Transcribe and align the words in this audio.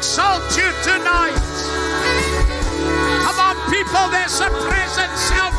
exalt 0.00 0.56
you 0.56 0.72
tonight. 0.82 1.36
Come 3.22 3.38
on, 3.38 3.56
people, 3.70 4.08
there's 4.08 4.40
a 4.40 4.48
presence 4.48 5.30
out. 5.32 5.49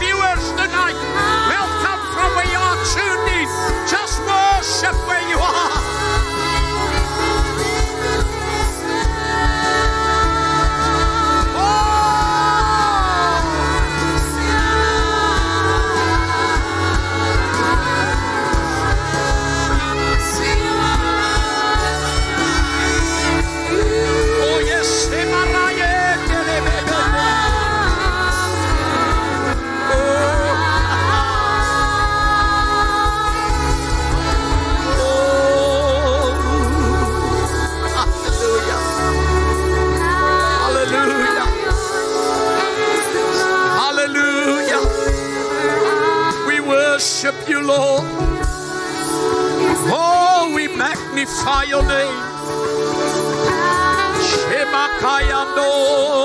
magnify 51.22 51.64
your 51.64 51.84
name. 51.84 52.22
Shema 54.22 54.88
Shemakayando. 55.00 56.21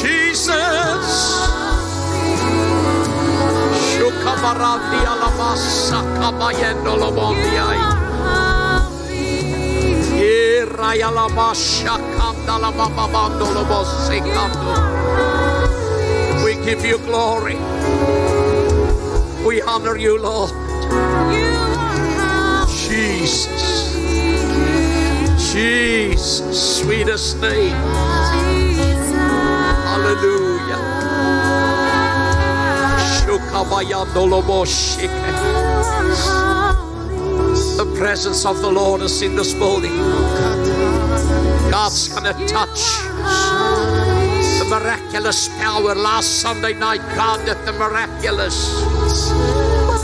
Jesus. 0.00 1.08
Shukabarati 3.92 5.00
alamasa 5.12 6.02
kabayendo 6.20 6.96
lobondiai. 6.96 8.02
We 16.44 16.54
give 16.64 16.84
you 16.84 16.98
glory. 16.98 17.56
We 19.44 19.62
honor 19.62 19.96
you, 19.96 20.18
Lord. 20.18 20.52
Jesus. 22.68 23.92
Jesus, 25.52 26.80
sweetest 26.80 27.40
name. 27.40 28.11
Hallelujah. 30.02 30.82
The 37.76 37.86
presence 37.96 38.44
of 38.44 38.60
the 38.60 38.70
Lord 38.70 39.02
is 39.02 39.22
in 39.22 39.36
this 39.36 39.54
building. 39.54 39.96
God's 41.70 42.08
gonna 42.08 42.32
touch 42.48 42.98
the 44.58 44.66
miraculous 44.68 45.48
power. 45.60 45.94
Last 45.94 46.40
Sunday 46.40 46.74
night, 46.74 47.00
God 47.14 47.46
did 47.46 47.64
the 47.64 47.72
miraculous. 47.72 48.70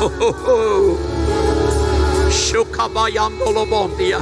Oh, 0.00 0.14
oh, 0.20 0.44
oh. 0.46 0.96
Shukabayandolobondia. 2.30 4.20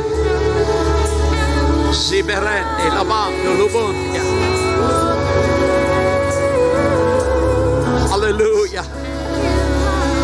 Ziberende 1.92 2.88
lavando 2.94 3.54
lubondia. 3.58 4.45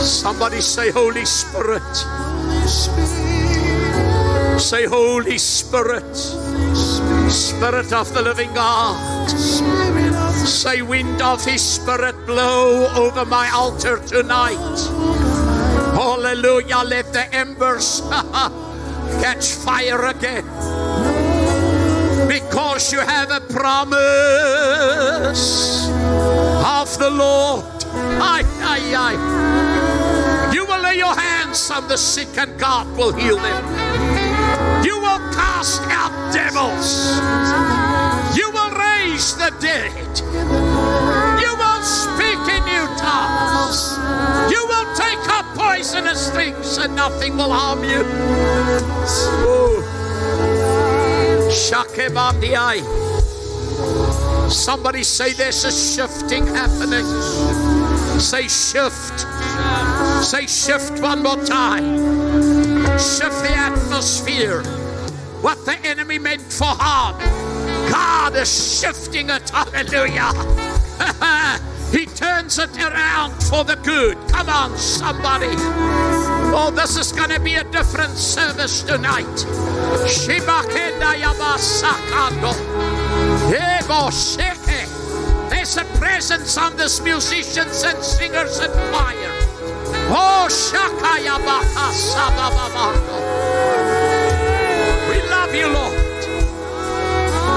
Somebody 0.02 0.60
say, 0.60 0.90
Holy 0.90 1.24
Spirit. 1.24 1.82
Say, 4.60 4.84
Holy 4.86 5.38
Spirit. 5.38 6.16
Spirit 7.30 7.92
of 7.92 8.12
the 8.12 8.20
living 8.22 8.52
God. 8.52 9.28
Say, 9.28 10.82
wind 10.82 11.22
of 11.22 11.44
His 11.44 11.62
Spirit 11.62 12.16
blow 12.26 12.88
over 12.96 13.24
my 13.24 13.48
altar 13.50 13.98
tonight. 13.98 14.78
Hallelujah. 15.94 16.82
Let 16.84 17.12
the 17.12 17.32
embers 17.32 18.00
catch 19.22 19.52
fire 19.52 20.06
again. 20.06 20.44
Because 22.26 22.92
you 22.92 22.98
have 22.98 23.30
a 23.30 23.40
promise 23.40 23.92
of 25.86 26.98
the 26.98 27.10
Lord. 27.10 27.64
Ay, 27.94 28.42
ay, 28.62 28.94
ay. 28.96 29.91
Lay 30.92 30.98
your 30.98 31.14
hands 31.14 31.70
on 31.70 31.88
the 31.88 31.96
sick 31.96 32.36
and 32.36 32.60
God 32.60 32.86
will 32.98 33.14
heal 33.14 33.36
them. 33.36 33.64
You 34.84 35.00
will 35.00 35.20
cast 35.32 35.80
out 35.88 36.12
devils. 36.34 37.16
You 38.36 38.50
will 38.50 38.72
raise 38.76 39.34
the 39.36 39.50
dead. 39.58 40.20
You 41.40 41.52
will 41.56 41.82
speak 41.82 42.40
in 42.54 42.62
new 42.68 42.86
tongues. 43.00 43.96
You 44.52 44.66
will 44.66 44.94
take 44.94 45.24
up 45.30 45.46
poisonous 45.56 46.30
things 46.30 46.76
and 46.76 46.94
nothing 46.94 47.38
will 47.38 47.52
harm 47.52 47.84
you. 47.84 48.04
Shakebandiai. 51.48 52.82
Somebody 54.50 55.04
say 55.04 55.32
there's 55.32 55.64
a 55.64 55.72
shifting 55.72 56.46
happening. 56.48 57.06
Say 58.20 58.46
shift. 58.46 59.26
Say 60.22 60.46
shift 60.46 61.02
one 61.02 61.22
more 61.22 61.36
time. 61.44 61.98
Shift 62.96 63.42
the 63.42 63.52
atmosphere. 63.54 64.62
What 65.42 65.64
the 65.66 65.76
enemy 65.84 66.18
meant 66.20 66.40
for 66.40 66.68
harm, 66.68 67.18
God 67.90 68.36
is 68.36 68.80
shifting 68.80 69.28
it. 69.30 69.50
Hallelujah. 69.50 70.32
he 71.90 72.06
turns 72.06 72.58
it 72.58 72.74
around 72.78 73.32
for 73.42 73.64
the 73.64 73.74
good. 73.82 74.16
Come 74.28 74.48
on, 74.48 74.78
somebody. 74.78 75.54
Oh, 76.54 76.72
this 76.74 76.96
is 76.96 77.10
going 77.10 77.30
to 77.30 77.40
be 77.40 77.54
a 77.56 77.64
different 77.64 78.12
service 78.12 78.82
tonight. 78.82 79.26
There's 85.50 85.76
a 85.76 85.84
presence 85.98 86.56
on 86.56 86.76
this 86.76 87.02
musicians 87.02 87.82
and 87.82 88.02
singers 88.02 88.60
and 88.60 88.72
choir. 88.72 89.51
Oh, 90.10 90.48
We 95.10 95.22
love 95.30 95.54
you, 95.54 95.68
Lord. 95.68 95.98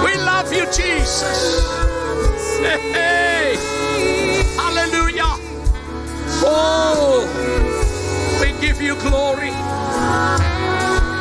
We 0.06 0.16
love 0.24 0.54
you, 0.54 0.66
Jesus. 0.72 1.66
Hey. 2.62 3.58
Hallelujah. 4.58 5.38
Oh, 6.44 7.26
we 8.42 8.52
give 8.62 8.82
you 8.82 8.96
glory. 9.02 9.52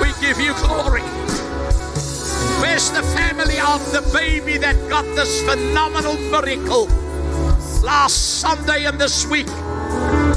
We 0.01 0.13
give 0.21 0.41
you 0.41 0.55
glory. 0.67 1.03
Where's 2.61 2.91
the 2.91 3.03
family 3.03 3.59
of 3.61 3.81
the 3.93 4.03
baby 4.13 4.59
that 4.59 4.77
got 4.89 5.05
this 5.17 5.43
phenomenal 5.43 6.17
miracle 6.31 6.87
last 7.83 8.41
Sunday 8.41 8.87
and 8.87 9.01
this 9.01 9.27
week? 9.27 9.49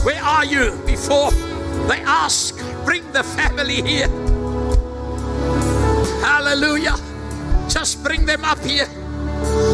Where 0.08 0.24
are 0.24 0.46
you? 0.46 0.72
Before 0.86 1.32
they 1.90 2.00
ask, 2.00 2.56
bring 2.86 3.12
the 3.12 3.24
family 3.24 3.82
here. 3.82 4.08
Hallelujah. 6.22 6.96
Just 7.68 8.02
bring 8.06 8.26
them 8.26 8.46
up 8.46 8.60
here. 8.60 8.86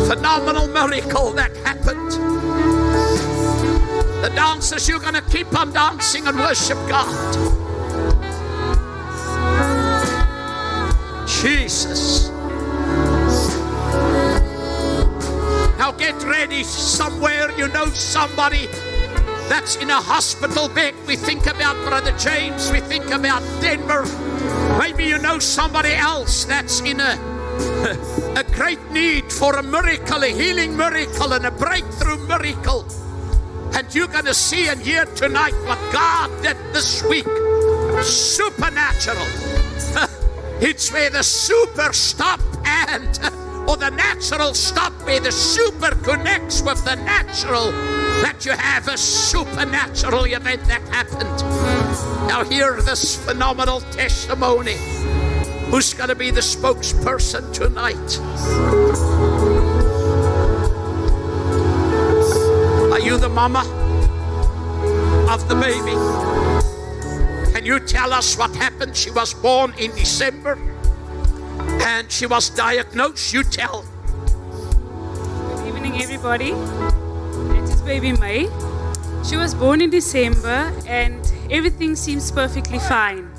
Phenomenal 0.07 0.69
miracle 0.69 1.33
that 1.33 1.55
happened. 1.57 2.13
The 4.23 4.31
dancers, 4.33 4.89
you're 4.89 4.99
going 4.99 5.13
to 5.13 5.21
keep 5.21 5.55
on 5.55 5.71
dancing 5.71 6.25
and 6.25 6.35
worship 6.35 6.79
God. 6.89 7.13
Jesus. 11.27 12.29
Now 15.77 15.91
get 15.91 16.23
ready 16.23 16.63
somewhere. 16.63 17.55
You 17.55 17.67
know 17.67 17.85
somebody 17.89 18.67
that's 19.49 19.75
in 19.75 19.89
a 19.89 20.01
hospital 20.01 20.69
bed. 20.69 20.93
We 21.07 21.15
think 21.15 21.45
about 21.47 21.75
Brother 21.87 22.15
James. 22.17 22.71
We 22.71 22.79
think 22.79 23.11
about 23.11 23.41
Denver. 23.61 24.05
Maybe 24.79 25.05
you 25.05 25.17
know 25.17 25.39
somebody 25.39 25.93
else 25.93 26.45
that's 26.45 26.81
in 26.81 26.99
a, 26.99 27.17
a 28.37 28.43
great 28.55 28.79
need 28.91 29.31
for 29.31 29.55
a 29.55 29.63
miracle, 29.63 30.23
a 30.23 30.27
healing 30.27 30.75
miracle, 30.75 31.33
and 31.33 31.45
a 31.45 31.51
breakthrough 31.51 32.25
miracle. 32.27 32.85
And 33.73 33.93
you're 33.93 34.07
going 34.07 34.25
to 34.25 34.33
see 34.33 34.67
and 34.67 34.79
hear 34.79 35.05
tonight 35.05 35.55
what 35.65 35.79
God 35.91 36.29
did 36.41 36.57
this 36.73 37.03
week. 37.03 37.25
Supernatural. 38.03 39.25
it's 40.61 40.91
where 40.91 41.09
the 41.09 41.23
super 41.23 41.91
stop 41.91 42.39
and 42.65 43.19
or 43.67 43.77
the 43.77 43.89
natural 43.89 44.53
stop 44.53 44.93
where 45.03 45.19
the 45.19 45.31
super 45.31 45.95
connects 46.03 46.61
with 46.61 46.83
the 46.85 46.95
natural 46.95 47.71
that 48.23 48.45
you 48.45 48.53
have 48.53 48.87
a 48.87 48.97
supernatural 48.97 50.23
event 50.23 50.63
that 50.63 50.81
happened. 50.87 51.43
Now 52.29 52.45
hear 52.45 52.81
this 52.81 53.17
phenomenal 53.17 53.81
testimony. 53.91 54.77
Who's 55.69 55.93
going 55.93 56.07
to 56.07 56.15
be 56.15 56.31
the 56.31 56.39
spokesperson 56.39 57.51
tonight? 57.51 57.97
Are 62.93 63.01
you 63.01 63.17
the 63.17 63.27
mama 63.27 63.59
of 65.29 65.49
the 65.49 65.55
baby? 65.55 65.91
Can 67.51 67.65
you 67.65 67.81
tell 67.81 68.13
us 68.13 68.37
what 68.37 68.55
happened? 68.55 68.95
She 68.95 69.11
was 69.11 69.33
born 69.33 69.73
in 69.77 69.91
December 69.91 70.57
and 71.81 72.09
she 72.09 72.25
was 72.25 72.49
diagnosed. 72.51 73.33
You 73.33 73.43
tell. 73.43 73.83
Good 75.57 75.67
evening, 75.67 76.01
everybody. 76.01 76.53
Baby 77.85 78.13
May. 78.13 78.47
She 79.27 79.35
was 79.35 79.53
born 79.53 79.81
in 79.81 79.89
December 79.89 80.71
and 80.87 81.19
everything 81.51 81.95
seems 81.97 82.31
perfectly 82.31 82.79
fine. 82.79 83.29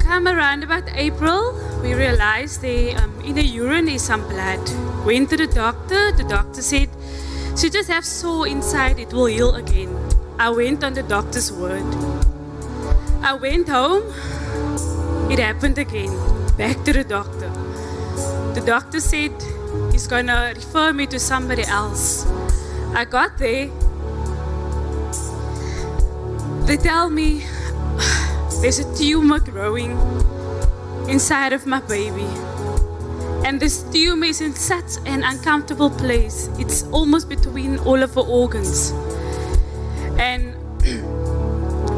Come 0.00 0.28
around 0.28 0.62
about 0.62 0.84
April, 0.94 1.58
we 1.82 1.94
realized 1.94 2.60
the, 2.60 2.94
um, 2.94 3.20
in 3.22 3.34
the 3.34 3.42
urine 3.42 3.88
is 3.88 4.02
some 4.02 4.26
blood. 4.28 4.60
Went 5.04 5.30
to 5.30 5.36
the 5.36 5.48
doctor, 5.48 6.12
the 6.12 6.24
doctor 6.24 6.62
said, 6.62 6.88
she 7.56 7.68
just 7.68 7.90
have 7.90 8.04
sore 8.04 8.46
inside, 8.46 9.00
it 9.00 9.12
will 9.12 9.26
heal 9.26 9.56
again. 9.56 9.94
I 10.38 10.50
went 10.50 10.84
on 10.84 10.94
the 10.94 11.02
doctor's 11.02 11.50
word. 11.50 11.82
I 13.22 13.34
went 13.34 13.68
home, 13.68 14.04
it 15.30 15.40
happened 15.40 15.78
again. 15.78 16.16
Back 16.56 16.84
to 16.84 16.92
the 16.92 17.02
doctor. 17.02 17.50
The 18.54 18.62
doctor 18.64 19.00
said 19.00 19.32
he's 19.90 20.06
gonna 20.06 20.52
refer 20.54 20.92
me 20.92 21.06
to 21.06 21.18
somebody 21.18 21.64
else. 21.64 22.24
I 22.94 23.04
got 23.04 23.38
there. 23.38 23.68
They 26.66 26.76
tell 26.76 27.10
me 27.10 27.44
there's 28.60 28.78
a 28.78 28.96
tumor 28.96 29.38
growing 29.40 29.92
inside 31.08 31.52
of 31.52 31.66
my 31.66 31.80
baby. 31.80 32.26
And 33.46 33.60
this 33.60 33.82
tumor 33.92 34.26
is 34.26 34.40
in 34.40 34.54
such 34.54 34.98
an 35.06 35.22
uncomfortable 35.22 35.90
place. 35.90 36.50
It's 36.58 36.82
almost 36.92 37.28
between 37.28 37.78
all 37.80 38.02
of 38.02 38.14
her 38.14 38.20
organs. 38.20 38.92
And 40.18 40.54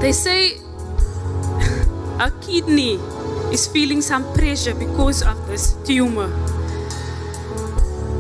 They 0.01 0.13
say 0.13 0.55
a 2.19 2.33
kidney 2.41 2.95
is 3.53 3.67
feeling 3.67 4.01
some 4.01 4.25
pressure 4.33 4.75
because 4.75 5.23
of 5.23 5.47
this 5.47 5.75
tumor. 5.85 6.33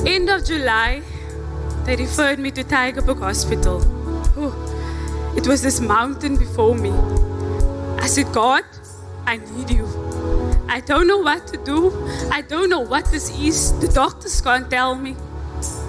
End 0.05 0.29
of 0.29 0.45
July, 0.45 1.01
they 1.91 1.97
referred 1.97 2.39
me 2.39 2.53
to 2.53 2.63
Tygerberg 2.63 3.19
Hospital. 3.19 3.81
Oh, 4.37 5.35
it 5.37 5.45
was 5.45 5.61
this 5.61 5.81
mountain 5.81 6.37
before 6.37 6.77
me. 6.77 6.93
I 7.99 8.07
said, 8.07 8.33
God, 8.33 8.63
I 9.27 9.39
need 9.39 9.71
you. 9.71 9.87
I 10.69 10.79
don't 10.87 11.09
know 11.09 11.19
what 11.19 11.49
to 11.49 11.57
do. 11.57 11.91
I 12.31 12.43
don't 12.43 12.71
know 12.71 12.79
what 12.79 13.07
this 13.07 13.37
is. 13.37 13.77
The 13.81 13.89
doctors 13.89 14.41
can't 14.41 14.71
tell 14.71 14.95
me. 14.95 15.17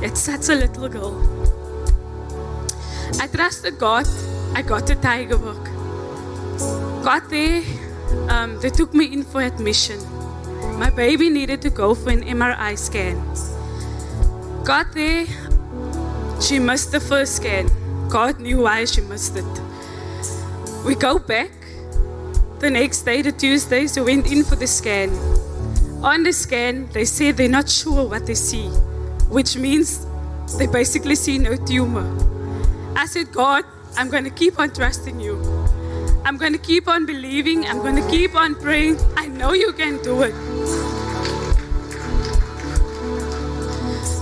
It's 0.02 0.20
such 0.20 0.50
a 0.50 0.56
little 0.56 0.90
girl. 0.90 1.14
I 3.20 3.28
trusted 3.28 3.78
God. 3.78 4.08
I 4.56 4.64
got 4.64 4.88
to 4.88 4.96
Tygerberg. 4.96 5.64
Got 7.04 7.30
there. 7.30 7.62
Um, 8.28 8.60
they 8.60 8.72
took 8.72 8.96
me 8.96 9.06
in 9.14 9.24
for 9.24 9.44
admission. 9.44 10.00
My 10.80 10.90
baby 10.90 11.30
needed 11.30 11.62
to 11.62 11.70
go 11.70 11.94
for 11.94 12.10
an 12.10 12.24
MRI 12.24 12.76
scan. 12.76 13.22
Got 14.66 14.94
there. 14.94 15.28
She 16.42 16.58
missed 16.58 16.92
the 16.92 17.00
first 17.00 17.36
scan. 17.36 17.70
God 18.10 18.40
knew 18.40 18.64
why 18.64 18.86
she 18.86 19.02
missed 19.02 19.38
it. 19.38 19.62
We 20.84 20.96
go 20.96 21.20
back. 21.20 21.52
The 22.60 22.70
next 22.70 23.04
day, 23.04 23.22
the 23.22 23.32
Tuesday, 23.32 23.88
she 23.88 24.02
went 24.02 24.32
in 24.32 24.44
for 24.44 24.56
the 24.56 24.66
scan. 24.66 25.12
On 26.04 26.24
the 26.24 26.34
scan, 26.34 26.88
they 26.94 27.06
said 27.06 27.38
they're 27.38 27.48
not 27.48 27.70
sure 27.70 28.10
what 28.10 28.26
they 28.26 28.34
see, 28.34 28.68
which 29.30 29.56
means 29.56 30.06
they 30.58 30.66
basically 30.66 31.16
see 31.16 31.38
no 31.38 31.56
tumor. 31.56 32.10
I 32.96 33.06
said, 33.06 33.32
God, 33.32 33.64
I'm 33.96 34.10
going 34.10 34.24
to 34.24 34.32
keep 34.32 34.60
on 34.60 34.72
trusting 34.72 35.20
you. 35.20 35.38
I'm 36.26 36.38
going 36.38 36.54
to 36.54 36.60
keep 36.60 36.88
on 36.88 37.06
believing. 37.06 37.66
I'm 37.66 37.80
going 37.80 37.96
to 37.96 38.08
keep 38.10 38.36
on 38.36 38.56
praying. 38.56 38.98
I 39.16 39.28
know 39.28 39.54
you 39.54 39.74
can 39.74 40.02
do 40.02 40.24
it. 40.24 41.01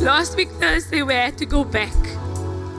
Last 0.02 0.38
week, 0.38 0.50
Thursday, 0.52 1.04
we 1.04 1.14
had 1.14 1.38
to 1.40 1.46
go 1.46 1.66
back. 1.66 1.94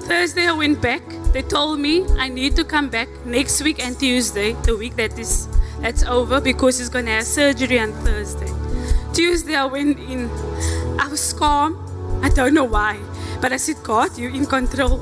Thursday, 0.08 0.46
I 0.46 0.52
went 0.52 0.80
back. 0.80 1.02
They 1.34 1.42
told 1.42 1.78
me 1.78 2.06
I 2.16 2.30
need 2.30 2.56
to 2.56 2.64
come 2.64 2.88
back 2.88 3.08
next 3.26 3.62
week 3.62 3.78
and 3.78 3.98
Tuesday, 3.98 4.54
the 4.64 4.74
week 4.74 4.96
that 4.96 5.18
is 5.18 5.46
that's 5.82 6.02
over, 6.04 6.40
because 6.40 6.78
he's 6.78 6.88
gonna 6.88 7.10
have 7.10 7.24
surgery 7.24 7.78
on 7.78 7.92
Thursday. 7.92 8.50
Tuesday, 9.12 9.54
I 9.54 9.66
went 9.66 10.00
in. 10.00 10.30
I 10.98 11.08
was 11.08 11.34
calm. 11.34 11.76
I 12.24 12.30
don't 12.30 12.54
know 12.54 12.64
why, 12.64 12.98
but 13.42 13.52
I 13.52 13.58
said, 13.58 13.76
God, 13.82 14.16
you're 14.16 14.34
in 14.34 14.46
control. 14.46 14.98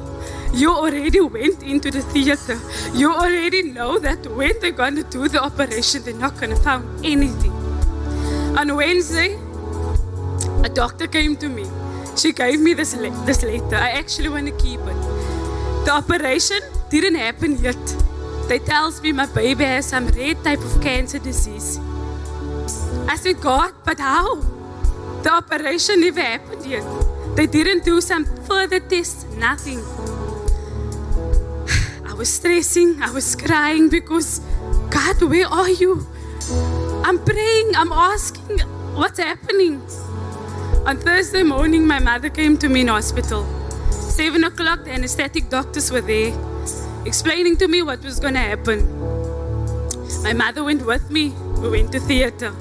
You 0.52 0.74
already 0.74 1.20
went 1.20 1.62
into 1.62 1.92
the 1.92 2.02
theater. 2.02 2.58
You 2.94 3.14
already 3.14 3.62
know 3.62 4.00
that 4.00 4.26
when 4.26 4.58
they're 4.60 4.72
gonna 4.72 5.04
do 5.04 5.28
the 5.28 5.40
operation, 5.40 6.02
they're 6.02 6.14
not 6.14 6.36
gonna 6.40 6.56
find 6.56 6.82
anything. 7.06 7.52
On 8.58 8.74
Wednesday, 8.74 9.38
a 10.64 10.68
doctor 10.68 11.06
came 11.06 11.36
to 11.36 11.48
me. 11.48 11.64
She 12.18 12.32
gave 12.32 12.58
me 12.58 12.74
this, 12.74 12.96
le- 12.96 13.24
this 13.24 13.44
letter. 13.44 13.76
I 13.76 13.90
actually 13.90 14.28
want 14.28 14.46
to 14.46 14.52
keep 14.52 14.80
it. 14.80 14.96
The 15.84 15.92
operation 15.92 16.58
didn't 16.90 17.14
happen 17.14 17.56
yet. 17.62 17.76
They 18.48 18.58
tells 18.58 19.00
me 19.00 19.12
my 19.12 19.26
baby 19.26 19.64
has 19.64 19.86
some 19.86 20.08
rare 20.08 20.34
type 20.34 20.58
of 20.58 20.82
cancer 20.82 21.20
disease. 21.20 21.78
I 23.06 23.14
said, 23.14 23.40
God, 23.40 23.72
but 23.84 24.00
how? 24.00 24.34
The 25.22 25.32
operation 25.32 26.00
never 26.00 26.20
happened 26.20 26.66
yet. 26.66 26.84
They 27.36 27.46
didn't 27.46 27.84
do 27.84 28.00
some 28.00 28.24
further 28.48 28.80
tests, 28.80 29.24
nothing. 29.36 29.78
I 32.04 32.14
was 32.14 32.34
stressing, 32.34 33.00
I 33.00 33.12
was 33.12 33.36
crying 33.36 33.90
because, 33.90 34.40
God, 34.90 35.22
where 35.22 35.46
are 35.46 35.70
you? 35.70 36.04
I'm 37.04 37.24
praying, 37.24 37.76
I'm 37.76 37.92
asking, 37.92 38.58
what's 38.96 39.20
happening? 39.20 39.80
On 40.86 40.96
Thursday 40.96 41.42
morning, 41.42 41.86
my 41.86 41.98
mother 41.98 42.30
came 42.30 42.56
to 42.58 42.68
me 42.68 42.80
in 42.80 42.88
hospital. 42.88 43.44
Seven 43.90 44.44
o'clock, 44.44 44.84
the 44.84 44.92
anesthetic 44.92 45.50
doctors 45.50 45.90
were 45.90 46.00
there, 46.00 46.32
explaining 47.04 47.56
to 47.58 47.68
me 47.68 47.82
what 47.82 48.02
was 48.02 48.18
going 48.18 48.34
to 48.34 48.40
happen. 48.40 48.86
My 50.22 50.32
mother 50.32 50.64
went 50.64 50.84
with 50.84 51.10
me. 51.10 51.30
We 51.60 51.70
went 51.70 51.92
to 51.92 52.00
theater. 52.00 52.52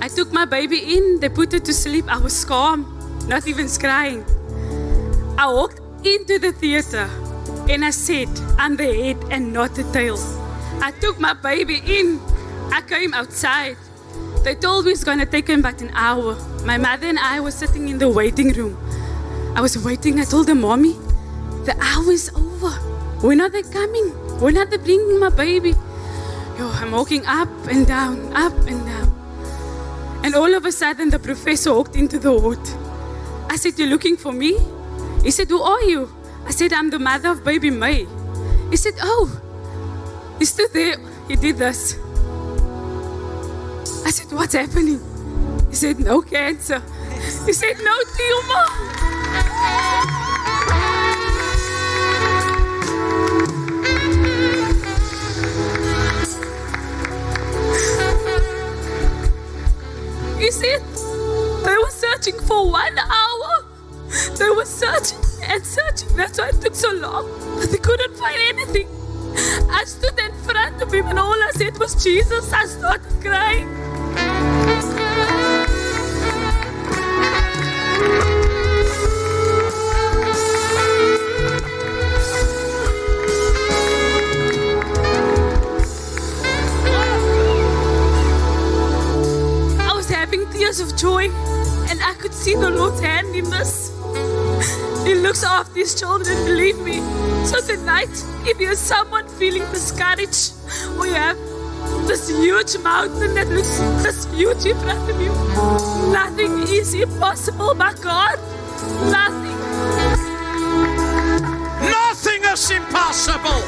I 0.00 0.08
took 0.08 0.32
my 0.32 0.44
baby 0.44 0.96
in. 0.96 1.20
They 1.20 1.28
put 1.28 1.52
her 1.52 1.60
to 1.60 1.72
sleep. 1.72 2.06
I 2.08 2.18
was 2.18 2.44
calm, 2.44 2.84
not 3.28 3.46
even 3.46 3.68
crying. 3.68 4.24
I 5.38 5.46
walked 5.52 5.80
into 6.04 6.38
the 6.38 6.52
theater 6.52 7.08
and 7.68 7.84
I 7.84 7.90
said, 7.90 8.28
I'm 8.58 8.76
the 8.76 8.92
head 8.92 9.16
and 9.30 9.52
not 9.52 9.74
the 9.74 9.84
tail. 9.92 10.18
I 10.82 10.92
took 11.00 11.20
my 11.20 11.34
baby 11.34 11.80
in. 11.86 12.20
I 12.72 12.82
came 12.82 13.14
outside. 13.14 13.76
They 14.44 14.54
told 14.54 14.84
me 14.84 14.92
it's 14.92 15.04
gonna 15.04 15.24
take 15.24 15.48
him 15.48 15.60
about 15.60 15.80
an 15.80 15.90
hour. 15.94 16.36
My 16.66 16.76
mother 16.76 17.06
and 17.06 17.18
I 17.18 17.40
were 17.40 17.50
sitting 17.50 17.88
in 17.88 17.96
the 17.96 18.10
waiting 18.10 18.52
room. 18.52 18.76
I 19.56 19.62
was 19.62 19.82
waiting. 19.82 20.20
I 20.20 20.24
told 20.24 20.48
them, 20.48 20.60
Mommy, 20.60 20.92
the 21.64 21.74
hour 21.80 22.12
is 22.12 22.28
over. 22.36 22.72
When 23.26 23.40
are 23.40 23.48
they 23.48 23.62
coming? 23.62 24.10
When 24.40 24.58
are 24.58 24.66
they 24.66 24.76
bringing 24.76 25.18
my 25.18 25.30
baby? 25.30 25.70
Yo, 26.58 26.68
I'm 26.68 26.90
walking 26.90 27.24
up 27.24 27.48
and 27.70 27.86
down, 27.86 28.36
up 28.36 28.52
and 28.68 28.84
down. 28.84 29.08
And 30.22 30.34
all 30.34 30.52
of 30.52 30.66
a 30.66 30.72
sudden, 30.72 31.08
the 31.08 31.18
professor 31.18 31.72
walked 31.72 31.96
into 31.96 32.18
the 32.18 32.30
ward. 32.30 32.60
I 33.48 33.56
said, 33.56 33.78
You're 33.78 33.88
looking 33.88 34.18
for 34.18 34.32
me? 34.32 34.58
He 35.22 35.30
said, 35.30 35.48
Who 35.48 35.62
are 35.62 35.82
you? 35.84 36.14
I 36.44 36.50
said, 36.50 36.74
I'm 36.74 36.90
the 36.90 36.98
mother 36.98 37.30
of 37.30 37.44
baby 37.44 37.70
May. 37.70 38.06
He 38.68 38.76
said, 38.76 38.94
Oh, 39.00 39.40
he 40.38 40.44
stood 40.44 40.70
there. 40.74 40.96
He 41.28 41.36
did 41.36 41.56
this. 41.56 41.96
I 44.04 44.10
said, 44.10 44.30
What's 44.32 44.54
happening? 44.54 45.00
He 45.70 45.74
said, 45.74 45.98
No 45.98 46.20
cancer. 46.20 46.80
He 47.46 47.52
said, 47.52 47.76
No 47.82 47.96
tumor. 48.16 48.84
He 60.38 60.50
said, 60.50 60.82
They 61.64 61.76
were 61.76 61.90
searching 61.90 62.38
for 62.40 62.70
one 62.70 62.98
hour. 62.98 63.64
They 64.38 64.50
were 64.50 64.66
searching 64.66 65.18
and 65.44 65.64
searching. 65.64 66.14
That's 66.14 66.38
why 66.38 66.48
it 66.48 66.60
took 66.60 66.74
so 66.74 66.92
long. 66.92 67.26
But 67.58 67.70
they 67.70 67.78
couldn't 67.78 68.16
find 68.16 68.38
anything. 68.50 68.88
I 69.70 69.84
stood 69.86 70.18
in 70.18 70.32
front 70.42 70.82
of 70.82 70.92
him 70.92 71.06
and 71.06 71.18
all 71.18 71.32
I 71.32 71.50
said 71.54 71.78
was 71.78 72.02
Jesus. 72.04 72.52
I 72.52 72.66
started 72.66 73.22
crying. 73.22 73.93
Of 90.80 90.96
joy 90.96 91.30
and 91.88 92.02
I 92.02 92.14
could 92.18 92.34
see 92.34 92.54
the 92.54 92.68
Lord's 92.68 93.00
hand 93.00 93.34
in 93.34 93.48
this. 93.48 93.90
He 95.04 95.14
looks 95.14 95.44
after 95.44 95.78
his 95.78 95.94
children, 95.94 96.36
believe 96.44 96.78
me. 96.80 97.00
So 97.44 97.60
tonight, 97.60 98.10
if 98.44 98.58
you're 98.58 98.74
someone 98.74 99.28
feeling 99.28 99.62
discouraged 99.70 100.52
or 100.98 101.06
you 101.06 101.14
have 101.14 101.38
this 102.06 102.28
huge 102.28 102.76
mountain 102.82 103.34
that 103.34 103.48
looks 103.48 103.78
this 104.02 104.24
huge 104.32 104.66
in 104.66 104.76
front 104.78 105.10
of 105.10 105.20
you, 105.20 105.32
nothing 106.12 106.62
is 106.68 106.94
impossible 106.94 107.74
but 107.74 108.00
God. 108.00 108.38
Nothing. 109.10 109.58
Nothing 111.90 112.44
is 112.52 112.70
impossible. 112.70 113.60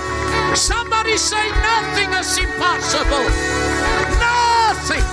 Somebody 0.54 1.16
say 1.16 1.50
nothing 1.50 2.10
is 2.14 2.38
impossible. 2.38 3.26
Nothing. 4.20 5.04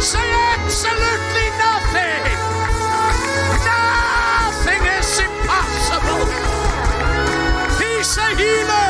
Say 0.00 0.28
absolutely 0.54 1.48
nothing. 1.66 2.22
Nothing 3.68 4.82
is 4.98 5.18
impossible. 5.18 6.24
He's 7.80 8.16
a 8.16 8.28
healer. 8.36 8.87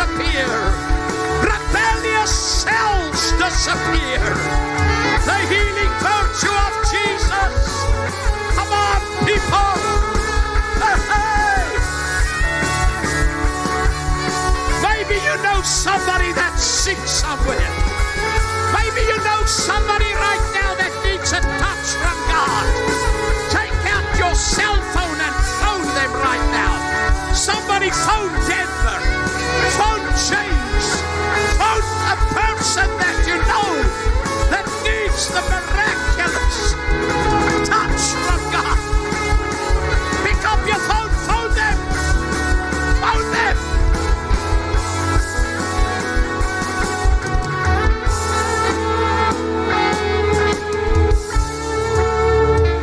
Disappear. 0.00 0.48
Rebellious 1.44 2.32
cells 2.64 3.32
disappear. 3.36 4.22
The 5.28 5.38
healing 5.52 5.92
virtue 6.00 6.56
of 6.56 6.72
Jesus. 6.88 7.52
Come 8.56 8.72
on, 8.72 9.00
people. 9.28 9.72
Maybe 14.80 15.16
you 15.20 15.36
know 15.42 15.60
somebody 15.62 16.32
that's 16.32 16.62
sick 16.62 16.98
somewhere. 17.04 17.72
Maybe 18.72 19.02
you 19.04 19.18
know 19.20 19.44
somebody 19.44 20.12
right 20.16 20.44
now 20.56 20.74
that 20.80 20.92
needs 21.04 21.32
a 21.32 21.40
touch 21.60 21.88
from 22.00 22.16
God. 22.32 22.66
Take 23.52 23.76
out 23.92 24.08
your 24.16 24.34
cell 24.34 24.80
phone 24.96 25.20
and 25.20 25.36
phone 25.60 25.86
them 25.94 26.12
right 26.24 26.46
now. 26.56 27.34
Somebody 27.34 27.90
phone 27.90 28.32
Denver. 28.48 29.09
James. 30.28 30.86
Phone 31.56 31.80
a 32.12 32.16
person 32.36 32.88
that 33.00 33.16
you 33.26 33.36
know 33.48 33.70
that 34.52 34.66
needs 34.84 35.28
the 35.32 35.40
miraculous 35.48 36.74
touch 37.64 38.02
from 38.26 38.40
God. 38.52 38.78
Pick 40.24 40.40
up 40.44 40.60
your 40.66 40.80
phone, 40.88 41.12
phone 41.26 41.52
them. 41.54 41.78
Phone 43.00 43.28
them. 43.32 43.56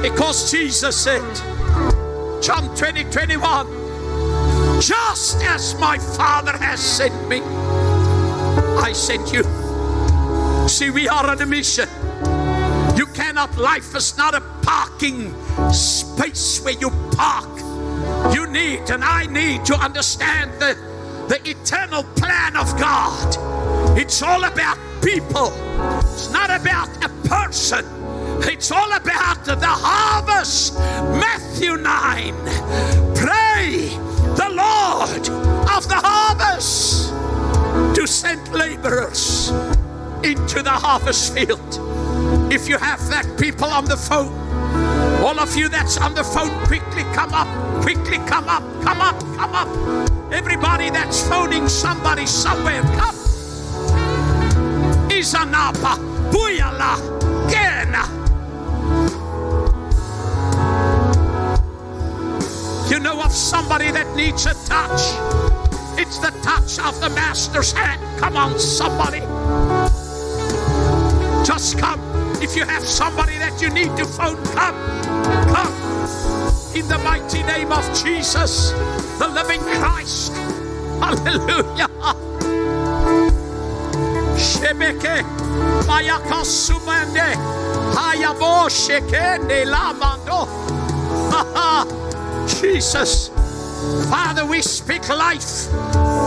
Because 0.02 0.50
Jesus 0.50 0.96
said, 0.96 1.22
John 2.42 2.76
20, 2.76 3.04
21, 3.06 3.77
just 4.80 5.42
as 5.44 5.76
my 5.80 5.98
Father 5.98 6.56
has 6.58 6.80
sent 6.80 7.28
me, 7.28 7.42
I 8.80 8.92
sent 8.94 9.34
you. 9.34 9.44
See, 10.68 10.90
we 10.90 11.08
are 11.08 11.26
on 11.26 11.42
a 11.42 11.46
mission. 11.46 11.88
You 12.96 13.06
cannot, 13.08 13.58
life 13.58 13.96
is 13.96 14.18
not 14.18 14.36
a 14.36 14.42
parking 14.62 15.34
space 15.72 16.62
where 16.64 16.74
you 16.74 16.90
park. 17.12 17.50
You 18.34 18.48
need, 18.48 18.90
and 18.90 19.04
I 19.04 19.26
need 19.26 19.66
to 19.66 19.76
understand 19.76 20.52
the, 20.60 20.76
the 21.28 21.40
eternal 21.50 22.04
plan 22.16 22.56
of 22.56 22.78
God. 22.78 23.98
It's 23.98 24.22
all 24.22 24.44
about 24.44 24.78
people, 25.02 25.52
it's 26.02 26.32
not 26.32 26.50
about 26.50 26.90
a 27.04 27.10
person. 27.28 27.86
It's 28.44 28.72
all 28.72 28.94
about 28.94 29.44
the 29.46 29.58
harvest. 29.62 30.76
Matthew 30.76 31.76
9. 31.76 32.34
Pray 33.16 33.87
Lord 34.98 35.30
of 35.70 35.88
the 35.88 36.02
harvest 36.04 37.14
to 37.96 38.08
send 38.08 38.48
laborers 38.52 39.50
into 40.24 40.64
the 40.64 40.72
harvest 40.72 41.36
field. 41.36 41.72
If 42.52 42.68
you 42.68 42.80
have 42.80 43.08
that 43.10 43.38
people 43.38 43.68
on 43.68 43.86
the 43.86 43.96
phone, 43.96 44.34
all 45.24 45.40
of 45.40 45.56
you 45.56 45.70
that's 45.70 45.98
on 45.98 46.16
the 46.16 46.24
phone, 46.24 46.50
quickly 46.66 47.04
come 47.14 47.32
up, 47.32 47.48
quickly 47.84 48.18
come 48.26 48.50
up, 48.50 48.64
come 48.82 49.00
up, 49.00 49.20
come 49.38 49.54
up. 49.54 50.34
Everybody 50.34 50.90
that's 50.90 51.22
phoning 51.30 51.70
somebody 51.70 52.26
somewhere, 52.26 52.82
come. 52.82 53.16
Izanapa, 55.14 55.94
Buyala, 56.32 56.98
Gena. 57.52 58.27
You 62.90 63.00
know 63.00 63.22
of 63.22 63.34
somebody 63.34 63.92
that 63.92 64.16
needs 64.16 64.46
a 64.46 64.54
touch. 64.66 65.02
It's 66.00 66.20
the 66.20 66.32
touch 66.42 66.80
of 66.80 67.00
the 67.02 67.10
Master's 67.10 67.74
hand. 67.74 68.02
Come 68.18 68.38
on, 68.38 68.58
somebody. 68.58 69.20
Just 71.46 71.78
come. 71.78 72.00
If 72.42 72.56
you 72.56 72.64
have 72.64 72.86
somebody 72.86 73.38
that 73.40 73.62
you 73.62 73.70
need 73.70 73.96
to 73.98 74.06
phone, 74.06 74.38
come. 74.56 74.76
Come. 75.54 75.74
In 76.76 76.88
the 76.88 76.98
mighty 77.04 77.44
name 77.44 77.74
of 77.74 77.84
Jesus, 77.94 78.72
the 79.20 79.28
living 79.28 79.60
Christ. 79.60 80.32
Hallelujah. 81.02 81.90
Shekende 88.70 89.66
Lamando. 89.66 90.48
Jesus. 92.48 93.30
Father, 94.10 94.46
we 94.46 94.62
speak 94.62 95.08
life 95.10 95.72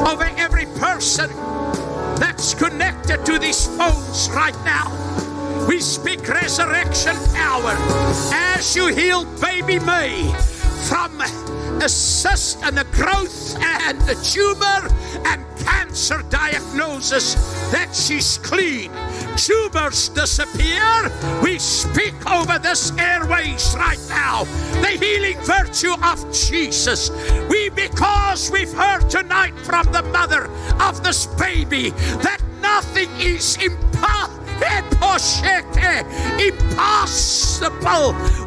over 0.06 0.24
every 0.36 0.66
person 0.78 1.28
that's 2.16 2.54
connected 2.54 3.24
to 3.26 3.38
these 3.38 3.66
phones 3.76 4.28
right 4.30 4.56
now. 4.64 5.66
We 5.66 5.80
speak 5.80 6.28
resurrection 6.28 7.16
power 7.34 7.74
as 8.32 8.76
you 8.76 8.88
heal 8.88 9.24
baby 9.40 9.78
May 9.78 10.32
from 10.88 11.20
a 11.82 11.88
cyst 11.88 12.62
and 12.62 12.76
the 12.76 12.84
growth 12.92 13.56
and 13.60 13.98
the 14.02 14.14
tumor 14.16 14.88
and 15.26 15.44
cancer 15.58 16.22
diagnosis 16.28 17.34
that 17.70 17.94
she's 17.94 18.38
clean. 18.38 18.90
Tumors 19.36 20.08
disappear. 20.10 21.10
We 21.42 21.58
speak 21.58 22.14
over 22.30 22.58
this 22.58 22.92
airways 22.98 23.74
right 23.76 23.98
now. 24.08 24.44
The 24.80 24.98
healing 25.00 25.38
virtue 25.40 25.94
of 26.02 26.32
Jesus. 26.32 27.10
We, 27.48 27.70
because 27.70 28.50
we've 28.50 28.72
heard 28.72 29.08
tonight 29.08 29.58
from 29.60 29.90
the 29.92 30.02
mother 30.02 30.50
of 30.80 31.02
this 31.02 31.26
baby 31.26 31.90
that 32.20 32.40
nothing 32.60 33.10
is 33.18 33.56
impossible 33.56 34.40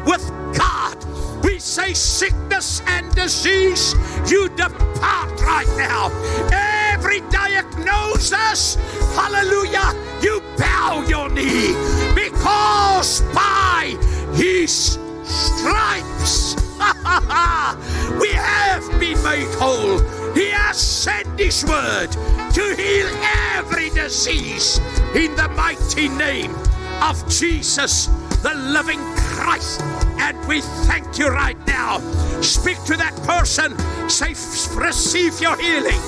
with 0.06 0.28
God. 0.56 1.23
We 1.44 1.58
say 1.58 1.92
sickness 1.92 2.80
and 2.86 3.14
disease, 3.14 3.94
you 4.26 4.48
depart 4.48 5.40
right 5.42 5.68
now. 5.76 6.10
Every 6.50 7.20
diagnosis, 7.28 8.76
hallelujah, 9.14 9.92
you 10.22 10.40
bow 10.56 11.04
your 11.06 11.28
knee 11.28 11.74
because 12.14 13.20
by 13.34 13.94
his 14.32 14.98
stripes 15.22 16.56
we 18.20 18.30
have 18.30 18.88
been 18.98 19.22
made 19.22 19.46
whole. 19.58 19.98
He 20.32 20.50
has 20.50 20.78
sent 20.78 21.38
his 21.38 21.62
word 21.66 22.10
to 22.54 22.74
heal 22.74 23.08
every 23.54 23.90
disease 23.90 24.78
in 25.14 25.36
the 25.36 25.48
mighty 25.54 26.08
name 26.08 26.54
of 27.02 27.28
Jesus, 27.28 28.08
the 28.44 28.54
living 28.54 29.00
Christ. 29.16 29.80
And 30.18 30.36
we 30.46 30.60
thank 30.86 31.18
you 31.18 31.28
right 31.28 31.56
now. 31.66 31.98
Speak 32.42 32.76
to 32.84 32.94
that 32.98 33.16
person. 33.24 33.74
Say, 34.08 34.34
receive 34.76 35.40
your 35.40 35.56
healing. 35.56 35.98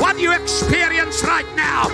What 0.00 0.16
do 0.16 0.22
you 0.22 0.34
experience 0.34 1.22
right 1.22 1.46
now. 1.54 1.88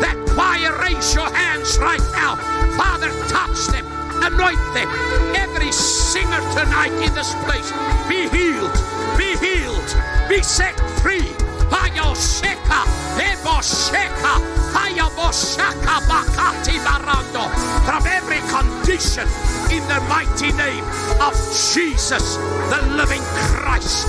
That 0.00 0.16
choir, 0.34 0.76
raise 0.82 1.14
your 1.14 1.30
hands 1.30 1.78
right 1.78 2.00
now. 2.12 2.36
Father, 2.76 3.10
touch 3.28 3.66
them, 3.68 3.86
anoint 4.24 4.60
them. 4.72 4.88
Every 5.36 5.70
singer 5.72 6.40
tonight 6.56 6.92
in 7.04 7.12
this 7.14 7.34
place, 7.44 7.70
be 8.08 8.28
healed, 8.28 8.72
be 9.18 9.36
healed, 9.36 9.90
be 10.28 10.42
set 10.42 10.78
free. 11.00 11.28
Hayosheka, 11.68 12.80
Ebosheka, 13.20 14.34
Hayaboshaka 14.72 16.00
Bakati 16.08 16.78
Barando, 16.84 17.44
from 17.84 18.06
every 18.06 18.40
condition 18.48 19.28
in 19.70 19.82
the 19.88 20.00
mighty 20.08 20.52
name 20.52 20.84
of 21.20 21.34
Jesus, 21.72 22.36
the 22.70 22.80
living 22.96 23.22
Christ. 23.48 24.06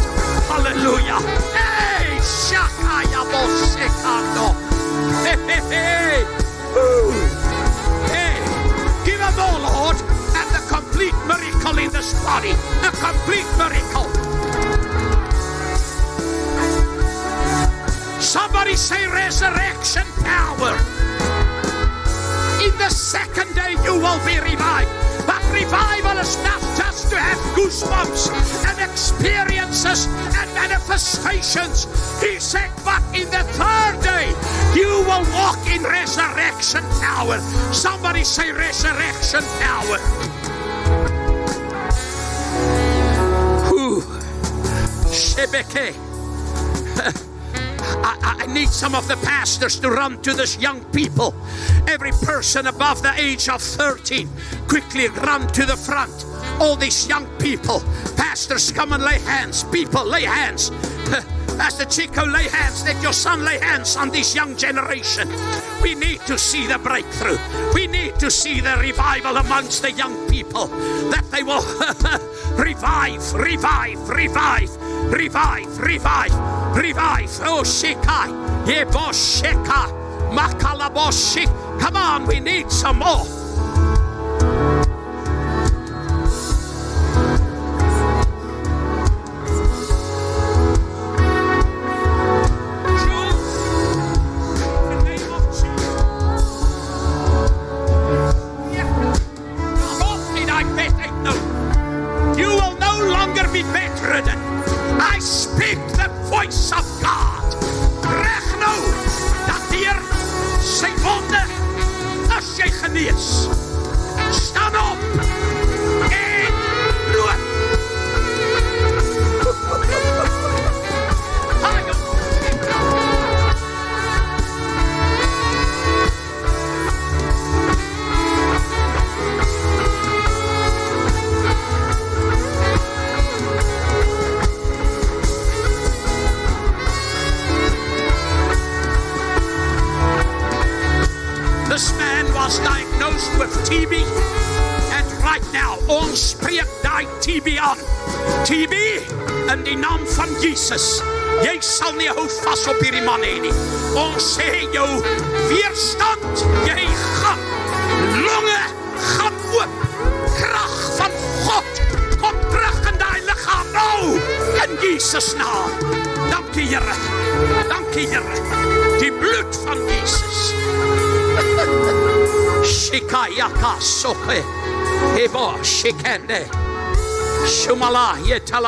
Hallelujah. 0.48 1.20
Hey, 1.52 2.18
Shakaya 2.22 3.24
Boshekando. 3.32 4.54
Hey, 5.24 5.38
hey, 5.48 5.62
hey. 5.70 6.26
Ooh. 6.78 7.45
Lord, 9.66 9.98
and 10.38 10.48
the 10.54 10.62
complete 10.70 11.16
miracle 11.26 11.78
in 11.80 11.92
this 11.92 12.14
body. 12.24 12.54
A 12.86 12.92
complete 13.02 13.50
miracle. 13.58 14.06
Somebody 18.22 18.76
say 18.76 19.08
resurrection 19.08 20.06
power. 20.22 20.78
In 22.62 22.74
the 22.78 22.90
second 22.90 23.54
day, 23.56 23.74
you 23.84 23.96
will 23.98 24.22
be 24.26 24.38
revived. 24.40 24.92
But 25.26 25.42
revival 25.52 26.18
is 26.18 26.38
not 26.44 26.62
just 26.78 27.10
to 27.10 27.18
have 27.18 27.35
goosebumps 27.56 28.30
and 28.68 28.92
experiences 28.92 30.08
and 30.36 30.54
manifestations. 30.54 31.88
He 32.22 32.40
said, 32.40 32.70
but 32.84 33.02
in 33.16 33.30
the 33.32 33.44
third 33.56 34.02
day, 34.04 34.30
You 34.76 35.06
will 35.08 35.24
walk 35.32 35.58
in 35.68 35.84
resurrection 35.84 36.84
power. 37.00 37.40
Somebody 37.72 38.26
say 38.26 38.52
resurrection 38.52 39.42
power. 39.62 39.98
Ooh. 43.72 44.02
Shebeke. 45.16 45.96
I, 48.04 48.36
I, 48.42 48.46
need 48.48 48.68
some 48.68 48.96
of 48.96 49.08
the 49.08 49.16
pastors 49.18 49.80
to 49.80 49.90
run 49.90 50.22
to 50.24 50.34
this 50.34 50.60
young 50.60 50.84
people. 50.86 51.34
Every 51.88 52.12
person 52.12 52.68
above 52.68 53.02
the 53.02 53.14
age 53.18 53.48
of 53.48 53.62
13, 53.62 54.28
quickly 54.68 55.08
run 55.08 55.48
to 55.54 55.66
the 55.66 55.78
front. 55.78 56.26
All 56.60 56.76
these 56.76 57.08
young 57.08 57.28
people, 57.38 57.82
pastors, 58.16 58.72
come 58.72 58.94
and 58.94 59.04
lay 59.04 59.20
hands. 59.20 59.64
People, 59.66 60.06
lay 60.06 60.24
hands. 60.24 60.72
Pastor 61.58 61.86
Chico, 61.86 62.26
lay 62.26 62.48
hands. 62.50 62.84
Let 62.84 63.02
your 63.02 63.14
son 63.14 63.44
lay 63.44 63.58
hands 63.60 63.96
on 63.96 64.10
this 64.10 64.36
young 64.36 64.58
generation. 64.58 65.30
We 65.82 65.96
need 65.96 66.20
to 66.28 66.38
see 66.38 66.68
the 66.68 66.78
breakthrough. 66.80 67.38
We 67.74 67.88
need 67.88 68.20
to 68.20 68.30
see 68.30 68.60
the 68.60 68.76
revival 68.78 69.38
amongst 69.38 69.82
the 69.82 69.92
young 69.92 70.30
people. 70.30 70.68
That 71.12 71.26
they 71.32 71.44
will 71.44 71.64
revive, 72.58 73.34
revive, 73.34 74.10
revive, 74.10 74.78
revive, 75.12 75.80
revive, 75.80 76.76
revive. 76.76 77.40
Oh, 77.44 77.64
Shekai, 77.64 78.66
Yebosheka, 78.66 80.32
Makalaboshi. 80.32 81.46
Come 81.80 81.96
on, 81.98 82.26
we 82.28 82.40
need 82.40 82.72
some 82.72 83.00
more. 83.00 83.45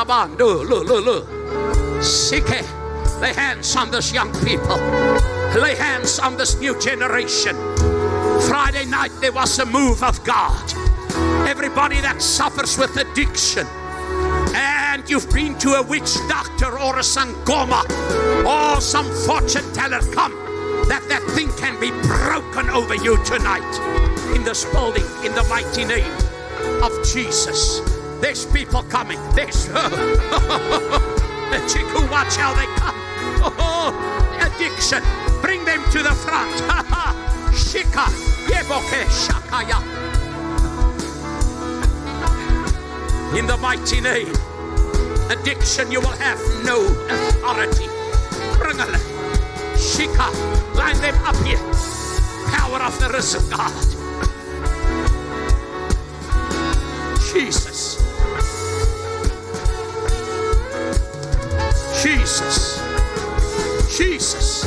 Lu 0.08 0.64
lu 0.64 1.00
lu. 1.00 2.02
Sike. 2.02 2.64
Lay 3.20 3.34
hands 3.34 3.76
on 3.76 3.90
this 3.90 4.12
young 4.12 4.32
people. 4.44 4.78
Lay 5.60 5.74
hands 5.74 6.18
on 6.18 6.36
this 6.36 6.58
new 6.58 6.78
generation. 6.80 7.54
Friday 8.48 8.86
night 8.86 9.12
there 9.20 9.32
was 9.32 9.58
a 9.58 9.66
move 9.66 10.02
of 10.02 10.22
God. 10.24 10.72
Everybody 11.46 12.00
that 12.00 12.22
suffers 12.22 12.78
with 12.78 12.96
addiction, 12.96 13.66
and 14.54 15.08
you've 15.10 15.30
been 15.30 15.58
to 15.58 15.74
a 15.74 15.82
witch 15.82 16.14
doctor 16.28 16.78
or 16.78 16.96
a 16.96 17.02
sangoma 17.02 17.82
or 18.46 18.80
some 18.80 19.10
fortune 19.26 19.70
teller, 19.74 20.00
come 20.12 20.32
that 20.88 21.04
that 21.08 21.22
thing 21.34 21.50
can 21.58 21.78
be 21.80 21.90
broken 22.08 22.70
over 22.70 22.94
you 22.94 23.22
tonight 23.24 24.34
in 24.34 24.42
this 24.42 24.64
building 24.72 25.04
in 25.24 25.34
the 25.34 25.44
mighty 25.50 25.84
name 25.84 26.12
of 26.82 26.92
Jesus. 27.04 27.87
There's 28.20 28.44
people 28.46 28.82
coming. 28.84 29.18
There's 29.34 29.68
Chiku, 31.68 32.10
watch 32.10 32.36
how 32.36 32.54
they 32.54 32.66
come. 32.80 32.94
Oh, 33.58 33.92
addiction. 34.40 35.02
Bring 35.42 35.64
them 35.64 35.82
to 35.92 36.02
the 36.02 36.12
front. 36.12 36.50
Shika. 37.52 38.06
Yeboke 38.48 39.04
Shakaya. 39.06 39.78
In 43.38 43.46
the 43.46 43.56
mighty 43.58 44.00
name. 44.00 44.32
Addiction, 45.30 45.92
you 45.92 46.00
will 46.00 46.16
have 46.16 46.40
no 46.64 46.86
authority. 47.10 47.86
Bring 48.58 48.80
it. 48.80 48.88
Shika. 49.76 50.32
Line 50.74 50.98
them 51.02 51.14
up 51.24 51.36
here. 51.44 51.58
Power 52.50 52.82
of 52.82 52.98
the 52.98 53.10
risen 53.12 53.48
God. 53.50 53.98
Jesus. 57.30 57.67
Jesus. 62.02 62.80
Jesus. 63.96 64.64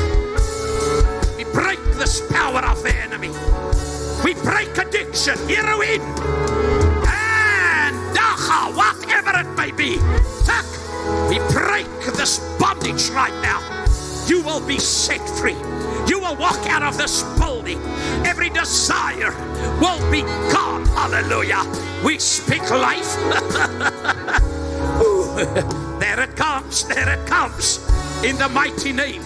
We 1.38 1.46
break 1.46 1.80
this 1.96 2.20
power 2.30 2.60
of 2.66 2.84
the 2.84 2.94
enemy. 2.94 3.30
We 4.22 4.34
break 4.44 4.78
addiction, 4.78 5.38
heroin, 5.48 6.02
and 7.08 7.96
dagga, 8.14 8.76
whatever 8.76 9.32
it 9.40 9.56
may 9.56 9.72
be. 9.72 9.98
Tak, 10.44 10.66
we 11.30 11.40
break 11.54 11.88
this 12.18 12.40
bondage 12.60 13.10
right 13.12 13.34
now. 13.42 13.62
You 14.28 14.42
will 14.42 14.66
be 14.68 14.78
set 14.78 15.26
free. 15.30 15.56
You 16.08 16.20
will 16.20 16.36
walk 16.36 16.68
out 16.68 16.84
of 16.84 16.98
this 16.98 17.24
building. 17.40 17.82
Every 18.26 18.50
desire 18.50 19.32
will 19.80 20.12
be 20.12 20.24
gone. 20.52 20.86
Hallelujah. 20.88 21.64
We 22.04 22.20
speak 22.20 22.70
life. 22.70 23.16
There 26.02 26.20
it 26.20 26.36
comes, 26.36 26.88
there 26.88 27.08
it 27.08 27.28
comes. 27.28 27.78
In 28.24 28.36
the 28.36 28.50
mighty 28.50 28.92
name 28.92 29.22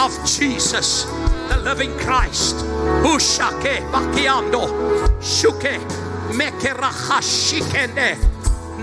of 0.00 0.12
Jesus, 0.24 1.02
the 1.48 1.60
living 1.64 1.90
Christ. 1.98 2.54
Ushake 3.02 3.82
bakiando, 3.90 4.68
shuke. 5.20 5.80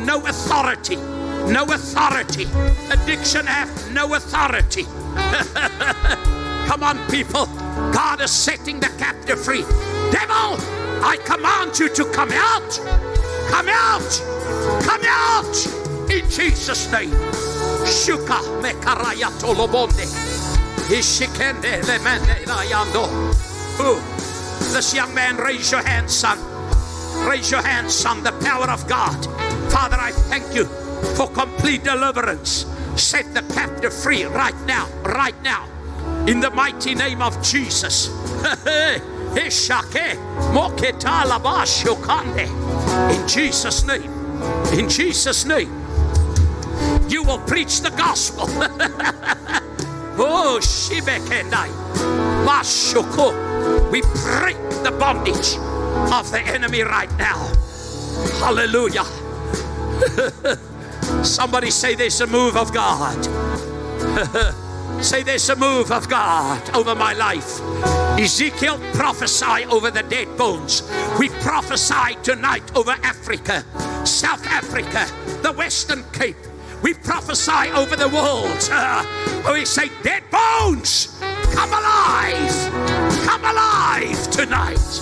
No 0.06 0.26
authority, 0.26 0.98
no 0.98 1.64
authority. 1.64 2.48
Addiction 2.92 3.46
have 3.46 3.94
no 3.94 4.14
authority. 4.14 4.84
Come 6.68 6.84
on, 6.84 6.98
people. 7.10 7.46
God 7.94 8.20
is 8.20 8.32
setting 8.32 8.82
the 8.82 8.90
captive 9.00 9.42
free. 9.42 9.64
Devil, 10.12 10.60
I 11.02 11.18
command 11.24 11.80
you 11.80 11.88
to 11.96 12.04
come 12.12 12.32
out. 12.34 12.78
Come 13.50 13.70
out. 13.70 14.84
Come 14.84 15.02
out 15.06 15.81
in 16.12 16.30
Jesus' 16.30 16.92
name. 16.92 17.12
Shuka 17.88 18.40
mekaraya 18.62 19.32
tolobonde. 19.40 20.06
Ishikende 20.92 21.82
lemende 21.84 22.36
rayando. 22.46 23.08
This 24.74 24.94
young 24.94 25.14
man, 25.14 25.38
raise 25.38 25.72
your 25.72 25.82
hand, 25.82 26.10
son. 26.10 26.38
Raise 27.28 27.50
your 27.50 27.62
hand, 27.62 27.90
son. 27.90 28.24
The 28.24 28.32
power 28.44 28.70
of 28.70 28.88
God. 28.88 29.26
Father, 29.72 29.98
I 30.00 30.12
thank 30.12 30.54
you 30.54 30.66
for 31.16 31.28
complete 31.28 31.84
deliverance. 31.84 32.66
Set 32.96 33.34
the 33.34 33.42
captive 33.54 33.94
free 33.94 34.26
right 34.26 34.60
now, 34.66 34.88
right 35.04 35.42
now. 35.44 35.68
In 36.28 36.40
the 36.42 36.52
mighty 36.52 36.94
name 36.94 37.22
of 37.22 37.42
Jesus. 37.42 38.10
In 39.32 39.50
Jesus' 43.28 43.86
name. 43.88 44.12
In 44.74 44.90
Jesus' 44.90 45.46
name 45.46 45.81
you 47.12 47.24
will 47.24 47.40
preach 47.40 47.82
the 47.82 47.90
gospel. 47.92 48.46
oh, 50.18 50.60
Shibekendai. 50.62 51.70
Mashuku. 52.46 53.92
We 53.92 54.02
break 54.02 54.58
the 54.84 54.92
bondage 54.98 55.58
of 56.12 56.32
the 56.32 56.42
enemy 56.46 56.82
right 56.82 57.12
now. 57.18 57.52
Hallelujah. 58.40 59.04
Somebody 61.24 61.70
say 61.70 61.96
there's 61.96 62.22
a 62.22 62.28
move 62.28 62.56
of 62.56 62.74
God. 62.74 63.18
say 65.04 65.24
there's 65.24 65.50
a 65.50 65.56
move 65.56 65.92
of 65.92 66.10
God 66.10 66.76
over 66.76 66.96
my 66.96 67.14
life. 67.14 67.60
Ezekiel 68.20 68.80
prophesy 68.94 69.66
over 69.66 69.92
the 69.92 70.04
dead 70.04 70.36
bones. 70.38 70.84
We 71.20 71.30
prophesy 71.42 72.16
tonight 72.24 72.76
over 72.76 72.92
Africa, 73.04 73.66
South 74.06 74.46
Africa, 74.48 75.08
the 75.42 75.52
Western 75.54 76.04
Cape. 76.14 76.51
We 76.82 76.96
prophesy 76.96 77.70
over 77.76 77.96
the 77.96 78.10
world. 78.10 78.70
Uh, 78.72 79.52
we 79.54 79.66
say, 79.66 79.90
dead 80.02 80.24
bones, 80.32 81.20
come 81.54 81.70
alive, 81.70 82.72
come 83.26 83.44
alive 83.46 84.32
tonight. 84.32 85.02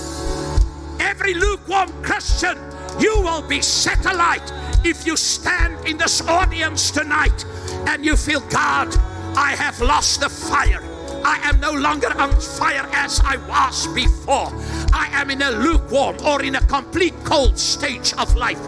Every 1.00 1.34
lukewarm 1.34 1.90
Christian, 2.04 2.58
you 3.00 3.22
will 3.22 3.42
be 3.42 3.62
set 3.62 4.06
alight 4.06 4.52
if 4.84 5.06
you 5.06 5.16
stand 5.16 5.88
in 5.88 5.98
this 5.98 6.22
audience 6.28 6.92
tonight 6.92 7.46
and 7.88 8.06
you 8.06 8.16
feel, 8.16 8.42
God, 8.42 8.96
I 9.38 9.52
have 9.52 9.80
lost 9.80 10.22
the 10.22 10.30
fire. 10.30 10.82
I 11.24 11.40
am 11.44 11.60
no 11.60 11.72
longer 11.72 12.12
on 12.18 12.32
fire 12.40 12.88
as 12.94 13.22
I 13.24 13.38
was 13.48 13.88
before. 13.88 14.52
I 14.94 15.10
am 15.14 15.30
in 15.30 15.42
a 15.42 15.52
lukewarm 15.52 16.18
or 16.26 16.42
in 16.44 16.56
a 16.56 16.62
complete 16.62 17.14
cold 17.24 17.58
stage 17.58 18.14
of 18.14 18.36
life. 18.36 18.62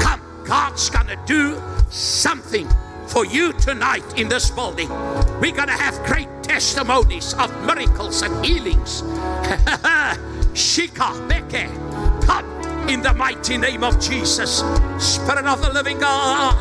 Come, 0.00 0.20
God's 0.44 0.88
gonna 0.90 1.20
do 1.26 1.60
something 1.90 2.68
for 3.06 3.24
you 3.24 3.52
tonight 3.54 4.18
in 4.18 4.28
this 4.28 4.50
building. 4.50 4.88
We're 5.40 5.54
gonna 5.54 5.72
have 5.72 6.02
great 6.04 6.28
testimonies 6.42 7.34
of 7.34 7.50
miracles 7.64 8.22
and 8.22 8.44
healings. 8.44 9.02
Shika 10.52 11.28
Beke, 11.28 11.68
come 12.26 12.88
in 12.88 13.02
the 13.02 13.14
mighty 13.14 13.56
name 13.56 13.84
of 13.84 14.00
Jesus, 14.00 14.62
Spirit 14.98 15.46
of 15.46 15.62
the 15.62 15.72
living 15.72 15.98
God. 15.98 16.54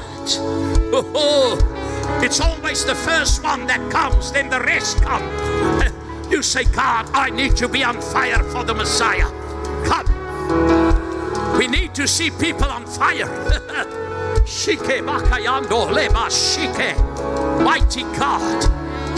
Oh, 0.94 1.12
oh. 1.16 2.20
it's 2.24 2.40
always 2.40 2.86
the 2.86 2.96
first 2.96 3.44
one 3.44 3.68
that 3.68 3.92
comes, 3.92 4.32
then 4.32 4.50
the 4.50 4.60
rest 4.60 5.02
come. 5.02 5.24
You 6.30 6.44
say, 6.44 6.66
God, 6.66 7.10
I 7.14 7.30
need 7.30 7.56
to 7.56 7.70
be 7.70 7.86
on 7.86 8.02
fire 8.02 8.44
for 8.52 8.66
the 8.66 8.74
Messiah. 8.74 9.32
Come. 9.86 11.58
We 11.58 11.68
need 11.68 11.96
to 11.96 12.06
see 12.06 12.30
people 12.30 12.66
on 12.66 12.86
fire. 12.86 14.04
Shike 14.48 15.04
bakayando 15.04 15.92
leba 15.92 16.32
shike. 16.32 16.96
Mighty 17.62 18.04
God. 18.18 18.64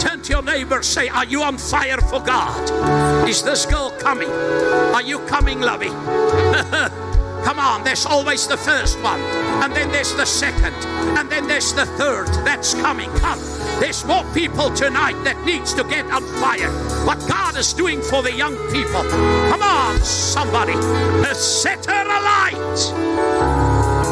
Turn 0.00 0.20
to 0.22 0.32
your 0.32 0.42
neighbor, 0.42 0.82
say, 0.82 1.08
Are 1.08 1.24
you 1.24 1.42
on 1.44 1.56
fire 1.56 1.98
for 1.98 2.20
God? 2.20 3.28
Is 3.28 3.40
this 3.42 3.64
girl 3.64 3.92
coming? 4.00 4.28
Are 4.28 5.02
you 5.02 5.20
coming, 5.26 5.60
lovey? 5.60 5.90
Come 7.44 7.58
on, 7.60 7.84
there's 7.84 8.06
always 8.06 8.48
the 8.48 8.56
first 8.56 9.00
one, 9.02 9.20
and 9.62 9.72
then 9.72 9.90
there's 9.92 10.14
the 10.14 10.26
second, 10.26 10.74
and 11.16 11.30
then 11.30 11.46
there's 11.46 11.72
the 11.72 11.86
third 11.86 12.26
that's 12.44 12.74
coming. 12.74 13.08
Come. 13.18 13.38
There's 13.78 14.04
more 14.04 14.24
people 14.34 14.70
tonight 14.74 15.22
that 15.24 15.42
needs 15.46 15.72
to 15.74 15.84
get 15.84 16.06
on 16.06 16.24
fire. 16.40 16.70
What 17.06 17.18
God 17.28 17.56
is 17.56 17.72
doing 17.72 18.02
for 18.02 18.22
the 18.22 18.32
young 18.32 18.56
people. 18.72 19.04
Come 19.48 19.62
on, 19.62 20.00
somebody. 20.00 20.74
Set 21.34 21.86
her 21.86 22.04
alight 22.04 23.59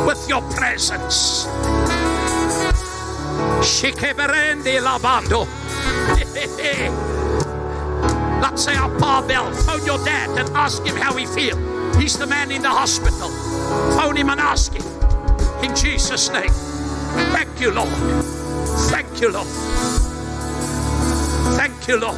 with 0.08 0.26
your 0.26 0.40
presence. 0.52 1.44
Shikeberende 3.60 4.80
lavando. 4.80 5.46
Let's 8.40 8.64
say 8.64 8.74
our 8.74 8.88
Pa 8.98 9.22
Bell. 9.28 9.52
Phone 9.52 9.84
your 9.84 10.02
dad 10.06 10.30
and 10.38 10.48
ask 10.56 10.82
him 10.82 10.96
how 10.96 11.14
he 11.14 11.26
feels. 11.26 11.58
He's 11.98 12.16
the 12.16 12.26
man 12.26 12.50
in 12.50 12.62
the 12.62 12.70
hospital. 12.70 13.28
Phone 13.98 14.16
him 14.16 14.30
and 14.30 14.40
ask 14.40 14.72
him. 14.72 14.86
In 15.62 15.76
Jesus' 15.76 16.30
name. 16.30 16.52
Thank 17.34 17.60
you, 17.60 17.70
Lord. 17.70 17.92
Thank 18.88 19.20
you, 19.20 19.30
Lord. 19.30 19.48
Thank 21.58 21.86
you, 21.86 22.00
Lord. 22.00 22.16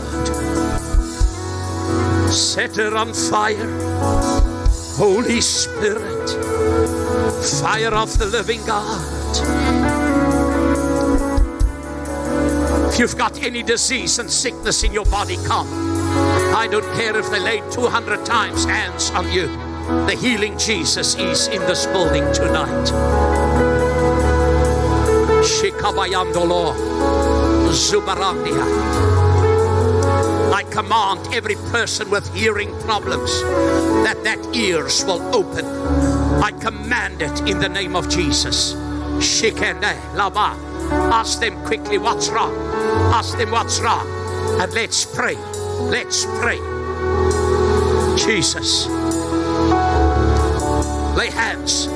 Set 2.30 2.76
her 2.76 2.96
on 2.96 3.12
fire. 3.12 3.68
Holy 4.96 5.40
Spirit. 5.40 6.99
Fire 7.60 7.94
of 7.94 8.18
the 8.18 8.26
living 8.26 8.64
God. 8.66 9.00
If 12.92 12.98
you've 12.98 13.16
got 13.16 13.42
any 13.42 13.62
disease 13.62 14.18
and 14.18 14.30
sickness 14.30 14.82
in 14.82 14.92
your 14.92 15.04
body, 15.06 15.36
come. 15.46 15.68
I 16.54 16.66
don't 16.70 16.84
care 16.96 17.16
if 17.16 17.30
they 17.30 17.40
laid 17.40 17.70
200 17.70 18.26
times 18.26 18.64
hands 18.64 19.10
on 19.10 19.30
you. 19.30 19.46
The 20.06 20.16
healing 20.20 20.58
Jesus 20.58 21.14
is 21.14 21.48
in 21.48 21.60
this 21.62 21.86
building 21.86 22.24
tonight. 22.32 22.88
Shikabayandolo 25.42 26.74
Zubarandia. 27.70 28.64
I 30.52 30.64
command 30.64 31.32
every 31.32 31.56
person 31.70 32.10
with 32.10 32.32
hearing 32.34 32.70
problems 32.80 33.40
that 34.04 34.22
that 34.24 34.38
ears 34.54 35.04
will 35.04 35.22
open. 35.34 36.19
I 36.42 36.52
command 36.52 37.22
it 37.22 37.48
in 37.48 37.58
the 37.58 37.68
name 37.68 37.94
of 37.94 38.08
Jesus. 38.08 38.74
Shikene 39.20 40.14
Lava. 40.14 40.56
Ask 41.12 41.40
them 41.40 41.62
quickly 41.66 41.98
what's 41.98 42.30
wrong. 42.30 42.54
Ask 43.12 43.36
them 43.36 43.50
what's 43.50 43.80
wrong. 43.80 44.06
And 44.60 44.72
let's 44.72 45.04
pray. 45.04 45.36
Let's 45.90 46.24
pray. 46.40 46.58
Jesus. 48.16 48.86
Lay 51.16 51.30
hands. 51.30 51.86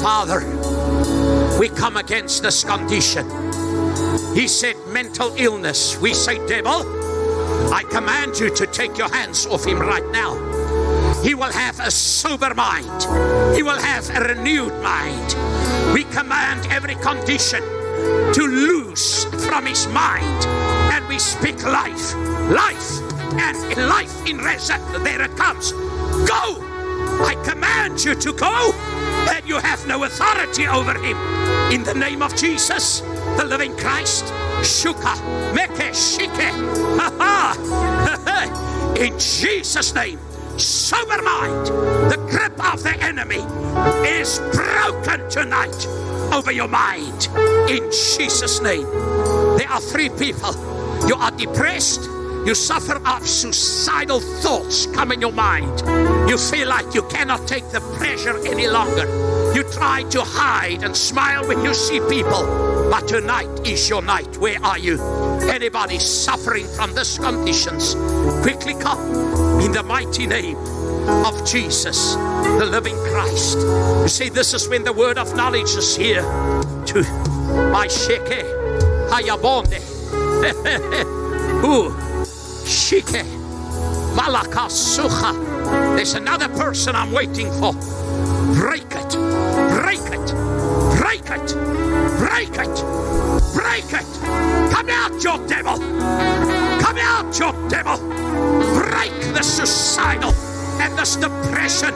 Father, 0.00 0.40
we 1.58 1.68
come 1.68 1.96
against 1.96 2.42
this 2.42 2.62
condition. 2.62 3.26
He 4.34 4.46
said 4.46 4.76
mental 4.88 5.34
illness. 5.36 5.98
We 5.98 6.14
say, 6.14 6.44
devil, 6.46 6.82
I 7.72 7.82
command 7.90 8.38
you 8.38 8.54
to 8.54 8.66
take 8.66 8.96
your 8.96 9.08
hands 9.08 9.46
off 9.46 9.64
him 9.64 9.80
right 9.80 10.06
now. 10.12 10.45
He 11.26 11.34
will 11.34 11.50
have 11.50 11.80
a 11.80 11.90
sober 11.90 12.54
mind. 12.54 13.02
He 13.56 13.64
will 13.64 13.80
have 13.80 14.08
a 14.10 14.20
renewed 14.32 14.72
mind. 14.80 15.34
We 15.92 16.04
command 16.04 16.68
every 16.70 16.94
condition 16.94 17.62
to 18.32 18.42
loose 18.42 19.24
from 19.48 19.66
his 19.66 19.88
mind. 19.88 20.44
And 20.94 21.04
we 21.08 21.18
speak 21.18 21.64
life, 21.64 22.14
life, 22.48 23.00
and 23.40 23.88
life 23.88 24.24
in 24.24 24.38
Reza. 24.38 24.78
There 25.02 25.20
it 25.20 25.36
comes. 25.36 25.72
Go! 25.72 26.62
I 27.26 27.34
command 27.44 28.04
you 28.04 28.14
to 28.14 28.32
go, 28.32 28.72
and 29.28 29.48
you 29.48 29.56
have 29.56 29.84
no 29.88 30.04
authority 30.04 30.68
over 30.68 30.94
him. 30.94 31.16
In 31.72 31.82
the 31.82 31.94
name 31.94 32.22
of 32.22 32.36
Jesus, 32.36 33.00
the 33.36 33.44
living 33.44 33.76
Christ, 33.76 34.26
Shuka, 34.62 35.16
Meke, 35.52 35.92
Shike, 35.92 36.52
ha 37.00 37.10
ha. 37.18 38.94
In 38.96 39.18
Jesus' 39.18 39.92
name, 39.92 40.20
sober 40.58 41.22
mind. 41.22 41.66
The 42.10 42.16
grip 42.30 42.52
of 42.72 42.82
the 42.82 42.96
enemy 43.02 43.42
is 44.08 44.38
broken 44.52 45.28
tonight 45.28 45.86
over 46.32 46.52
your 46.52 46.68
mind. 46.68 47.28
In 47.68 47.90
Jesus' 47.90 48.60
name. 48.60 48.86
There 49.56 49.68
are 49.68 49.80
three 49.80 50.08
people. 50.10 50.54
You 51.06 51.16
are 51.16 51.30
depressed. 51.30 52.02
You 52.46 52.54
suffer 52.54 53.00
of 53.06 53.26
suicidal 53.26 54.20
thoughts 54.20 54.86
come 54.86 55.10
in 55.12 55.20
your 55.20 55.32
mind. 55.32 55.80
You 56.30 56.38
feel 56.38 56.68
like 56.68 56.94
you 56.94 57.02
cannot 57.08 57.46
take 57.48 57.68
the 57.70 57.80
pressure 57.98 58.38
any 58.46 58.68
longer. 58.68 59.06
You 59.52 59.64
try 59.64 60.04
to 60.10 60.22
hide 60.22 60.84
and 60.84 60.96
smile 60.96 61.46
when 61.48 61.64
you 61.64 61.74
see 61.74 62.00
people. 62.08 62.44
But 62.90 63.08
tonight 63.08 63.66
is 63.66 63.88
your 63.88 64.02
night. 64.02 64.36
Where 64.38 64.62
are 64.62 64.78
you? 64.78 65.02
Anybody 65.42 65.98
suffering 65.98 66.66
from 66.66 66.94
these 66.94 67.18
conditions, 67.18 67.94
quickly 68.42 68.74
come 68.74 69.45
in 69.66 69.72
the 69.72 69.82
mighty 69.82 70.28
name 70.28 70.56
of 71.26 71.44
Jesus, 71.44 72.14
the 72.14 72.64
living 72.70 72.94
Christ. 73.10 73.58
You 73.58 74.08
see, 74.08 74.28
this 74.28 74.54
is 74.54 74.68
when 74.68 74.84
the 74.84 74.92
word 74.92 75.18
of 75.18 75.34
knowledge 75.34 75.70
is 75.74 75.96
here 75.96 76.22
to 76.22 77.02
my 77.72 77.88
sheke, 77.88 78.44
hayabonde, 79.10 79.80
ooh, 81.64 81.90
shike, 82.64 83.24
malakasucha. 84.14 85.96
There's 85.96 86.14
another 86.14 86.48
person 86.50 86.94
I'm 86.94 87.10
waiting 87.10 87.50
for. 87.58 87.72
Break 88.54 88.94
it, 88.94 89.12
break 89.82 90.06
it, 90.14 90.26
break 90.96 91.28
it, 91.28 91.48
break 92.22 92.54
it, 92.56 92.76
break 93.52 93.92
it. 93.92 94.06
Come 94.72 94.90
out, 94.90 95.24
your 95.24 95.44
devil. 95.48 96.65
Come 96.86 96.98
out, 96.98 97.36
your 97.36 97.52
devil. 97.68 97.98
Break 98.78 99.10
the 99.34 99.42
suicidal 99.42 100.32
and 100.80 100.96
this 100.96 101.16
depression 101.16 101.92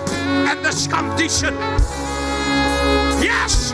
and 0.48 0.64
this 0.64 0.88
condition. 0.88 1.55
Yes. 3.22 3.70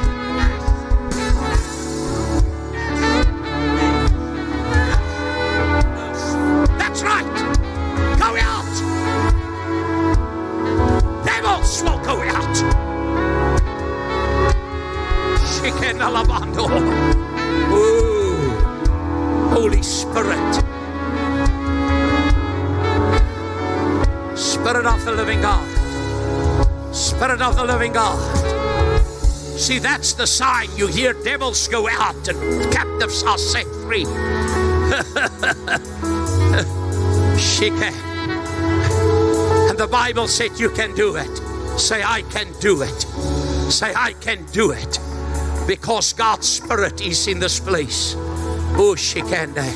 That's 6.76 7.02
right. 7.02 7.36
Go 8.18 8.36
out. 8.36 8.74
Devils 11.24 11.82
will 11.82 11.98
go 12.04 12.20
out. 12.20 12.56
Chicken 15.56 15.96
alabando. 15.96 16.68
Ooh. 17.72 18.50
Holy 19.54 19.82
Spirit. 19.82 20.62
Spirit 24.66 24.86
of 24.86 25.04
the 25.04 25.12
living 25.12 25.40
God. 25.40 26.92
Spirit 26.92 27.40
of 27.40 27.54
the 27.54 27.62
living 27.62 27.92
God. 27.92 28.18
See, 29.56 29.78
that's 29.78 30.14
the 30.14 30.26
sign 30.26 30.68
you 30.74 30.88
hear 30.88 31.12
devils 31.12 31.68
go 31.68 31.88
out 31.88 32.26
and 32.26 32.72
captives 32.72 33.22
are 33.22 33.38
set 33.38 33.64
free. 33.86 34.04
Shike. 37.38 37.94
And 39.70 39.78
the 39.78 39.86
Bible 39.88 40.26
said 40.26 40.58
you 40.58 40.70
can 40.70 40.96
do 40.96 41.14
it. 41.14 41.78
Say, 41.78 42.02
I 42.02 42.22
can 42.22 42.52
do 42.58 42.82
it. 42.82 43.02
Say, 43.70 43.94
I 43.94 44.14
can 44.14 44.46
do 44.46 44.72
it. 44.72 44.98
Because 45.68 46.12
God's 46.12 46.48
Spirit 46.48 47.00
is 47.00 47.28
in 47.28 47.38
this 47.38 47.60
place. 47.60 48.16
Oh, 48.76 48.96
Shikende. 48.98 49.70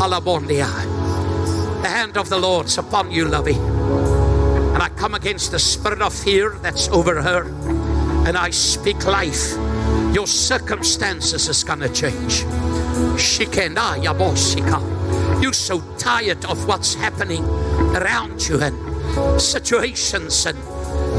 Alabondia. 0.00 0.72
The 1.82 1.88
hand 1.88 2.16
of 2.16 2.30
the 2.30 2.38
Lord's 2.38 2.78
upon 2.78 3.10
you, 3.10 3.26
lovey. 3.26 3.58
And 4.76 4.82
I 4.82 4.90
come 4.90 5.14
against 5.14 5.52
the 5.52 5.58
spirit 5.58 6.02
of 6.02 6.12
fear 6.12 6.58
that's 6.60 6.88
over 6.88 7.22
her. 7.22 7.44
And 8.28 8.36
I 8.36 8.50
speak 8.50 9.06
life. 9.06 9.52
Your 10.12 10.26
circumstances 10.26 11.48
is 11.48 11.64
gonna 11.64 11.88
change. 11.88 12.44
Shikena 13.16 13.96
Yabosika. 14.04 15.42
You're 15.42 15.54
so 15.54 15.80
tired 15.96 16.44
of 16.44 16.68
what's 16.68 16.92
happening 16.92 17.42
around 17.96 18.46
you 18.46 18.60
and 18.60 19.40
situations 19.40 20.44
and 20.44 20.58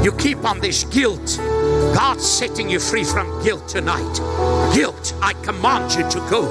you 0.04 0.12
keep 0.12 0.44
on 0.44 0.60
this 0.60 0.84
guilt. 0.84 1.40
God's 1.96 2.24
setting 2.24 2.70
you 2.70 2.78
free 2.78 3.02
from 3.02 3.42
guilt 3.42 3.66
tonight. 3.66 4.20
Guilt, 4.72 5.14
I 5.20 5.32
command 5.42 5.94
you 5.94 6.08
to 6.08 6.20
go. 6.30 6.42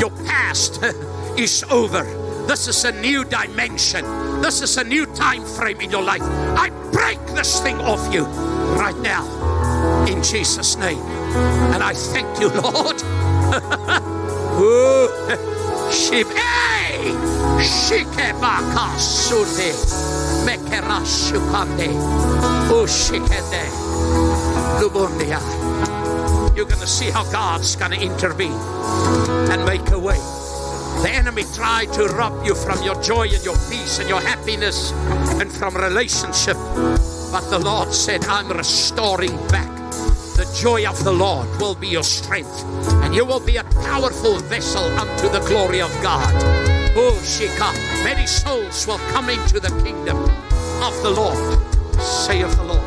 Your 0.00 0.10
past 0.26 0.82
is 1.38 1.62
over. 1.70 2.23
This 2.46 2.68
is 2.68 2.84
a 2.84 2.92
new 2.92 3.24
dimension. 3.24 4.04
This 4.40 4.60
is 4.62 4.76
a 4.76 4.84
new 4.84 5.06
time 5.06 5.44
frame 5.44 5.80
in 5.80 5.90
your 5.90 6.02
life. 6.02 6.22
I 6.22 6.70
break 6.92 7.18
this 7.34 7.60
thing 7.60 7.78
off 7.80 8.12
you 8.12 8.24
right 8.76 8.96
now 8.98 9.24
in 10.06 10.22
Jesus' 10.22 10.76
name. 10.76 11.00
And 11.72 11.82
I 11.82 11.94
thank 11.94 12.40
you, 12.40 12.48
Lord. 12.48 13.02
You're 26.54 26.66
going 26.66 26.80
to 26.80 26.86
see 26.86 27.10
how 27.10 27.24
God's 27.32 27.74
going 27.74 27.92
to 27.92 28.00
intervene 28.00 28.52
and 29.50 29.64
make 29.64 29.90
a 29.90 29.98
way. 29.98 30.43
The 31.02 31.10
enemy 31.10 31.44
tried 31.54 31.92
to 31.94 32.06
rob 32.06 32.44
you 32.44 32.54
from 32.54 32.82
your 32.82 33.00
joy 33.02 33.28
and 33.28 33.44
your 33.44 33.56
peace 33.70 33.98
and 33.98 34.08
your 34.08 34.20
happiness 34.20 34.92
and 35.40 35.50
from 35.52 35.76
relationship. 35.76 36.56
But 37.30 37.48
the 37.50 37.58
Lord 37.58 37.92
said, 37.92 38.24
I'm 38.26 38.48
restoring 38.48 39.36
back. 39.48 39.70
The 40.36 40.50
joy 40.60 40.86
of 40.88 41.02
the 41.04 41.12
Lord 41.12 41.48
will 41.60 41.74
be 41.74 41.88
your 41.88 42.02
strength, 42.02 42.64
and 43.04 43.14
you 43.14 43.24
will 43.24 43.40
be 43.40 43.56
a 43.56 43.64
powerful 43.64 44.38
vessel 44.38 44.84
unto 44.98 45.28
the 45.28 45.40
glory 45.46 45.80
of 45.80 45.90
God. 46.02 46.34
Oh, 46.96 47.16
Shika, 47.22 47.72
many 48.02 48.26
souls 48.26 48.86
will 48.86 48.98
come 49.12 49.28
into 49.30 49.60
the 49.60 49.70
kingdom 49.84 50.16
of 50.82 50.94
the 51.02 51.10
Lord, 51.10 51.38
saith 52.00 52.56
the 52.56 52.64
Lord. 52.64 52.84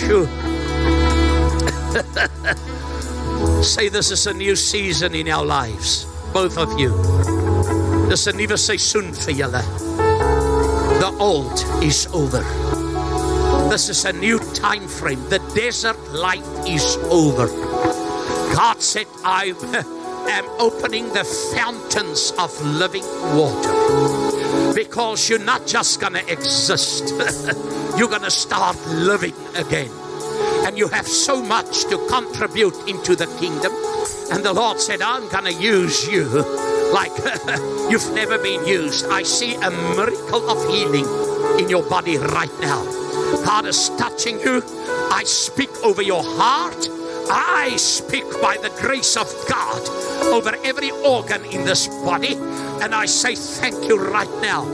Say 3.62 3.90
this 3.90 4.10
is 4.10 4.26
a 4.26 4.32
new 4.32 4.56
season 4.56 5.14
in 5.14 5.28
our 5.28 5.44
lives, 5.44 6.06
both 6.32 6.56
of 6.56 6.80
you. 6.80 6.88
Dis 8.08 8.26
'n 8.26 8.40
nuwe 8.40 8.56
seisoen 8.56 9.12
vir 9.12 9.34
julle. 9.36 9.62
The 11.00 11.12
old 11.20 11.60
is 11.84 12.08
over. 12.12 12.40
This 13.68 13.88
is 13.88 14.04
a 14.06 14.12
new 14.12 14.38
time 14.56 14.88
frame. 14.88 15.20
The 15.28 15.40
desert 15.54 16.00
life 16.16 16.48
is 16.66 16.96
over. 17.10 17.46
God 18.56 18.80
said, 18.80 19.06
I 19.22 19.52
am 20.38 20.46
opening 20.58 21.12
the 21.12 21.24
fountains 21.54 22.32
of 22.38 22.50
living 22.64 23.04
water. 23.36 24.19
Because 24.80 25.28
you're 25.28 25.38
not 25.38 25.66
just 25.66 26.00
going 26.00 26.14
to 26.14 26.32
exist, 26.32 27.10
you're 27.98 28.08
going 28.08 28.22
to 28.22 28.30
start 28.30 28.78
living 28.86 29.34
again. 29.54 29.90
And 30.64 30.78
you 30.78 30.88
have 30.88 31.06
so 31.06 31.42
much 31.42 31.84
to 31.90 31.98
contribute 32.08 32.74
into 32.88 33.14
the 33.14 33.26
kingdom. 33.38 33.72
And 34.32 34.42
the 34.42 34.54
Lord 34.54 34.80
said, 34.80 35.02
I'm 35.02 35.28
going 35.28 35.44
to 35.44 35.52
use 35.52 36.08
you 36.08 36.24
like 36.94 37.12
you've 37.90 38.10
never 38.14 38.38
been 38.38 38.66
used. 38.66 39.04
I 39.10 39.22
see 39.22 39.54
a 39.56 39.70
miracle 39.70 40.48
of 40.48 40.66
healing 40.70 41.04
in 41.60 41.68
your 41.68 41.82
body 41.82 42.16
right 42.16 42.60
now. 42.62 42.82
God 43.44 43.66
is 43.66 43.90
touching 43.98 44.40
you. 44.40 44.62
I 45.12 45.24
speak 45.26 45.70
over 45.84 46.00
your 46.00 46.22
heart. 46.24 46.88
I 47.28 47.74
speak 47.76 48.24
by 48.40 48.56
the 48.56 48.70
grace 48.80 49.16
of 49.16 49.28
God 49.48 49.88
over 50.32 50.54
every 50.64 50.90
organ 50.90 51.44
in 51.46 51.64
this 51.64 51.88
body. 52.04 52.34
And 52.82 52.94
I 52.94 53.06
say 53.06 53.34
thank 53.34 53.88
you 53.88 53.98
right 53.98 54.30
now 54.40 54.64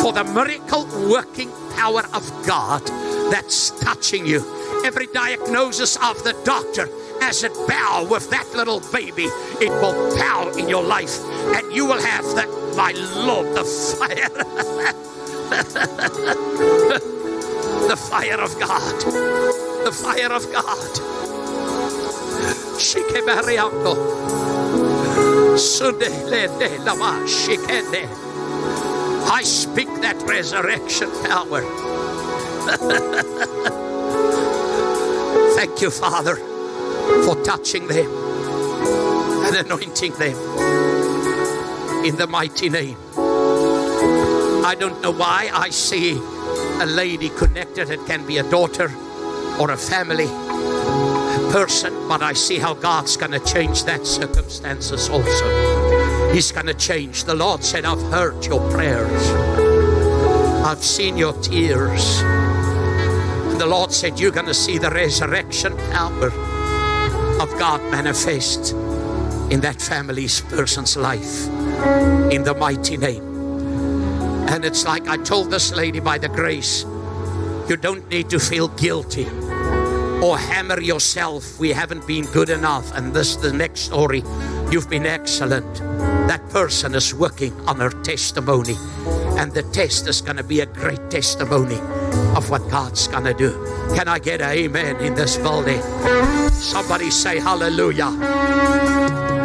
for 0.00 0.12
the 0.12 0.24
miracle 0.24 0.86
working 1.10 1.50
power 1.76 2.02
of 2.14 2.24
God 2.46 2.82
that's 3.30 3.70
touching 3.82 4.26
you. 4.26 4.44
Every 4.84 5.06
diagnosis 5.08 5.96
of 5.96 6.22
the 6.24 6.34
doctor 6.44 6.88
as 7.22 7.44
it 7.44 7.52
bow 7.68 8.06
with 8.10 8.30
that 8.30 8.48
little 8.54 8.80
baby, 8.92 9.24
it 9.60 9.70
will 9.70 10.16
bow 10.16 10.50
in 10.56 10.68
your 10.68 10.82
life, 10.82 11.20
and 11.54 11.70
you 11.72 11.84
will 11.84 12.00
have 12.00 12.24
that, 12.34 12.48
my 12.76 12.92
Lord, 13.14 13.54
the 13.54 13.64
fire, 13.64 14.30
the 17.88 17.96
fire 17.96 18.40
of 18.40 18.58
God, 18.58 19.00
the 19.84 19.92
fire 19.92 20.32
of 20.32 20.50
God. 20.50 21.39
Shikebariango. 22.80 23.94
Sunde 25.56 26.08
lende 26.30 26.78
lama 26.84 27.26
shikende. 27.26 28.08
I 29.30 29.42
speak 29.42 29.88
that 30.00 30.16
resurrection 30.22 31.10
power. 31.24 31.60
Thank 35.56 35.82
you, 35.82 35.90
Father 35.90 36.38
for 37.24 37.34
touching 37.42 37.86
them 37.88 38.06
and 39.44 39.56
anointing 39.56 40.12
them 40.12 40.36
in 42.04 42.16
the 42.16 42.26
mighty 42.26 42.68
name. 42.68 42.96
I 44.64 44.76
don't 44.78 45.00
know 45.02 45.10
why 45.10 45.50
I 45.52 45.70
see 45.70 46.12
a 46.80 46.86
lady 46.86 47.30
connected. 47.30 47.90
It 47.90 48.06
can 48.06 48.24
be 48.26 48.38
a 48.38 48.44
daughter 48.44 48.92
or 49.58 49.72
a 49.72 49.76
family 49.76 50.28
person, 51.50 51.92
but 52.08 52.22
I 52.22 52.32
see 52.32 52.58
how 52.58 52.74
God's 52.74 53.16
going 53.16 53.32
to 53.32 53.40
change 53.40 53.84
that 53.84 54.06
circumstances 54.06 55.08
also. 55.08 56.32
He's 56.32 56.52
going 56.52 56.66
to 56.66 56.74
change. 56.74 57.24
The 57.24 57.34
Lord 57.34 57.64
said, 57.64 57.84
I've 57.84 58.02
heard 58.12 58.46
your 58.46 58.60
prayers, 58.70 59.30
I've 60.64 60.82
seen 60.84 61.16
your 61.16 61.32
tears. 61.42 62.20
And 62.20 63.60
the 63.60 63.66
Lord 63.66 63.92
said, 63.92 64.20
You're 64.20 64.30
going 64.30 64.46
to 64.46 64.54
see 64.54 64.78
the 64.78 64.90
resurrection 64.90 65.76
power 65.90 66.30
of 67.40 67.50
God 67.58 67.80
manifest 67.90 68.72
in 69.50 69.60
that 69.62 69.80
family's 69.80 70.40
person's 70.42 70.96
life 70.96 71.48
in 72.30 72.44
the 72.44 72.54
mighty 72.54 72.96
name. 72.96 73.24
And 74.48 74.64
it's 74.64 74.84
like 74.84 75.08
I 75.08 75.16
told 75.16 75.50
this 75.50 75.72
lady 75.72 75.98
by 75.98 76.18
the 76.18 76.28
grace, 76.28 76.84
you 77.68 77.76
don't 77.76 78.08
need 78.08 78.30
to 78.30 78.38
feel 78.38 78.68
guilty 78.68 79.26
or 80.22 80.38
hammer 80.38 80.80
yourself. 80.80 81.58
We 81.58 81.70
haven't 81.70 82.06
been 82.06 82.24
good 82.26 82.50
enough. 82.50 82.94
And 82.94 83.12
this 83.12 83.36
the 83.36 83.52
next 83.52 83.80
story. 83.80 84.22
You've 84.70 84.88
been 84.88 85.06
excellent. 85.06 85.74
That 86.28 86.46
person 86.50 86.94
is 86.94 87.14
working 87.14 87.52
on 87.68 87.80
her 87.80 87.90
testimony. 87.90 88.76
And 89.38 89.52
the 89.52 89.62
test 89.72 90.06
is 90.06 90.20
going 90.20 90.36
to 90.36 90.44
be 90.44 90.60
a 90.60 90.66
great 90.66 91.10
testimony 91.10 91.78
of 92.36 92.50
what 92.50 92.68
God's 92.70 93.08
going 93.08 93.24
to 93.24 93.34
do. 93.34 93.52
Can 93.94 94.08
I 94.08 94.18
get 94.18 94.40
an 94.40 94.50
amen 94.50 94.96
in 94.96 95.14
this 95.14 95.36
building? 95.36 95.80
Somebody 96.50 97.10
say 97.10 97.40
hallelujah. 97.40 98.10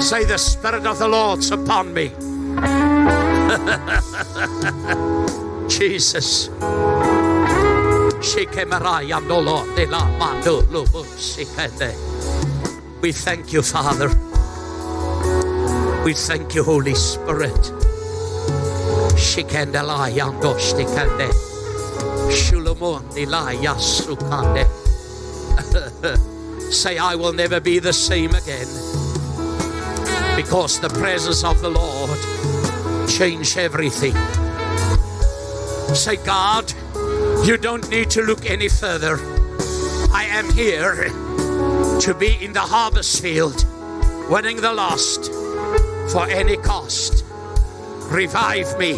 Say 0.02 0.26
the 0.26 0.38
Spirit 0.38 0.86
of 0.86 1.00
the 1.00 1.08
Lord's 1.08 1.52
upon 1.52 1.94
me. 1.94 2.12
Jesus. 5.70 6.50
We 13.02 13.12
thank 13.12 13.54
you, 13.54 13.62
Father. 13.62 14.10
We 16.04 16.14
thank 16.14 16.56
you, 16.56 16.64
Holy 16.64 16.96
Spirit. 16.96 17.72
Say, 26.72 26.98
I 26.98 27.14
will 27.14 27.34
never 27.34 27.60
be 27.60 27.78
the 27.78 27.94
same 27.94 28.32
again. 28.32 28.68
Because 30.36 30.80
the 30.80 30.90
presence 30.90 31.44
of 31.44 31.62
the 31.62 31.70
Lord 31.70 32.20
changed 33.08 33.58
everything. 33.60 34.16
Say, 35.96 36.18
God, 36.18 36.74
you 37.44 37.58
don't 37.58 37.88
need 37.90 38.10
to 38.12 38.22
look 38.22 38.50
any 38.50 38.70
further. 38.70 39.18
I 40.12 40.26
am 40.30 40.50
here 40.54 41.10
to 42.00 42.16
be 42.18 42.44
in 42.44 42.54
the 42.54 42.62
harvest 42.62 43.22
field, 43.22 43.66
winning 44.30 44.58
the 44.58 44.74
lost 44.74 45.32
for 46.12 46.28
any 46.28 46.58
cost. 46.58 47.24
Revive 48.12 48.78
me 48.80 48.94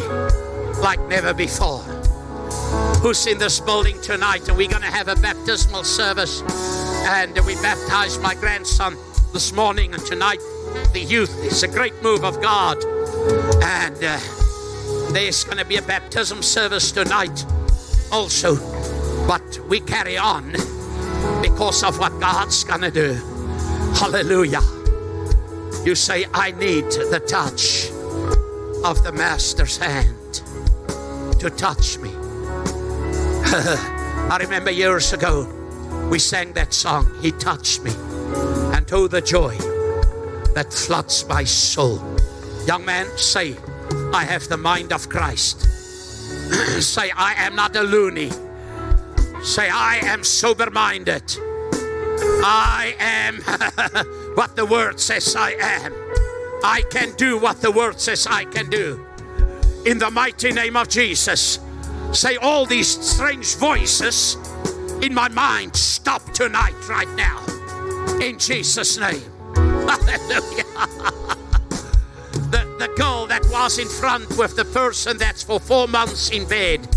like 0.81 0.99
never 1.07 1.33
before. 1.33 1.79
Who's 3.01 3.25
in 3.27 3.37
this 3.37 3.59
building 3.59 3.99
tonight? 4.01 4.47
And 4.47 4.57
we're 4.57 4.69
going 4.69 4.81
to 4.81 4.87
have 4.87 5.07
a 5.07 5.15
baptismal 5.15 5.83
service. 5.83 6.41
And 7.07 7.37
we 7.45 7.55
baptized 7.55 8.21
my 8.21 8.35
grandson 8.35 8.97
this 9.33 9.53
morning 9.53 9.93
and 9.93 10.05
tonight. 10.05 10.39
The 10.93 11.01
youth. 11.01 11.33
It's 11.43 11.63
a 11.63 11.67
great 11.67 12.01
move 12.03 12.23
of 12.23 12.41
God. 12.41 12.77
And 13.63 13.97
uh, 14.03 14.19
there's 15.11 15.43
going 15.43 15.57
to 15.57 15.65
be 15.65 15.77
a 15.77 15.81
baptism 15.81 16.41
service 16.41 16.91
tonight 16.91 17.45
also. 18.11 18.55
But 19.27 19.59
we 19.67 19.79
carry 19.79 20.17
on 20.17 20.51
because 21.41 21.83
of 21.83 21.99
what 21.99 22.19
God's 22.19 22.63
going 22.63 22.81
to 22.81 22.91
do. 22.91 23.13
Hallelujah. 23.95 24.61
You 25.83 25.95
say, 25.95 26.25
I 26.33 26.51
need 26.51 26.85
the 26.85 27.21
touch 27.27 27.89
of 28.83 29.03
the 29.03 29.11
Master's 29.11 29.77
hand 29.77 30.41
to 31.39 31.49
touch 31.49 31.97
me. 31.99 32.11
I 34.29 34.37
remember 34.39 34.71
years 34.71 35.13
ago 35.13 35.47
we 36.09 36.19
sang 36.19 36.53
that 36.53 36.73
song, 36.73 37.11
He 37.21 37.31
touched 37.31 37.83
me, 37.83 37.91
and 38.73 38.85
oh, 38.93 39.07
the 39.07 39.21
joy 39.21 39.55
that 40.53 40.73
floods 40.73 41.27
my 41.27 41.43
soul. 41.43 42.01
Young 42.65 42.85
man, 42.85 43.07
say, 43.17 43.55
I 44.13 44.23
have 44.23 44.47
the 44.47 44.57
mind 44.57 44.91
of 44.93 45.09
Christ. 45.09 45.76
say, 46.81 47.11
I 47.11 47.33
am 47.37 47.55
not 47.55 47.75
a 47.75 47.83
loony. 47.83 48.31
Say, 49.43 49.69
I 49.69 49.99
am 50.03 50.23
sober 50.23 50.69
minded. 50.71 51.23
I 52.43 52.95
am 52.99 53.35
what 54.35 54.55
the 54.55 54.65
word 54.65 54.99
says 54.99 55.35
I 55.35 55.51
am. 55.51 55.93
I 56.63 56.83
can 56.89 57.13
do 57.15 57.37
what 57.37 57.61
the 57.61 57.71
word 57.71 57.99
says 57.99 58.27
I 58.27 58.45
can 58.45 58.69
do. 58.69 59.05
In 59.85 59.99
the 59.99 60.09
mighty 60.09 60.51
name 60.51 60.75
of 60.75 60.89
Jesus. 60.89 61.59
Say, 62.13 62.37
all 62.37 62.65
these 62.65 62.87
strange 62.87 63.55
voices 63.55 64.37
in 65.01 65.13
my 65.13 65.29
mind, 65.29 65.75
stop 65.75 66.33
tonight, 66.33 66.75
right 66.89 67.09
now. 67.15 67.43
In 68.19 68.39
Jesus' 68.39 68.97
name. 68.97 69.21
Hallelujah. 69.55 71.11
The, 72.77 72.87
girl 72.97 73.27
that 73.27 73.45
was 73.51 73.79
in 73.79 73.87
front 73.87 74.37
with 74.37 74.55
the 74.55 74.65
person 74.65 75.17
that's 75.17 75.43
for 75.43 75.59
four 75.59 75.87
months 75.87 76.29
in 76.31 76.47
bed. 76.47 76.87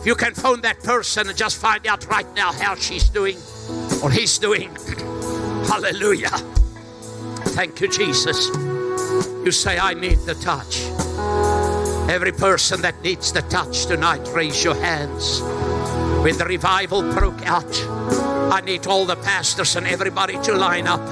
If 0.00 0.06
you 0.06 0.14
can 0.14 0.34
phone 0.34 0.60
that 0.62 0.82
person 0.82 1.28
and 1.28 1.36
just 1.36 1.58
find 1.58 1.86
out 1.86 2.06
right 2.06 2.26
now 2.34 2.52
how 2.52 2.74
she's 2.74 3.08
doing 3.08 3.36
or 4.02 4.10
he's 4.10 4.38
doing. 4.38 4.74
Hallelujah. 5.66 6.30
Thank 7.54 7.80
you, 7.80 7.88
Jesus. 7.88 8.48
You 9.44 9.50
say, 9.50 9.78
I 9.78 9.94
need 9.94 10.18
the 10.20 10.34
touch. 10.34 10.82
Every 12.10 12.32
person 12.32 12.82
that 12.82 13.00
needs 13.02 13.32
the 13.32 13.42
touch 13.42 13.86
tonight, 13.86 14.28
raise 14.32 14.62
your 14.64 14.74
hands. 14.74 15.40
When 16.22 16.36
the 16.38 16.44
revival 16.44 17.02
broke 17.12 17.46
out, 17.46 17.72
I 18.52 18.60
need 18.60 18.86
all 18.86 19.04
the 19.04 19.16
pastors 19.16 19.76
and 19.76 19.86
everybody 19.86 20.40
to 20.42 20.54
line 20.54 20.86
up. 20.86 21.04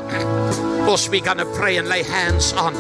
Because 0.78 1.08
we're 1.08 1.24
going 1.24 1.38
to 1.38 1.46
pray 1.46 1.78
and 1.78 1.88
lay 1.88 2.02
hands 2.02 2.52
on. 2.52 2.74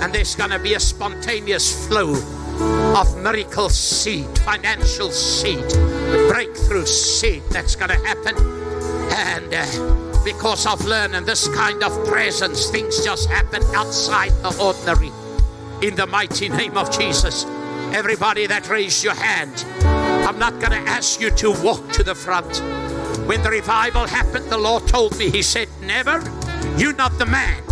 And 0.00 0.12
there's 0.12 0.34
going 0.34 0.50
to 0.50 0.58
be 0.58 0.74
a 0.74 0.80
spontaneous 0.80 1.86
flow 1.86 2.14
of 2.96 3.18
miracle 3.18 3.68
seed, 3.68 4.26
financial 4.38 5.10
seed, 5.10 5.68
breakthrough 6.28 6.86
seed 6.86 7.42
that's 7.50 7.76
going 7.76 7.90
to 7.90 8.06
happen. 8.06 8.36
And 9.10 9.52
uh, 9.52 10.24
because 10.24 10.66
of 10.66 10.84
learning 10.84 11.24
this 11.24 11.48
kind 11.48 11.82
of 11.82 12.06
presence, 12.06 12.70
things 12.70 13.04
just 13.04 13.28
happen 13.28 13.62
outside 13.74 14.32
the 14.42 14.56
ordinary. 14.60 15.12
In 15.86 15.94
the 15.94 16.06
mighty 16.06 16.48
name 16.48 16.76
of 16.76 16.90
Jesus. 16.90 17.44
Everybody 17.92 18.46
that 18.46 18.68
raised 18.68 19.02
your 19.02 19.14
hand, 19.14 19.64
I'm 20.26 20.38
not 20.38 20.60
going 20.60 20.72
to 20.72 20.90
ask 20.90 21.20
you 21.20 21.30
to 21.30 21.52
walk 21.62 21.90
to 21.92 22.02
the 22.02 22.14
front. 22.14 22.58
When 23.26 23.42
the 23.42 23.50
revival 23.50 24.06
happened, 24.06 24.50
the 24.50 24.58
Lord 24.58 24.86
told 24.86 25.18
me, 25.18 25.30
He 25.30 25.42
said, 25.42 25.68
Never, 25.80 26.22
you're 26.76 26.94
not 26.94 27.16
the 27.18 27.26
man. 27.26 27.62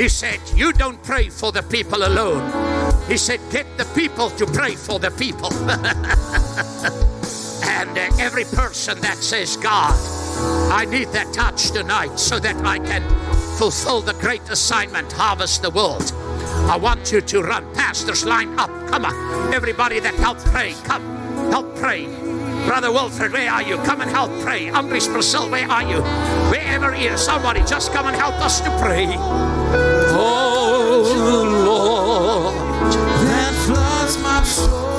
He 0.00 0.08
said, 0.08 0.40
You 0.54 0.72
don't 0.72 1.02
pray 1.02 1.28
for 1.28 1.52
the 1.52 1.62
people 1.62 2.06
alone. 2.06 2.40
He 3.06 3.18
said, 3.18 3.38
Get 3.50 3.66
the 3.76 3.84
people 3.94 4.30
to 4.30 4.46
pray 4.46 4.74
for 4.74 4.98
the 4.98 5.10
people. 5.10 5.52
and 7.68 7.98
uh, 7.98 8.08
every 8.18 8.44
person 8.44 8.98
that 9.02 9.18
says, 9.18 9.58
God, 9.58 9.92
I 10.72 10.86
need 10.86 11.08
that 11.08 11.34
touch 11.34 11.72
tonight 11.72 12.18
so 12.18 12.38
that 12.38 12.56
I 12.64 12.78
can 12.78 13.02
fulfill 13.58 14.00
the 14.00 14.14
great 14.14 14.40
assignment, 14.48 15.12
harvest 15.12 15.60
the 15.60 15.68
world. 15.68 16.14
I 16.70 16.78
want 16.78 17.12
you 17.12 17.20
to 17.20 17.42
run. 17.42 17.70
Pastors, 17.74 18.24
line 18.24 18.58
up. 18.58 18.70
Come 18.88 19.04
on. 19.04 19.52
Everybody 19.52 20.00
that 20.00 20.14
helps 20.14 20.44
pray, 20.50 20.72
come. 20.84 21.04
Help 21.50 21.76
pray. 21.76 22.06
Brother 22.64 22.90
Wilfred, 22.90 23.32
where 23.32 23.50
are 23.50 23.62
you? 23.62 23.76
Come 23.78 24.00
and 24.00 24.10
help 24.10 24.30
pray. 24.40 24.70
Andres 24.70 25.08
Brazil, 25.08 25.50
where 25.50 25.70
are 25.70 25.82
you? 25.82 26.00
Wherever 26.50 26.90
he 26.90 27.06
is, 27.06 27.20
somebody 27.20 27.60
just 27.64 27.92
come 27.92 28.06
and 28.06 28.16
help 28.16 28.34
us 28.36 28.60
to 28.62 28.70
pray. 28.78 29.89
Oh 30.22 31.42
Lord, 31.64 32.92
that 33.28 33.54
floods 33.64 34.18
my 34.18 34.42
soul. 34.44 34.89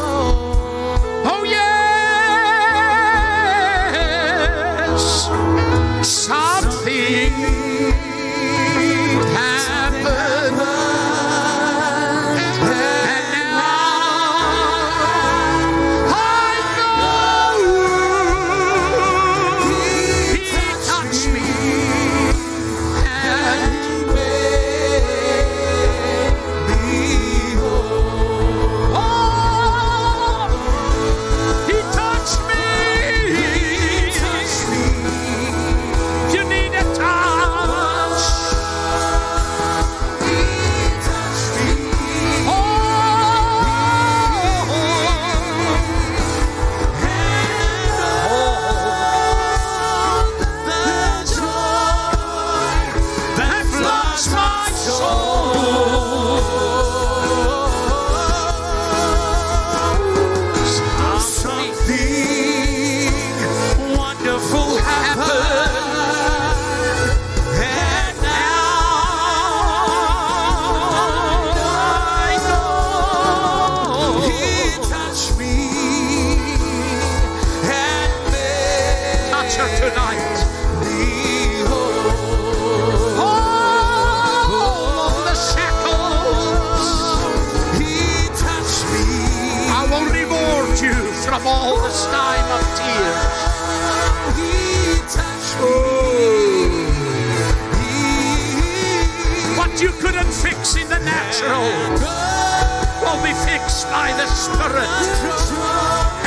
The 104.22 104.28
Spirit. 104.28 104.90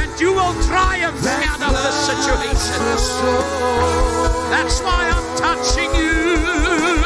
And 0.03 0.21
you 0.21 0.33
will 0.33 0.55
triumph 0.67 1.25
out 1.27 1.63
of 1.63 1.73
the 1.73 1.93
situation. 2.09 2.81
That's 4.51 4.81
why 4.81 5.11
I'm 5.15 5.37
touching 5.39 5.95
you. 5.95 7.04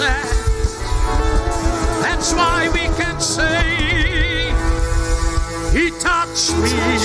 Hand. 0.00 0.28
That's 2.02 2.32
why 2.32 2.68
we 2.72 2.86
can 2.96 3.20
say, 3.20 4.52
He 5.72 5.90
touched 5.98 6.56
me. 6.56 6.97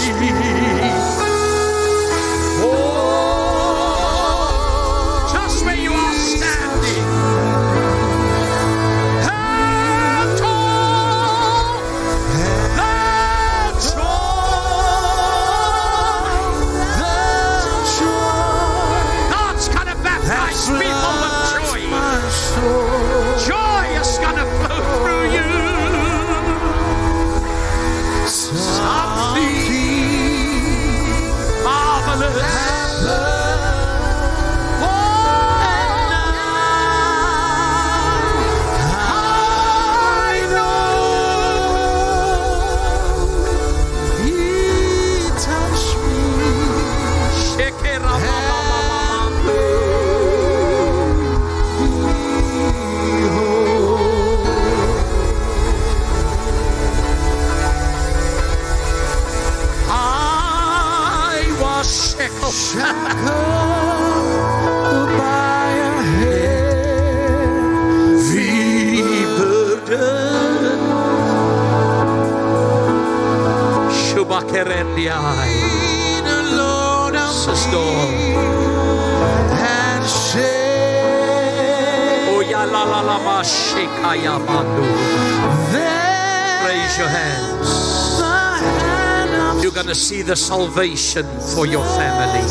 The 90.23 90.35
salvation 90.35 91.25
for 91.53 91.65
your 91.65 91.83
family. 91.83 92.47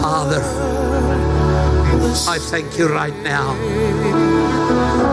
Father, 0.00 0.42
I 2.28 2.38
thank 2.38 2.78
you 2.78 2.88
right 2.88 3.16
now. 3.22 3.54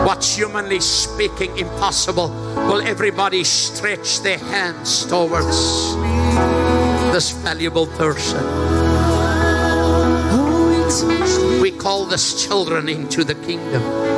What's 0.06 0.36
humanly 0.36 0.80
speaking 0.80 1.56
impossible, 1.58 2.28
will 2.68 2.80
everybody 2.80 3.44
stretch 3.44 4.20
their 4.20 4.38
hands 4.38 5.04
towards 5.06 5.94
this 7.12 7.30
valuable 7.32 7.86
person? 7.86 8.42
We 11.60 11.70
call 11.70 12.06
this 12.06 12.46
children 12.46 12.88
into 12.88 13.24
the 13.24 13.34
kingdom. 13.34 14.09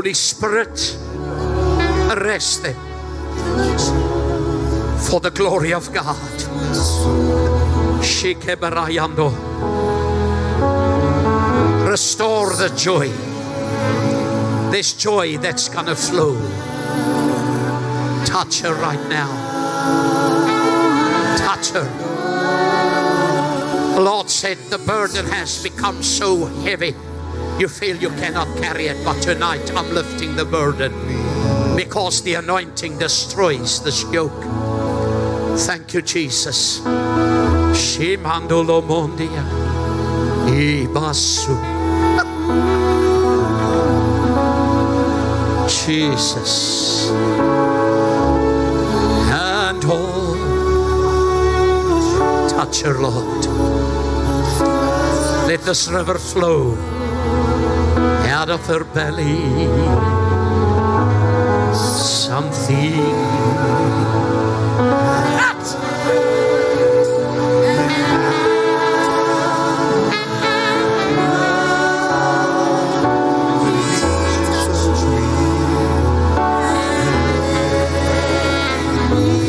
Holy 0.00 0.14
Spirit, 0.14 0.96
arrest 2.10 2.62
them 2.62 2.74
for 4.98 5.20
the 5.20 5.30
glory 5.30 5.74
of 5.74 5.92
God. 5.92 6.16
Restore 11.86 12.54
the 12.54 12.72
joy. 12.74 13.10
This 14.70 14.94
joy 14.94 15.36
that's 15.36 15.68
gonna 15.68 15.94
flow. 15.94 16.34
Touch 18.24 18.60
her 18.62 18.72
right 18.76 19.06
now. 19.10 19.28
Touch 21.36 21.72
her. 21.72 21.86
Lord 24.00 24.30
said 24.30 24.56
the 24.70 24.78
burden 24.78 25.26
has 25.26 25.62
become 25.62 26.02
so 26.02 26.46
heavy. 26.64 26.94
You 27.60 27.68
feel 27.68 27.94
you 27.98 28.08
cannot 28.08 28.48
carry 28.56 28.86
it, 28.86 29.04
but 29.04 29.20
tonight 29.20 29.70
I'm 29.76 29.92
lifting 29.94 30.34
the 30.34 30.46
burden 30.46 30.94
because 31.76 32.22
the 32.22 32.36
anointing 32.36 32.96
destroys 32.96 33.84
this 33.84 34.02
yoke. 34.10 34.42
Thank 35.58 35.92
you, 35.92 36.00
Jesus. 36.00 36.80
Shimandolo 37.76 38.80
mondia. 38.80 39.44
Ibasu. 40.48 41.54
Jesus. 45.68 47.10
And 49.30 49.84
all. 49.84 50.34
Touch 52.48 52.80
her, 52.80 52.98
Lord. 52.98 53.44
Let 55.46 55.60
this 55.66 55.88
river 55.88 56.18
flow 56.18 56.99
out 58.40 58.48
of 58.48 58.64
her 58.66 58.84
belly. 58.84 59.36
Something. 61.74 62.94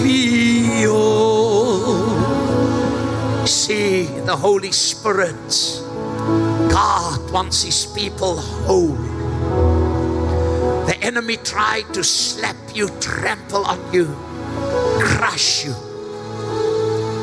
Feel. 0.04 0.98
See 3.48 4.04
the 4.26 4.36
Holy 4.36 4.74
Spirit. 4.74 5.71
Wants 7.42 7.64
his 7.64 7.88
people 7.88 8.38
whole. 8.38 8.94
The 10.86 10.96
enemy 11.02 11.38
tried 11.38 11.92
to 11.96 12.04
slap 12.04 12.56
you, 12.76 12.88
trample 13.00 13.66
on 13.66 13.82
you, 13.92 14.06
crush 15.02 15.66
you. 15.66 15.74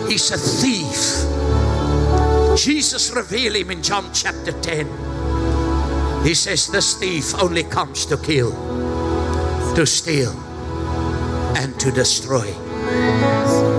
He's 0.08 0.32
a 0.32 0.36
thief. 0.36 1.22
Jesus 2.58 3.14
revealed 3.14 3.54
him 3.54 3.70
in 3.70 3.80
John 3.80 4.10
chapter 4.12 4.50
10. 4.50 6.24
He 6.24 6.34
says, 6.34 6.66
This 6.66 6.94
thief 6.94 7.40
only 7.40 7.62
comes 7.62 8.04
to 8.06 8.16
kill, 8.16 8.50
to 9.76 9.86
steal, 9.86 10.32
and 11.56 11.78
to 11.78 11.92
destroy. 11.92 12.50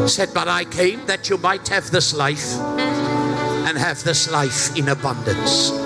Said, 0.07 0.33
But 0.33 0.47
I 0.47 0.63
came 0.63 1.05
that 1.07 1.29
you 1.29 1.37
might 1.37 1.67
have 1.67 1.91
this 1.91 2.13
life 2.13 2.53
and 3.67 3.77
have 3.77 4.01
this 4.05 4.31
life 4.31 4.73
in 4.77 4.87
abundance 4.87 5.78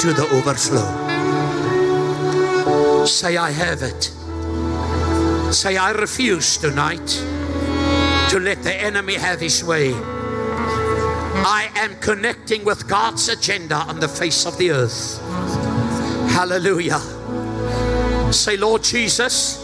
to 0.00 0.12
the 0.12 0.26
overflow. 0.32 0.86
Say, 3.06 3.36
I 3.36 3.50
have 3.50 3.82
it. 3.82 4.10
Say, 5.52 5.76
I 5.76 5.90
refuse 5.92 6.56
tonight 6.56 7.06
to 8.30 8.38
let 8.40 8.62
the 8.62 8.74
enemy 8.74 9.14
have 9.14 9.40
his 9.40 9.62
way. 9.62 9.92
I 11.44 11.70
am 11.76 11.96
connecting 11.96 12.64
with 12.64 12.88
God's 12.88 13.28
agenda 13.28 13.74
on 13.74 14.00
the 14.00 14.08
face 14.08 14.46
of 14.46 14.56
the 14.58 14.70
earth. 14.70 15.20
Hallelujah. 16.30 17.00
Say, 18.32 18.56
Lord 18.56 18.82
Jesus, 18.82 19.58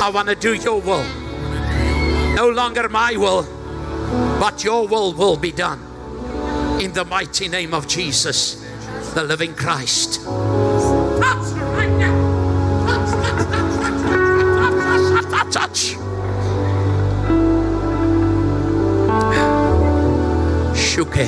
I 0.00 0.08
want 0.10 0.28
to 0.28 0.34
do 0.34 0.54
your 0.54 0.80
will. 0.80 1.04
No 2.34 2.48
longer 2.48 2.88
my 2.88 3.16
will, 3.16 3.42
but 4.40 4.64
your 4.64 4.88
will 4.88 5.12
will 5.12 5.36
be 5.36 5.52
done. 5.52 5.80
In 6.80 6.92
the 6.92 7.04
mighty 7.04 7.48
name 7.48 7.74
of 7.74 7.86
Jesus, 7.86 8.61
the 9.14 9.22
living 9.22 9.54
Christ. 9.54 10.22
Touch. 15.52 15.96
Shuke. 20.74 21.26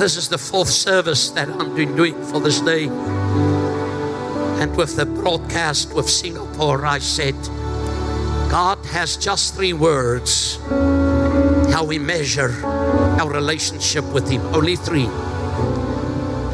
This 0.00 0.16
is 0.16 0.28
the 0.28 0.38
fourth 0.38 0.68
service 0.68 1.30
that 1.30 1.48
I'm 1.48 1.76
doing 1.76 2.20
for 2.24 2.40
this 2.40 2.60
day. 2.60 2.88
And 4.58 4.76
with 4.76 4.96
the 4.96 5.06
broadcast 5.06 5.94
with 5.94 6.10
Singapore, 6.10 6.84
I 6.84 6.98
said, 6.98 7.36
God 8.48 8.78
has 8.86 9.16
just 9.16 9.54
three 9.54 9.72
words 9.72 10.58
how 11.72 11.84
we 11.84 11.98
measure 11.98 12.52
our 12.64 13.30
relationship 13.30 14.04
with 14.14 14.28
Him. 14.30 14.40
Only 14.54 14.76
three. 14.76 15.08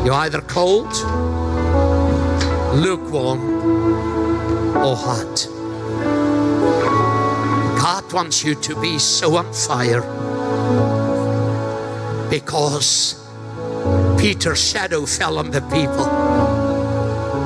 You're 0.05 0.14
either 0.14 0.40
cold, 0.43 0.93
lukewarm, 2.74 3.40
or 4.76 4.97
hot. 4.97 5.47
God 7.78 8.12
wants 8.12 8.43
you 8.43 8.55
to 8.57 8.80
be 8.80 8.99
so 8.99 9.36
on 9.36 9.53
fire 9.53 10.03
because 12.30 13.22
Peter's 14.18 14.61
shadow 14.61 15.05
fell 15.05 15.38
on 15.38 15.51
the 15.51 15.61
people 15.62 16.07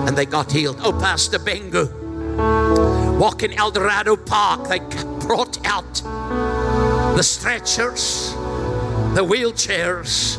and 0.06 0.16
they 0.16 0.24
got 0.24 0.52
healed. 0.52 0.78
Oh, 0.82 0.92
Pastor 0.92 1.38
Bengu, 1.38 1.90
walk 3.18 3.42
in 3.42 3.52
Eldorado 3.54 4.16
Park, 4.16 4.68
they 4.68 4.78
brought 5.26 5.64
out 5.66 5.94
the 7.16 7.22
stretchers, 7.22 8.30
the 9.14 9.24
wheelchairs, 9.24 10.36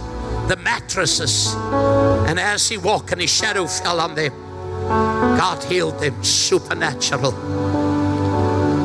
the 0.47 0.55
mattresses, 0.57 1.53
and 2.27 2.39
as 2.39 2.69
he 2.69 2.77
walked 2.77 3.11
and 3.11 3.21
his 3.21 3.31
shadow 3.31 3.65
fell 3.65 3.99
on 3.99 4.13
them, 4.15 4.31
God 5.37 5.63
healed 5.63 5.99
them 5.99 6.23
supernatural. 6.23 7.31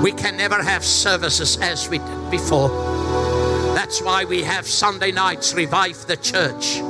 We 0.02 0.12
can 0.12 0.36
never 0.36 0.62
have 0.62 0.84
services 0.84 1.58
as 1.58 1.88
we 1.88 1.98
did 1.98 2.30
before. 2.30 2.70
That's 3.74 4.00
why 4.00 4.24
we 4.24 4.42
have 4.42 4.66
Sunday 4.66 5.12
nights 5.12 5.54
revive 5.54 6.06
the 6.06 6.16
church 6.16 6.80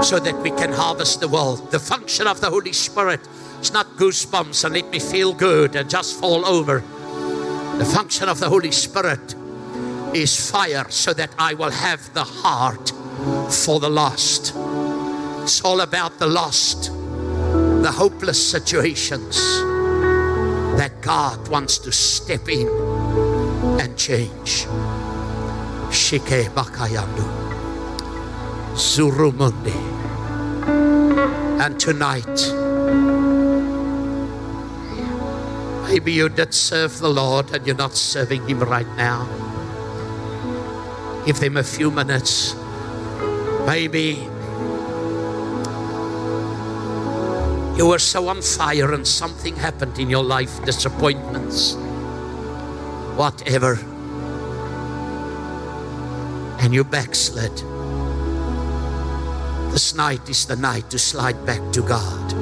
so 0.00 0.18
that 0.18 0.36
we 0.42 0.50
can 0.50 0.72
harvest 0.72 1.20
the 1.20 1.28
world. 1.28 1.70
The 1.70 1.78
function 1.78 2.26
of 2.26 2.40
the 2.40 2.50
Holy 2.50 2.72
Spirit 2.72 3.20
is 3.60 3.72
not 3.72 3.86
goosebumps 3.96 4.64
and 4.64 4.74
let 4.74 4.90
me 4.90 4.98
feel 4.98 5.32
good 5.32 5.76
and 5.76 5.90
just 5.90 6.18
fall 6.18 6.44
over. 6.46 6.80
The 7.78 7.84
function 7.84 8.28
of 8.28 8.40
the 8.40 8.48
Holy 8.48 8.70
Spirit 8.70 9.34
is 10.14 10.50
fire 10.50 10.86
so 10.90 11.12
that 11.14 11.34
I 11.38 11.54
will 11.54 11.70
have 11.70 12.12
the 12.14 12.24
heart 12.24 12.90
for 13.52 13.80
the 13.80 13.88
lost. 13.88 14.52
It's 15.42 15.64
all 15.64 15.80
about 15.80 16.18
the 16.18 16.26
lost, 16.26 16.92
the 17.82 17.90
hopeless 17.90 18.50
situations 18.50 19.36
that 20.76 20.92
God 21.00 21.48
wants 21.48 21.78
to 21.78 21.92
step 21.92 22.48
in 22.48 22.68
and 23.80 23.96
change. 23.96 24.66
Shike 25.90 26.48
Bakayandu. 26.54 27.41
Zurumundi. 28.74 29.76
And 31.60 31.78
tonight, 31.78 32.26
maybe 35.88 36.12
you 36.12 36.28
did 36.28 36.54
serve 36.54 36.98
the 36.98 37.08
Lord 37.08 37.54
and 37.54 37.66
you're 37.66 37.76
not 37.76 37.94
serving 37.94 38.48
Him 38.48 38.60
right 38.60 38.88
now. 38.96 39.28
Give 41.26 41.38
them 41.38 41.58
a 41.58 41.62
few 41.62 41.90
minutes. 41.90 42.56
Maybe 43.66 44.26
you 47.76 47.86
were 47.86 47.98
so 47.98 48.28
on 48.28 48.40
fire 48.40 48.92
and 48.94 49.06
something 49.06 49.54
happened 49.54 49.98
in 49.98 50.08
your 50.08 50.24
life, 50.24 50.64
disappointments, 50.64 51.74
whatever, 53.16 53.78
and 56.60 56.72
you 56.72 56.84
backslid. 56.84 57.52
This 59.72 59.94
night 59.94 60.28
is 60.28 60.44
the 60.44 60.54
night 60.54 60.90
to 60.90 60.98
slide 60.98 61.46
back 61.46 61.72
to 61.72 61.80
God. 61.80 62.34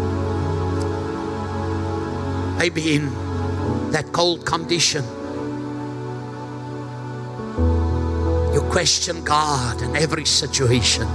Maybe 2.59 2.97
in 2.97 3.09
that 3.93 4.11
cold 4.11 4.45
condition, 4.45 5.05
you 8.53 8.61
question 8.73 9.23
God 9.23 9.81
in 9.81 9.95
every 9.95 10.25
situation. 10.25 11.07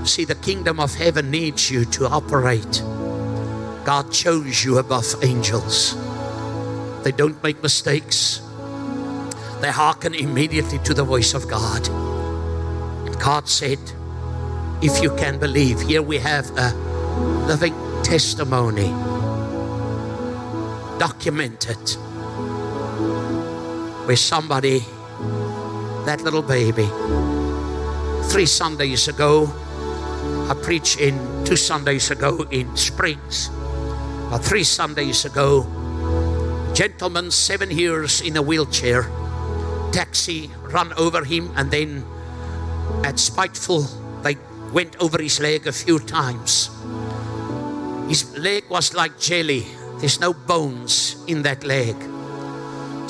See, 0.05 0.27
the 0.27 0.35
kingdom 0.35 0.79
of 0.79 0.95
heaven 0.95 1.31
needs 1.31 1.71
you 1.71 1.87
to 1.97 2.09
operate. 2.09 2.83
God 3.87 4.13
chose 4.13 4.63
you 4.63 4.77
above 4.77 5.07
angels. 5.25 5.97
They 7.05 7.13
don't 7.13 7.43
make 7.43 7.63
mistakes. 7.63 8.43
They 9.63 9.71
hearken 9.71 10.15
immediately 10.15 10.79
to 10.81 10.93
the 10.93 11.05
voice 11.05 11.33
of 11.33 11.49
God. 11.49 11.89
And 13.07 13.19
God 13.19 13.49
said, 13.49 13.79
if 14.83 15.03
you 15.03 15.17
can 15.17 15.39
believe, 15.39 15.81
here 15.81 16.03
we 16.03 16.19
have 16.19 16.51
a 16.59 16.75
living 17.47 17.73
testimony 18.03 18.93
documented 20.99 21.79
where 24.07 24.17
somebody, 24.17 24.81
that 26.07 26.21
little 26.23 26.43
baby, 26.43 26.89
three 28.31 28.47
Sundays 28.47 29.09
ago, 29.09 29.53
I 30.49 30.55
preached 30.63 31.01
in 31.01 31.15
two 31.45 31.57
Sundays 31.57 32.11
ago 32.11 32.47
in 32.51 32.75
Springs, 32.77 33.51
but 34.31 34.39
three 34.39 34.65
Sundays 34.65 35.25
ago, 35.25 35.67
gentleman 36.75 37.31
seven 37.31 37.71
years 37.71 38.21
in 38.21 38.37
a 38.37 38.43
wheelchair, 38.43 39.11
taxi 39.93 40.51
run 40.63 40.93
over 40.95 41.25
him 41.25 41.51
and 41.57 41.71
then 41.71 42.05
at 43.05 43.19
spiteful 43.19 43.83
they 44.23 44.37
went 44.73 44.97
over 45.01 45.21
his 45.21 45.41
leg 45.41 45.67
a 45.67 45.73
few 45.73 45.99
times. 45.99 46.71
His 48.09 48.37
leg 48.39 48.65
was 48.71 48.95
like 48.95 49.19
jelly. 49.19 49.67
There's 49.99 50.21
no 50.21 50.33
bones 50.33 51.17
in 51.27 51.43
that 51.43 51.65
leg. 51.65 51.97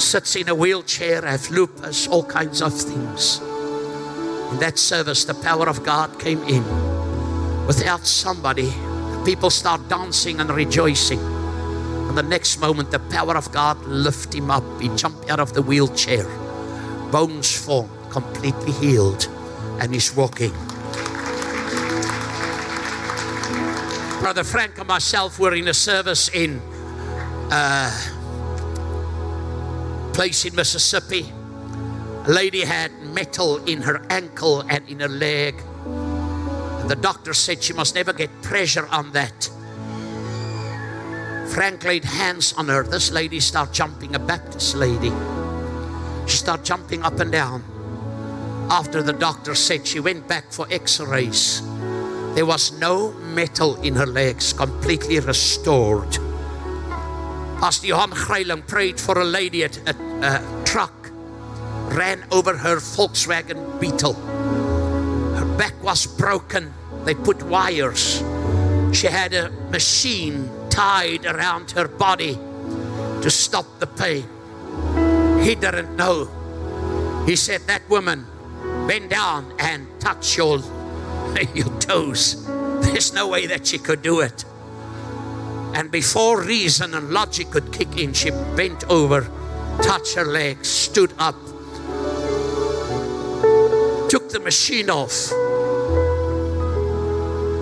Sits 0.01 0.37
in 0.37 0.49
a 0.49 0.55
wheelchair, 0.55 1.21
have 1.21 1.51
lupus, 1.51 2.09
all 2.09 2.25
kinds 2.25 2.63
of 2.63 2.73
things. 2.73 3.41
In 4.53 4.59
that 4.61 4.79
service, 4.79 5.27
the 5.27 5.35
power 5.35 5.69
of 5.69 5.85
God 5.85 6.19
came 6.19 6.43
in. 6.45 6.65
Without 7.67 8.07
somebody, 8.07 8.73
people 9.27 9.51
start 9.51 9.87
dancing 9.91 10.41
and 10.41 10.49
rejoicing. 10.51 11.21
And 11.21 12.17
the 12.17 12.23
next 12.23 12.59
moment, 12.59 12.91
the 12.91 13.01
power 13.01 13.37
of 13.37 13.53
God 13.53 13.79
lift 13.85 14.35
him 14.35 14.51
up. 14.51 14.65
He 14.81 14.89
jumped 14.97 15.29
out 15.29 15.41
of 15.41 15.53
the 15.53 15.61
wheelchair. 15.61 16.25
Bones 17.11 17.55
formed, 17.55 17.91
completely 18.09 18.73
healed, 18.73 19.29
and 19.79 19.93
he's 19.93 20.17
walking. 20.17 20.53
Brother 24.21 24.43
Frank 24.43 24.79
and 24.79 24.89
myself 24.89 25.39
were 25.39 25.55
in 25.55 25.69
a 25.69 25.75
service 25.75 26.31
in 26.31 26.63
a 27.51 27.91
place 30.13 30.45
in 30.45 30.55
Mississippi. 30.55 31.33
A 32.27 32.31
lady 32.31 32.63
had 32.63 32.93
metal 33.03 33.65
in 33.65 33.83
her 33.83 34.05
ankle 34.11 34.61
and 34.69 34.87
in 34.89 35.01
her 35.01 35.09
leg. 35.09 35.55
And 35.87 36.91
the 36.91 36.97
doctor 36.97 37.33
said 37.33 37.63
she 37.63 37.73
must 37.73 37.95
never 37.95 38.13
get 38.13 38.31
pressure 38.43 38.87
on 38.89 39.13
that. 39.13 39.51
Frank 41.49 41.85
laid 41.85 42.05
hands 42.05 42.53
on 42.53 42.69
her. 42.69 42.83
This 42.83 43.11
lady 43.11 43.41
started 43.41 43.75
jumping, 43.75 44.15
a 44.15 44.19
Baptist 44.19 44.77
lady. 44.77 45.13
She 46.27 46.37
started 46.37 46.67
jumping 46.67 47.03
up 47.03 47.19
and 47.21 47.33
down. 47.33 47.65
After 48.71 49.03
the 49.03 49.15
doctor 49.15 49.55
said 49.55 49.87
she 49.87 49.99
went 49.99 50.29
back 50.29 50.53
for 50.53 50.67
x 50.71 51.01
rays, 51.01 51.63
there 52.35 52.45
was 52.45 52.79
no 52.79 53.13
metal 53.13 53.81
in 53.83 53.95
her 53.95 54.07
legs, 54.07 54.53
completely 54.53 55.19
restored. 55.21 56.19
Pastor 57.61 57.89
Johan 57.89 58.11
Greiling 58.11 58.63
prayed 58.63 59.01
for 59.01 59.19
a 59.19 59.25
lady 59.25 59.65
at 59.65 59.77
a, 59.79 59.91
a 60.23 60.65
truck, 60.65 61.11
ran 61.91 62.25
over 62.31 62.57
her 62.57 62.77
Volkswagen 62.77 63.81
Beetle. 63.81 64.13
Her 64.13 65.57
back 65.59 65.75
was 65.83 66.07
broken. 66.07 66.73
They 67.05 67.15
put 67.17 67.43
wires. 67.43 68.23
She 68.93 69.09
had 69.09 69.35
a 69.35 69.51
machine 69.73 70.49
tied 70.71 71.27
around 71.27 71.73
her 71.73 71.89
body 71.89 72.35
to 73.23 73.29
stop 73.29 73.67
the 73.81 73.89
pain. 73.89 74.23
He 75.43 75.57
didn't 75.57 75.97
know. 75.97 76.27
He 77.27 77.35
said, 77.35 77.63
That 77.63 77.83
woman, 77.91 78.25
bend 78.87 79.11
down 79.11 79.53
and 79.59 79.89
touch 79.99 80.37
your, 80.37 80.61
your 81.55 81.77
toes. 81.81 82.47
There's 82.83 83.13
no 83.13 83.27
way 83.27 83.47
that 83.47 83.67
she 83.67 83.79
could 83.79 84.03
do 84.03 84.21
it. 84.21 84.45
And 85.75 85.91
before 85.91 86.43
reason 86.43 86.95
and 86.95 87.11
logic 87.11 87.51
could 87.51 87.73
kick 87.73 87.97
in, 87.99 88.13
she 88.13 88.31
bent 88.31 88.85
over, 88.91 89.29
touched 89.83 90.15
her 90.15 90.25
legs, 90.25 90.69
stood 90.69 91.13
up, 91.19 91.37
took 94.09 94.31
the 94.31 94.41
machine 94.43 94.91
off. 94.91 95.31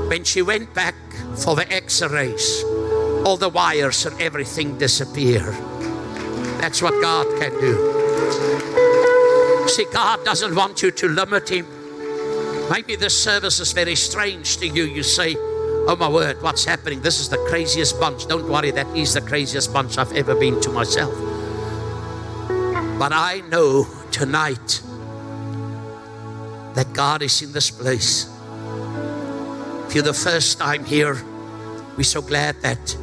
When 0.08 0.24
she 0.24 0.42
went 0.42 0.72
back 0.72 0.94
for 1.36 1.56
the 1.56 1.66
x 1.70 2.02
rays, 2.02 2.62
all 3.24 3.36
the 3.36 3.48
wires 3.48 4.06
and 4.06 4.20
everything 4.20 4.78
disappeared. 4.78 5.54
That's 6.60 6.80
what 6.80 7.00
God 7.02 7.26
can 7.40 7.52
do. 7.60 7.96
See, 9.68 9.84
God 9.92 10.24
doesn't 10.24 10.54
want 10.54 10.82
you 10.82 10.90
to 10.92 11.08
limit 11.08 11.48
Him. 11.48 11.66
Maybe 12.70 12.96
this 12.96 13.20
service 13.20 13.60
is 13.60 13.72
very 13.72 13.96
strange 13.96 14.56
to 14.58 14.66
you. 14.66 14.84
You 14.84 15.02
say, 15.02 15.36
Oh 15.88 15.94
my 15.94 16.08
word, 16.08 16.42
what's 16.42 16.64
happening? 16.64 17.00
This 17.00 17.20
is 17.20 17.28
the 17.28 17.38
craziest 17.46 18.00
bunch. 18.00 18.26
Don't 18.26 18.48
worry, 18.48 18.72
that 18.72 18.88
is 18.96 19.14
the 19.14 19.20
craziest 19.20 19.72
bunch 19.72 19.98
I've 19.98 20.12
ever 20.14 20.34
been 20.34 20.60
to 20.62 20.70
myself. 20.70 21.14
But 22.98 23.12
I 23.12 23.42
know 23.52 23.86
tonight 24.10 24.82
that 26.74 26.92
God 26.92 27.22
is 27.22 27.40
in 27.40 27.52
this 27.52 27.70
place. 27.70 28.28
If 29.86 29.94
you're 29.94 30.02
the 30.02 30.12
first 30.12 30.58
time 30.58 30.84
here, 30.84 31.22
we're 31.96 32.02
so 32.02 32.20
glad 32.20 32.60
that 32.62 32.96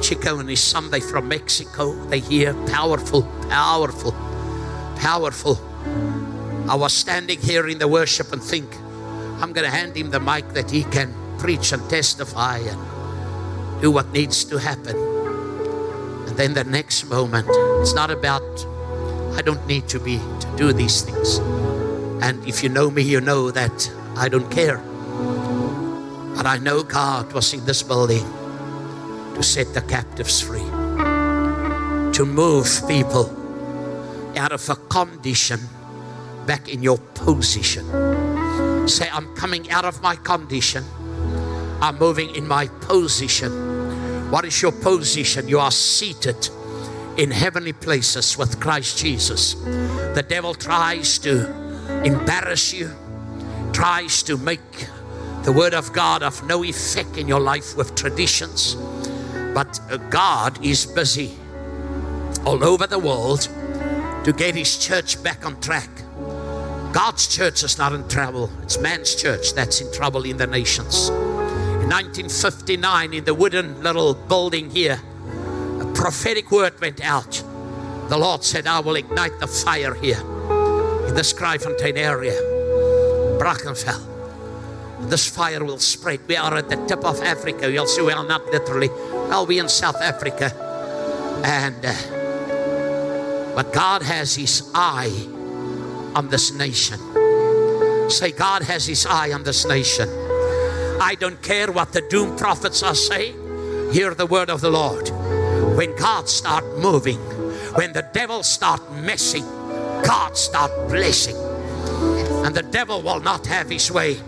Chico 0.00 0.38
and 0.38 0.48
his 0.48 0.72
they 0.92 1.00
from 1.00 1.26
Mexico. 1.26 1.94
They 2.06 2.20
hear 2.20 2.54
powerful, 2.68 3.22
powerful, 3.50 4.12
powerful. 5.00 5.58
I 6.68 6.76
was 6.76 6.92
standing 6.92 7.40
here 7.40 7.66
in 7.66 7.78
the 7.78 7.88
worship 7.88 8.32
and 8.32 8.40
think, 8.40 8.72
I'm 9.40 9.52
going 9.52 9.68
to 9.68 9.76
hand 9.76 9.96
him 9.96 10.10
the 10.10 10.20
mic 10.20 10.50
that 10.50 10.70
he 10.70 10.84
can 10.84 11.23
preach 11.44 11.72
and 11.72 11.90
testify 11.90 12.56
and 12.56 12.80
do 13.82 13.90
what 13.90 14.10
needs 14.14 14.46
to 14.46 14.56
happen. 14.56 14.96
And 16.26 16.34
then 16.38 16.54
the 16.54 16.64
next 16.64 17.04
moment, 17.10 17.46
it's 17.82 17.92
not 17.92 18.10
about, 18.10 18.40
I 19.36 19.42
don't 19.44 19.60
need 19.66 19.86
to 19.88 20.00
be 20.00 20.16
to 20.40 20.54
do 20.56 20.72
these 20.72 21.02
things. 21.02 21.36
And 22.24 22.42
if 22.48 22.62
you 22.62 22.70
know 22.70 22.90
me, 22.90 23.02
you 23.02 23.20
know 23.20 23.50
that 23.50 23.92
I 24.16 24.30
don't 24.30 24.50
care. 24.50 24.78
But 26.34 26.46
I 26.46 26.56
know 26.56 26.82
God 26.82 27.30
was 27.34 27.52
in 27.52 27.62
this 27.66 27.82
building 27.82 28.24
to 29.34 29.42
set 29.42 29.74
the 29.74 29.82
captives 29.82 30.40
free, 30.40 30.64
to 32.16 32.24
move 32.24 32.66
people 32.88 33.28
out 34.34 34.52
of 34.52 34.66
a 34.70 34.76
condition 34.88 35.60
back 36.46 36.70
in 36.70 36.82
your 36.82 36.96
position. 37.12 37.84
Say, 38.88 39.10
I'm 39.12 39.28
coming 39.36 39.70
out 39.70 39.84
of 39.84 40.00
my 40.00 40.16
condition. 40.16 40.84
I'm 41.80 41.98
moving 41.98 42.34
in 42.34 42.46
my 42.46 42.68
position. 42.80 44.30
What 44.30 44.44
is 44.44 44.60
your 44.60 44.72
position? 44.72 45.48
You 45.48 45.60
are 45.60 45.70
seated 45.70 46.48
in 47.16 47.30
heavenly 47.30 47.72
places 47.72 48.36
with 48.36 48.60
Christ 48.60 48.98
Jesus. 48.98 49.54
The 49.54 50.24
devil 50.26 50.54
tries 50.54 51.18
to 51.20 51.50
embarrass 52.04 52.72
you, 52.72 52.90
tries 53.72 54.22
to 54.24 54.36
make 54.36 54.88
the 55.44 55.52
word 55.52 55.74
of 55.74 55.92
God 55.92 56.22
of 56.22 56.44
no 56.46 56.64
effect 56.64 57.16
in 57.18 57.28
your 57.28 57.40
life 57.40 57.76
with 57.76 57.94
traditions. 57.94 58.76
But 59.54 59.78
uh, 59.90 59.98
God 60.08 60.64
is 60.64 60.86
busy 60.86 61.36
all 62.44 62.64
over 62.64 62.86
the 62.86 62.98
world 62.98 63.48
to 64.24 64.32
get 64.32 64.54
his 64.54 64.78
church 64.78 65.22
back 65.22 65.46
on 65.46 65.60
track. 65.60 65.90
God's 66.92 67.28
church 67.28 67.62
is 67.62 67.76
not 67.76 67.92
in 67.92 68.08
trouble, 68.08 68.50
it's 68.62 68.78
man's 68.78 69.14
church 69.14 69.52
that's 69.54 69.80
in 69.80 69.92
trouble 69.92 70.24
in 70.24 70.36
the 70.36 70.46
nations. 70.46 71.10
In 71.84 71.90
1959, 71.90 73.12
in 73.12 73.24
the 73.24 73.34
wooden 73.34 73.82
little 73.82 74.14
building 74.14 74.70
here, 74.70 74.98
a 75.82 75.92
prophetic 75.94 76.50
word 76.50 76.80
went 76.80 77.04
out. 77.04 77.44
The 78.08 78.16
Lord 78.16 78.42
said, 78.42 78.66
I 78.66 78.80
will 78.80 78.96
ignite 78.96 79.38
the 79.38 79.46
fire 79.46 79.92
here 79.92 80.18
in 81.06 81.14
this 81.14 81.34
Kraaifontein 81.34 81.98
area, 81.98 82.32
Brackenfell. 83.38 85.10
This 85.10 85.28
fire 85.28 85.62
will 85.62 85.76
spread. 85.78 86.20
We 86.26 86.36
are 86.36 86.54
at 86.54 86.70
the 86.70 86.76
tip 86.86 87.04
of 87.04 87.20
Africa. 87.20 87.70
You'll 87.70 87.86
see, 87.86 88.00
well, 88.00 88.24
not 88.24 88.46
literally. 88.46 88.88
Well, 88.88 89.44
we 89.44 89.58
in 89.58 89.68
South 89.68 90.00
Africa. 90.00 90.54
And, 91.44 91.84
uh, 91.84 93.54
but 93.54 93.74
God 93.74 94.00
has 94.00 94.34
His 94.34 94.70
eye 94.74 95.12
on 96.14 96.28
this 96.30 96.50
nation. 96.50 96.98
Say, 98.08 98.32
God 98.32 98.62
has 98.62 98.86
His 98.86 99.04
eye 99.04 99.32
on 99.32 99.42
this 99.42 99.66
nation. 99.66 100.23
I 101.00 101.16
don't 101.18 101.40
care 101.42 101.70
what 101.72 101.92
the 101.92 102.00
doom 102.02 102.36
prophets 102.36 102.82
are 102.82 102.94
saying. 102.94 103.92
Hear 103.92 104.14
the 104.14 104.26
word 104.26 104.50
of 104.50 104.60
the 104.60 104.70
Lord. 104.70 105.10
When 105.76 105.94
God 105.96 106.28
start 106.28 106.64
moving, 106.78 107.18
when 107.74 107.92
the 107.92 108.08
devil 108.12 108.42
start 108.42 108.80
messing, 108.92 109.44
God 110.04 110.36
start 110.36 110.70
blessing. 110.88 111.36
And 112.44 112.54
the 112.54 112.62
devil 112.70 113.02
will 113.02 113.20
not 113.20 113.46
have 113.46 113.70
his 113.70 113.90
way 113.90 114.18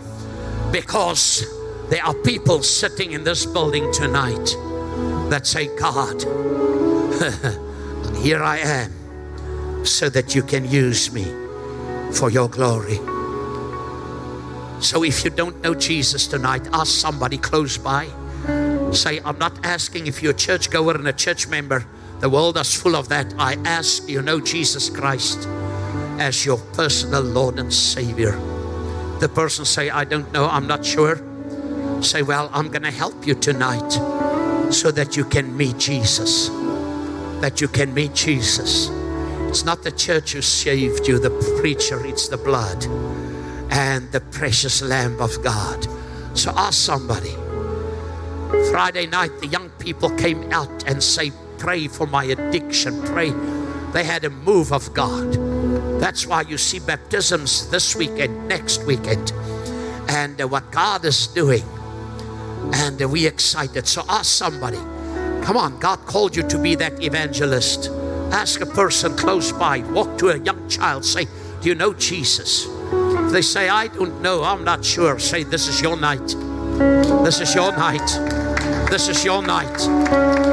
because 0.73 1.45
there 1.89 2.05
are 2.05 2.15
people 2.15 2.63
sitting 2.63 3.13
in 3.13 3.25
this 3.25 3.47
building 3.47 3.93
tonight 3.93 4.57
that 5.31 5.47
say, 5.47 5.75
God, 5.77 6.23
here 8.17 8.43
I 8.43 8.59
am 8.59 9.85
so 9.85 10.09
that 10.09 10.35
you 10.35 10.43
can 10.43 10.69
use 10.69 11.13
me 11.13 11.25
for 12.13 12.31
your 12.31 12.49
glory. 12.49 12.99
So 14.81 15.03
if 15.05 15.25
you 15.25 15.31
don't 15.31 15.63
know 15.63 15.75
Jesus 15.75 16.27
tonight, 16.27 16.69
ask 16.73 16.93
somebody 17.01 17.39
close 17.39 17.79
by. 17.79 18.09
Say, 18.93 19.21
I'm 19.25 19.39
not 19.39 19.65
asking 19.65 20.07
if 20.07 20.23
you're 20.23 20.33
a 20.33 20.37
churchgoer 20.37 20.95
and 20.95 21.09
a 21.09 21.13
church 21.13 21.49
member. 21.49 21.87
The 22.21 22.29
world 22.29 22.57
is 22.59 22.75
full 22.75 22.95
of 22.95 23.09
that. 23.09 23.35
I 23.39 23.55
ask 23.65 24.09
you 24.09 24.23
know 24.23 24.39
Jesus 24.41 24.91
Christ 24.91 25.47
as 26.19 26.45
your 26.45 26.59
personal 26.75 27.23
Lord 27.23 27.59
and 27.59 27.73
Savior. 27.73 28.33
The 29.19 29.31
person 29.33 29.65
say, 29.65 29.91
I 29.91 30.05
don't 30.05 30.31
know, 30.33 30.47
I'm 30.47 30.67
not 30.67 30.85
sure. 30.85 31.21
Say, 32.03 32.23
well, 32.23 32.51
I'm 32.53 32.69
going 32.69 32.83
to 32.83 32.91
help 32.91 33.27
you 33.27 33.35
tonight 33.35 33.91
so 34.71 34.91
that 34.91 35.17
you 35.17 35.25
can 35.25 35.57
meet 35.57 35.79
Jesus. 35.79 36.49
That 37.41 37.61
you 37.61 37.69
can 37.69 37.95
meet 37.95 38.15
Jesus. 38.15 38.91
It's 39.49 39.65
not 39.65 39.83
the 39.83 39.93
church 39.93 40.33
who 40.33 40.43
saved 40.43 41.09
you, 41.09 41.19
the 41.19 41.31
preacher, 41.61 42.05
it's 42.05 42.29
the 42.29 42.37
blood 42.37 42.87
and 43.71 44.11
the 44.13 44.21
precious 44.21 44.83
Lamb 44.83 45.21
of 45.21 45.43
God. 45.43 45.87
So 46.35 46.53
ask 46.57 46.75
somebody. 46.75 47.35
Friday 48.71 49.07
night, 49.07 49.31
the 49.41 49.47
young 49.47 49.71
people 49.79 50.11
came 50.11 50.53
out 50.53 50.85
and 50.87 51.03
say, 51.03 51.33
Pray 51.59 51.89
for 51.89 52.07
my 52.07 52.25
addiction. 52.25 53.03
Pray. 53.05 53.33
They 53.93 54.05
had 54.05 54.25
a 54.25 54.31
move 54.31 54.73
of 54.73 54.93
God. 54.93 55.33
That's 56.01 56.27
why 56.27 56.43
you 56.43 56.59
see 56.59 56.79
baptisms 56.79 57.71
this 57.71 57.97
weekend, 57.97 58.47
next 58.47 58.85
weekend, 58.85 59.33
and 60.09 60.41
uh, 60.41 60.47
what 60.47 60.71
God 60.71 61.05
is 61.05 61.27
doing. 61.29 61.65
And 62.75 63.01
uh, 63.01 63.09
we 63.09 63.27
excited. 63.27 63.87
So 63.87 64.05
ask 64.09 64.27
somebody. 64.27 64.79
Come 65.43 65.57
on, 65.57 65.79
God 65.79 66.05
called 66.07 66.37
you 66.37 66.43
to 66.43 66.59
be 66.59 66.75
that 66.75 67.03
evangelist. 67.03 67.89
Ask 68.33 68.61
a 68.61 68.67
person 68.67 69.17
close 69.17 69.53
by. 69.53 69.79
Walk 69.93 70.19
to 70.19 70.29
a 70.29 70.39
young 70.39 70.69
child. 70.69 71.05
Say, 71.05 71.25
Do 71.63 71.69
you 71.69 71.75
know 71.75 71.95
Jesus? 71.95 72.67
They 73.33 73.43
say, 73.43 73.69
I 73.69 73.89
don't 73.89 74.21
know, 74.23 74.43
I'm 74.43 74.65
not 74.65 74.85
sure, 74.85 75.19
say, 75.19 75.43
This 75.45 75.69
is 75.69 75.81
your 75.81 75.97
night. 75.97 76.35
This 77.25 77.41
is 77.41 77.55
your 77.55 77.73
night. 77.73 78.07
This 78.91 79.09
is 79.09 79.25
your 79.25 79.43
night. 79.43 79.79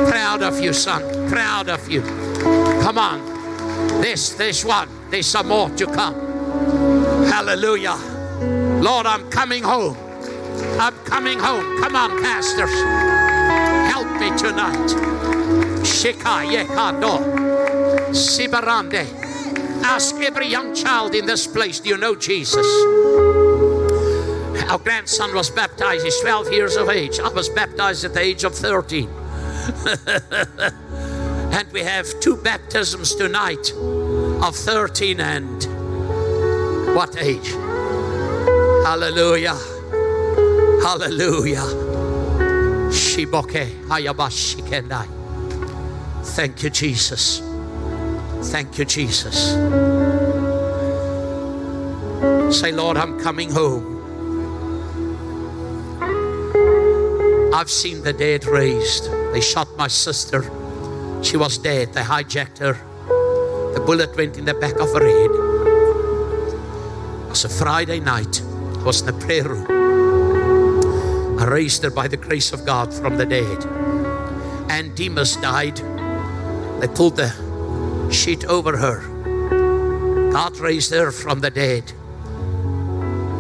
Proud 0.10 0.42
of 0.42 0.60
you, 0.60 0.74
son. 0.74 1.30
Proud 1.30 1.70
of 1.70 1.88
you. 1.90 2.02
Come 2.82 2.98
on. 2.98 4.02
This, 4.02 4.34
this 4.34 4.66
one. 4.66 4.90
There's 5.10 5.28
some 5.28 5.50
more 5.50 5.70
to 5.70 5.86
come. 5.86 6.16
Hallelujah. 7.26 7.98
Lord, 8.82 9.06
I'm 9.06 9.30
coming 9.30 9.64
home. 9.64 9.98
I'm 10.80 10.96
coming 11.06 11.40
home. 11.40 11.80
Come 11.82 11.96
on, 11.96 12.22
pastors. 12.22 12.74
Help 13.92 14.08
me 14.20 14.36
tonight. 14.38 14.90
Shika 15.84 16.44
yekando. 16.44 17.20
Sibarande. 18.12 19.23
Ask 19.84 20.16
every 20.16 20.48
young 20.48 20.74
child 20.74 21.14
in 21.14 21.26
this 21.26 21.46
place, 21.46 21.80
do 21.80 21.90
you 21.90 21.98
know 21.98 22.16
Jesus? 22.16 22.66
Our 24.70 24.80
grandson 24.80 25.36
was 25.36 25.50
baptized. 25.50 26.06
He's 26.06 26.20
12 26.22 26.52
years 26.52 26.76
of 26.78 26.90
age. 26.90 27.20
I 27.20 27.30
was 27.30 27.50
baptized 27.50 28.06
at 28.06 28.14
the 28.14 28.22
age 28.22 28.44
of 28.44 28.56
13. 28.56 29.08
and 31.54 31.72
we 31.72 31.82
have 31.82 32.08
two 32.20 32.38
baptisms 32.38 33.14
tonight 33.14 33.72
of 34.42 34.56
13 34.56 35.20
and 35.20 35.64
what 36.96 37.16
age? 37.22 37.50
Hallelujah. 38.86 39.56
Hallelujah. 40.82 41.66
Shiboke 42.90 43.88
hayabashikendai. 43.88 45.08
Thank 46.24 46.64
you, 46.64 46.70
Jesus. 46.70 47.53
Thank 48.52 48.78
you, 48.78 48.86
Jesus. 48.86 49.54
Say, 52.60 52.72
Lord, 52.72 52.98
I'm 52.98 53.20
coming 53.20 53.50
home. 53.52 54.02
I've 57.54 57.70
seen 57.70 58.04
the 58.04 58.14
dead 58.14 58.46
raised. 58.46 59.12
They 59.32 59.42
shot 59.42 59.68
my 59.78 59.88
sister. 59.88 60.44
She 61.24 61.38
was 61.38 61.58
dead. 61.58 61.94
They 61.94 62.02
hijacked 62.02 62.60
her. 62.60 62.74
The 63.74 63.80
bullet 63.80 64.16
went 64.16 64.38
in 64.38 64.46
the 64.46 64.54
back 64.54 64.80
of 64.80 64.92
her 64.94 65.04
head. 65.04 65.32
It 67.26 67.30
was 67.30 67.46
a 67.46 67.50
Friday 67.50 68.00
night. 68.00 68.40
It 68.40 68.84
was 68.84 69.02
in 69.02 69.08
the 69.08 69.14
prayer 69.26 69.48
room. 69.48 69.66
I 71.40 71.46
raised 71.46 71.84
her 71.84 71.90
by 71.90 72.08
the 72.08 72.18
grace 72.18 72.54
of 72.54 72.66
God 72.66 72.94
from 72.94 73.18
the 73.18 73.26
dead. 73.26 73.66
And 74.70 74.96
Demas 74.96 75.36
died. 75.38 75.78
They 76.82 76.88
pulled 76.88 77.16
the 77.16 77.43
sheet 78.14 78.46
over 78.46 78.78
her. 78.78 79.02
God 80.32 80.58
raised 80.58 80.92
her 80.92 81.12
from 81.12 81.42
the 81.42 81.50
dead. 81.50 81.92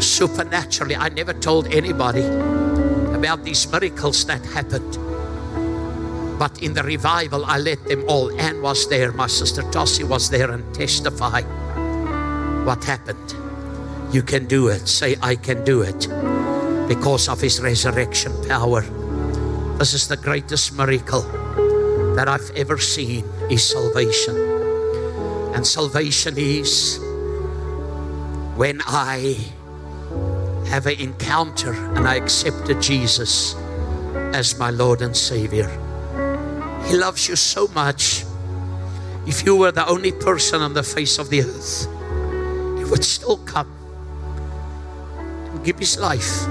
Supernaturally, 0.01 0.95
I 0.95 1.09
never 1.09 1.33
told 1.33 1.67
anybody 1.73 2.23
about 3.13 3.43
these 3.43 3.65
miracles 3.71 4.25
that 4.25 4.45
happened. 4.45 4.97
But 6.37 6.61
in 6.61 6.73
the 6.73 6.83
revival, 6.83 7.45
I 7.45 7.57
let 7.57 7.83
them 7.85 8.03
all. 8.07 8.29
Anne 8.39 8.61
was 8.61 8.87
there, 8.89 9.11
my 9.11 9.27
sister 9.27 9.61
Tossie 9.71 10.03
was 10.03 10.29
there, 10.29 10.51
and 10.51 10.63
testify 10.75 11.41
what 12.65 12.83
happened. 12.83 13.35
You 14.13 14.23
can 14.23 14.45
do 14.45 14.67
it. 14.67 14.87
Say, 14.87 15.15
I 15.21 15.35
can 15.35 15.63
do 15.63 15.81
it 15.81 16.07
because 16.87 17.29
of 17.29 17.39
his 17.39 17.61
resurrection 17.61 18.33
power. 18.47 18.81
This 19.77 19.93
is 19.93 20.07
the 20.07 20.17
greatest 20.17 20.77
miracle 20.77 21.21
that 22.15 22.27
I've 22.27 22.51
ever 22.55 22.77
seen 22.77 23.25
is 23.49 23.67
salvation. 23.67 24.52
And 25.53 25.65
salvation 25.65 26.35
is 26.37 26.99
when 28.55 28.81
I 28.85 29.37
have 30.67 30.87
an 30.87 30.99
encounter 30.99 31.73
and 31.73 32.07
I 32.07 32.15
accepted 32.15 32.81
Jesus 32.81 33.55
as 34.33 34.57
my 34.57 34.71
Lord 34.71 35.01
and 35.01 35.15
Savior. 35.15 35.69
He 36.85 36.97
loves 36.97 37.29
you 37.29 37.35
so 37.35 37.67
much. 37.69 38.25
If 39.25 39.45
you 39.45 39.55
were 39.55 39.71
the 39.71 39.87
only 39.87 40.11
person 40.11 40.61
on 40.61 40.73
the 40.73 40.83
face 40.83 41.17
of 41.17 41.29
the 41.29 41.41
earth, 41.41 41.87
He 42.77 42.83
would 42.85 43.03
still 43.03 43.37
come 43.37 43.71
and 45.51 45.63
give 45.63 45.79
His 45.79 45.97
life 45.97 46.47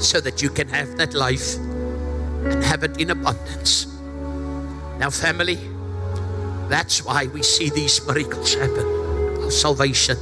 so 0.00 0.20
that 0.20 0.42
you 0.42 0.50
can 0.50 0.68
have 0.68 0.96
that 0.96 1.14
life 1.14 1.56
and 1.56 2.64
have 2.64 2.82
it 2.82 3.00
in 3.00 3.10
abundance. 3.10 3.86
Now, 4.98 5.10
family, 5.10 5.58
that's 6.72 7.04
why 7.04 7.26
we 7.26 7.42
see 7.42 7.68
these 7.70 8.04
miracles 8.06 8.54
happen 8.54 9.02
salvation. 9.52 10.16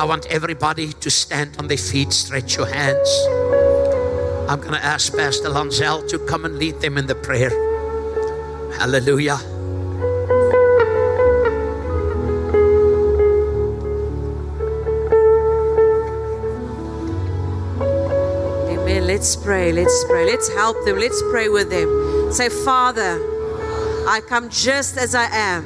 I 0.00 0.04
want 0.06 0.26
everybody 0.26 0.92
to 0.92 1.10
stand 1.10 1.56
on 1.58 1.68
their 1.68 1.76
feet, 1.76 2.12
stretch 2.12 2.56
your 2.56 2.66
hands. 2.66 3.08
I'm 4.48 4.60
going 4.60 4.74
to 4.74 4.84
ask 4.84 5.14
Pastor 5.14 5.48
Lanzel 5.48 6.08
to 6.08 6.18
come 6.18 6.44
and 6.44 6.58
lead 6.58 6.80
them 6.80 6.96
in 6.96 7.06
the 7.06 7.14
prayer. 7.14 7.50
Hallelujah. 8.78 9.38
Amen. 18.70 19.06
Let's 19.06 19.36
pray. 19.36 19.72
Let's 19.72 20.04
pray. 20.04 20.26
Let's 20.26 20.48
help 20.54 20.76
them. 20.84 20.98
Let's 20.98 21.22
pray 21.30 21.48
with 21.48 21.70
them. 21.70 22.32
Say, 22.32 22.48
Father, 22.48 23.33
I 24.06 24.20
come 24.20 24.50
just 24.50 24.98
as 24.98 25.14
I 25.14 25.24
am 25.24 25.64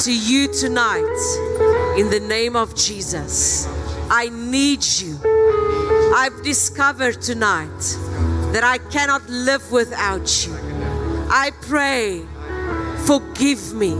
to 0.00 0.12
you 0.12 0.46
tonight 0.52 1.96
in 1.96 2.10
the 2.10 2.20
name 2.20 2.54
of 2.54 2.74
Jesus. 2.74 3.66
I 4.10 4.28
need 4.28 4.84
you. 4.84 5.18
I've 6.14 6.42
discovered 6.42 7.22
tonight 7.22 7.80
that 8.52 8.62
I 8.62 8.78
cannot 8.90 9.28
live 9.28 9.72
without 9.72 10.46
you. 10.46 10.54
I 11.30 11.52
pray, 11.62 12.26
forgive 13.06 13.72
me. 13.72 13.94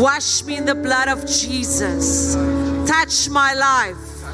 Wash 0.00 0.44
me 0.44 0.56
in 0.56 0.64
the 0.64 0.74
blood 0.74 1.08
of 1.08 1.26
Jesus. 1.26 2.34
Touch 2.86 3.28
my 3.28 3.52
life. 3.52 4.24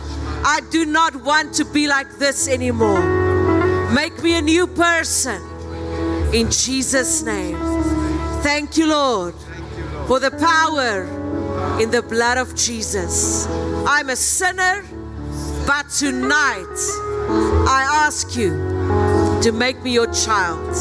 I 0.44 0.60
do 0.70 0.86
not 0.86 1.16
want 1.24 1.54
to 1.54 1.64
be 1.64 1.88
like 1.88 2.18
this 2.18 2.48
anymore. 2.48 3.02
Make 3.92 4.22
me 4.22 4.38
a 4.38 4.42
new 4.42 4.66
person. 4.68 5.42
In 6.32 6.50
Jesus' 6.50 7.22
name. 7.22 7.79
Thank 8.42 8.76
you, 8.76 8.88
Lord, 8.88 9.34
for 10.06 10.18
the 10.18 10.30
power 10.30 11.04
in 11.80 11.90
the 11.90 12.02
blood 12.02 12.38
of 12.38 12.54
Jesus. 12.54 13.46
I'm 13.86 14.08
a 14.08 14.16
sinner, 14.16 14.84
but 15.66 15.88
tonight 15.90 16.78
I 17.68 17.86
ask 18.06 18.36
you 18.36 18.50
to 19.42 19.52
make 19.52 19.82
me 19.82 19.92
your 19.92 20.10
child. 20.12 20.74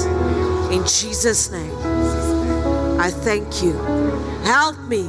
In 0.72 0.86
Jesus' 0.88 1.51
name. 1.51 1.76
I 2.99 3.12
thank 3.12 3.64
you. 3.64 3.74
Help 4.43 4.78
me 4.88 5.03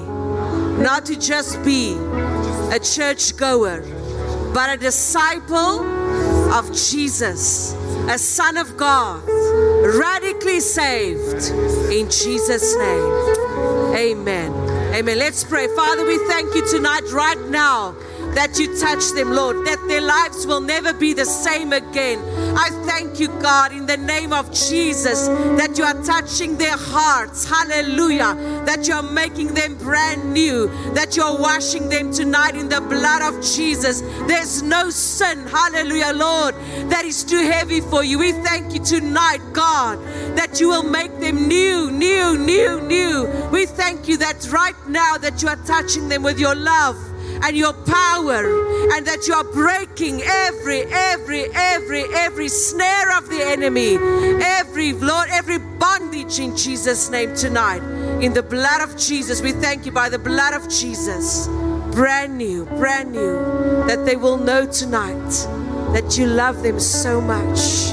not 0.83 1.07
to 1.07 1.19
just 1.19 1.63
be 1.65 1.95
a 2.73 2.79
church 2.79 3.37
goer, 3.37 3.83
but 4.55 4.71
a 4.71 4.77
disciple 4.77 5.85
of 6.53 6.67
Jesus, 6.73 7.75
a 8.09 8.19
son 8.19 8.57
of 8.57 8.77
God, 8.77 9.23
radically 9.83 10.61
saved 10.61 11.51
in 11.91 12.11
Jesus' 12.11 12.77
name. 12.77 13.97
Amen. 13.97 14.53
Amen. 14.95 15.19
Let's 15.19 15.45
pray. 15.45 15.69
Father, 15.75 16.05
we 16.05 16.19
thank 16.27 16.55
you 16.55 16.67
tonight, 16.69 17.11
right 17.13 17.41
now, 17.49 17.93
that 18.35 18.59
you 18.59 18.79
touch 18.79 19.11
them, 19.13 19.33
Lord, 19.33 19.67
that 19.67 19.83
their 19.89 20.01
lives 20.01 20.47
will 20.47 20.61
never 20.61 20.93
be 20.93 21.13
the 21.15 21.25
same 21.25 21.73
again. 21.73 22.19
I 22.57 22.71
thank 22.87 23.21
you, 23.21 23.29
God, 23.41 23.73
in 23.73 23.87
the 23.87 23.97
name 23.97 24.33
of 24.33 24.53
Jesus, 24.53 25.29
that 25.59 25.77
you 25.79 25.85
are 25.85 26.01
touching 26.03 26.57
their 26.57 26.77
hearts. 26.77 27.49
Hallelujah. 27.49 28.35
That 28.67 28.87
you 28.87 28.95
are 28.95 29.03
making 29.03 29.55
them 29.55 29.77
brand 29.77 30.33
new, 30.33 30.69
that 30.95 31.17
you 31.17 31.23
are 31.23 31.39
washing 31.39 31.89
them 31.89 32.13
tonight 32.13 32.55
in 32.55 32.69
the 32.69 32.81
blood 32.81 33.23
of 33.23 33.43
Jesus. 33.45 34.01
There's 34.27 34.63
no 34.63 34.91
sin, 34.91 35.47
hallelujah, 35.47 36.13
Lord, 36.15 36.55
that 36.91 37.05
is 37.05 37.25
too 37.25 37.43
heavy 37.43 37.81
for 37.81 38.05
you. 38.05 38.19
We 38.19 38.33
thank 38.33 38.73
you 38.73 38.81
tonight, 38.81 39.41
God, 39.53 39.99
that 40.37 40.61
you 40.61 40.69
will 40.69 40.83
make 40.83 41.19
them 41.21 41.49
new, 41.49 41.91
new, 41.91 42.39
new, 42.39 42.81
new. 42.81 43.27
We 43.51 43.67
thank 43.67 44.09
you 44.09 44.17
that 44.19 44.51
right 44.51 44.77
now 44.89 45.17
that 45.19 45.43
you 45.43 45.49
are 45.49 45.63
touching 45.67 46.09
them 46.09 46.23
with 46.23 46.39
your 46.39 46.55
love 46.55 46.97
and 47.43 47.57
your 47.57 47.73
power 47.73 48.45
and 48.93 49.07
that 49.07 49.27
you 49.27 49.35
are 49.35 49.45
breaking 49.45 50.23
every 50.23 50.83
every 50.93 51.45
every 51.55 52.05
every 52.15 52.49
snare 52.49 53.17
of 53.17 53.29
the 53.29 53.41
enemy 53.43 53.97
every 54.43 54.93
lord 54.95 55.29
every 55.31 55.59
bondage 55.59 56.39
in 56.39 56.57
jesus 56.57 57.11
name 57.11 57.35
tonight. 57.35 57.83
In 58.21 58.33
the 58.35 58.43
blood 58.43 58.81
of 58.83 58.97
jesus 58.97 59.41
we 59.41 59.53
thank 59.53 59.87
you 59.87 59.93
by 59.93 60.09
the 60.09 60.19
blood 60.19 60.55
of 60.55 60.69
jesus. 60.69 61.49
Brand 61.95 62.37
new 62.37 62.67
brand 62.67 63.13
new 63.13 63.35
that 63.87 64.05
they 64.05 64.17
will 64.17 64.37
know 64.37 64.67
tonight 64.67 65.31
that 65.93 66.17
you 66.17 66.27
love 66.27 66.63
them 66.63 66.79
so 66.79 67.21
much 67.21 67.93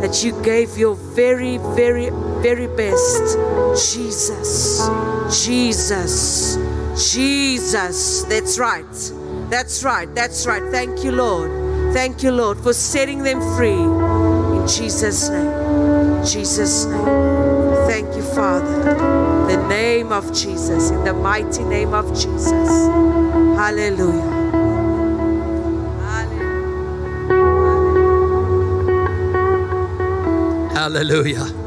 that 0.00 0.24
you 0.24 0.32
gave 0.42 0.76
your 0.76 0.94
very 0.96 1.58
very 1.76 2.10
very 2.42 2.66
best. 2.66 3.38
Jesus 3.92 4.80
jesus 5.44 6.56
Jesus. 6.96 8.22
That's 8.24 8.58
right. 8.58 8.84
That's 9.48 9.82
right. 9.84 10.14
That's 10.14 10.46
right. 10.46 10.62
Thank 10.70 11.04
you, 11.04 11.12
Lord. 11.12 11.50
Thank 11.92 12.22
you, 12.22 12.32
Lord, 12.32 12.58
for 12.58 12.72
setting 12.72 13.22
them 13.22 13.40
free. 13.56 13.72
In 13.72 14.66
Jesus' 14.66 15.28
name. 15.28 16.24
Jesus' 16.24 16.86
name. 16.86 17.04
Thank 17.86 18.14
you, 18.16 18.22
Father. 18.22 18.90
In 19.42 19.46
the 19.48 19.68
name 19.68 20.12
of 20.12 20.32
Jesus. 20.32 20.90
In 20.90 21.04
the 21.04 21.12
mighty 21.12 21.64
name 21.64 21.92
of 21.94 22.08
Jesus. 22.14 22.68
Hallelujah. 23.56 24.22
Hallelujah. 30.72 30.72
Hallelujah. 30.72 31.62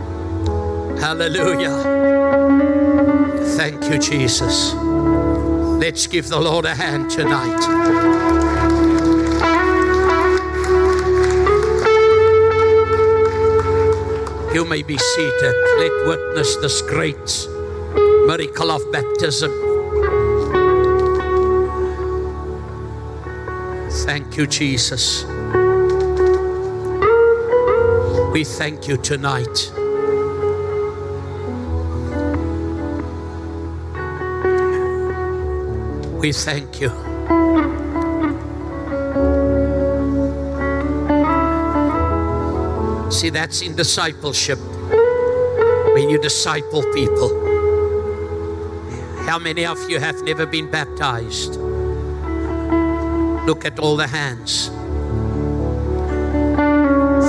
Hallelujah. 0.99 1.75
Thank 3.55 3.89
you, 3.89 3.97
Jesus. 3.99 4.84
Let's 5.85 6.07
give 6.07 6.29
the 6.29 6.39
Lord 6.39 6.65
a 6.65 6.73
hand 6.73 7.11
tonight. 7.11 7.61
You 14.51 14.65
may 14.65 14.81
be 14.81 14.97
seated. 14.97 15.55
Let 15.77 16.07
witness 16.07 16.55
this 16.55 16.81
great 16.81 17.47
miracle 18.25 18.71
of 18.71 18.91
baptism. 18.91 19.51
Thank 24.07 24.37
you, 24.37 24.47
Jesus. 24.47 25.23
We 28.33 28.43
thank 28.43 28.87
you 28.87 28.97
tonight. 28.97 29.74
We 36.25 36.31
thank 36.31 36.81
you. 36.81 36.89
See, 43.11 43.29
that's 43.29 43.61
in 43.61 43.75
discipleship. 43.75 44.57
When 45.93 46.09
you 46.09 46.17
disciple 46.19 46.81
people. 46.95 47.29
How 49.27 49.37
many 49.37 49.67
of 49.67 49.77
you 49.87 49.99
have 49.99 50.23
never 50.23 50.47
been 50.47 50.71
baptized? 50.71 51.57
Look 53.45 53.63
at 53.63 53.77
all 53.77 53.95
the 53.95 54.07
hands. 54.07 54.69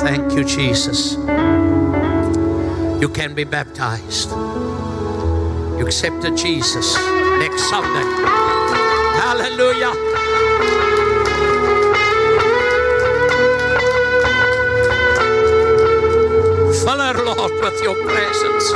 Thank 0.00 0.32
you, 0.32 0.42
Jesus. 0.42 1.16
You 2.98 3.10
can 3.12 3.34
be 3.34 3.44
baptized. 3.44 4.30
You 4.30 5.84
accepted 5.84 6.34
Jesus 6.38 6.96
next 7.38 7.68
Sunday. 7.68 8.45
Hallelujah. 9.28 9.92
Fill 16.84 17.00
her, 17.00 17.24
Lord, 17.24 17.50
with 17.60 17.82
your 17.82 17.96
presence. 18.06 18.70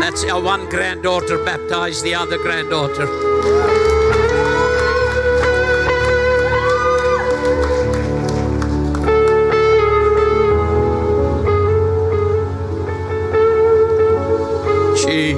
That's 0.00 0.24
our 0.24 0.40
one 0.40 0.70
granddaughter 0.70 1.36
baptized 1.44 2.02
the 2.02 2.14
other 2.14 2.38
granddaughter. 2.38 3.77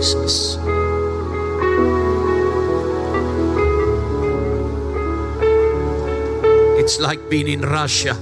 Jesus. 0.01 0.57
It's 6.81 6.99
like 6.99 7.29
being 7.29 7.49
in 7.49 7.61
Russia. 7.61 8.15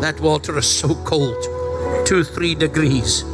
That 0.00 0.18
water 0.22 0.56
is 0.56 0.66
so 0.66 0.94
cold, 1.04 1.36
two, 2.06 2.24
three 2.24 2.54
degrees. 2.54 3.24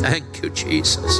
Thank 0.00 0.40
you, 0.40 0.50
Jesus. 0.50 1.18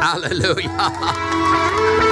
Hallelujah. 0.00 2.00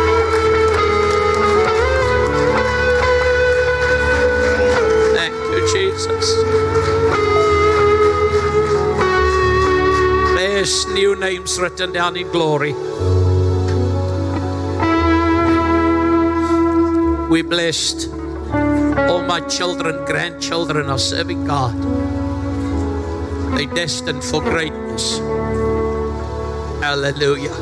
written 11.58 11.92
down 11.92 12.16
in 12.16 12.28
glory. 12.30 12.72
We 17.28 17.42
blessed. 17.42 18.08
All 19.10 19.22
my 19.22 19.40
children, 19.48 20.04
grandchildren 20.06 20.88
are 20.88 20.98
serving 20.98 21.44
God. 21.44 21.74
They're 23.56 23.74
destined 23.74 24.24
for 24.24 24.40
greatness. 24.40 25.18
Hallelujah. 26.80 27.54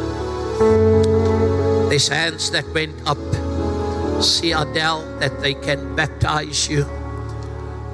These 1.89 2.09
hands 2.09 2.51
that 2.51 2.67
went 2.75 2.95
up. 3.07 3.19
See 4.23 4.53
Adele 4.53 5.19
that 5.19 5.41
they 5.41 5.55
can 5.55 5.97
baptize 5.97 6.69
you. 6.69 6.85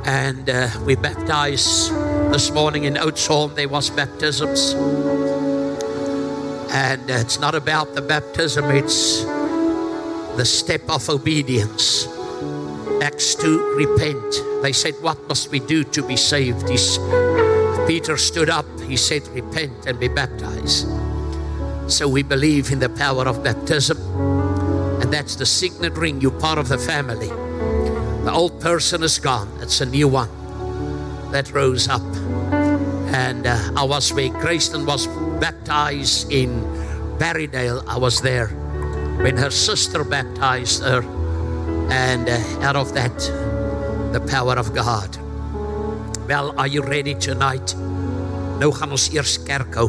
And 0.05 0.51
uh, 0.51 0.69
we 0.85 0.97
baptized 0.97 1.93
this 2.33 2.51
morning 2.51 2.85
in 2.85 2.95
Oudtshoorn. 2.95 3.55
There 3.55 3.69
was 3.69 3.91
baptisms. 3.91 4.75
And 6.73 7.11
it's 7.11 7.39
not 7.39 7.55
about 7.55 7.95
the 7.95 8.01
baptism, 8.01 8.71
it's 8.71 9.25
the 10.37 10.45
step 10.45 10.89
of 10.89 11.07
obedience. 11.11 12.07
Acts 13.03 13.35
2, 13.35 13.75
repent. 13.77 14.63
They 14.63 14.73
said, 14.73 14.95
What 15.03 15.19
must 15.29 15.51
we 15.51 15.61
do 15.61 15.85
to 15.85 16.03
be 16.03 16.17
saved? 16.17 16.69
He's, 16.71 16.99
Peter 17.87 18.17
stood 18.17 18.49
up, 18.49 18.65
he 18.81 18.97
said, 18.97 19.27
Repent 19.29 19.87
and 19.87 20.01
be 20.01 20.09
baptized. 20.09 20.89
So 21.89 22.09
we 22.09 22.23
believe 22.23 22.73
in 22.73 22.79
the 22.79 22.89
power 22.89 23.29
of 23.29 23.45
baptism, 23.45 23.99
and 25.03 25.13
that's 25.13 25.37
the 25.37 25.45
signet 25.45 25.93
ring. 25.93 26.23
You're 26.23 26.41
part 26.41 26.59
of 26.59 26.69
the 26.69 26.79
family. 26.79 27.29
The 28.25 28.33
old 28.33 28.61
person 28.61 29.03
is 29.03 29.19
gone, 29.19 29.53
it's 29.61 29.83
a 29.83 29.87
new 29.87 30.09
one 30.09 30.31
that 31.33 31.53
rose 31.53 31.89
up. 31.89 32.03
And 33.13 33.47
uh, 33.47 33.73
I 33.77 33.85
was 33.85 34.13
where 34.13 34.31
Grayston 34.31 34.87
was 34.87 35.07
baptized 35.43 36.31
in 36.31 36.63
Barrydale. 37.19 37.83
I 37.89 37.99
was 37.99 38.23
there 38.23 38.47
when 39.27 39.37
her 39.37 39.51
sister 39.51 40.05
baptized 40.05 40.85
her 40.85 41.03
and 41.91 42.29
uh, 42.31 42.39
out 42.63 42.77
of 42.77 42.95
that, 42.95 43.19
the 44.15 44.21
power 44.31 44.55
of 44.55 44.73
God. 44.73 45.11
Well, 46.29 46.55
are 46.57 46.69
you 46.69 46.83
ready 46.83 47.15
tonight? 47.19 47.75
Nou 48.63 48.71
gaan 48.71 48.95
ons 48.95 49.09
eers 49.11 49.35
kerk 49.43 49.75
hou. 49.75 49.89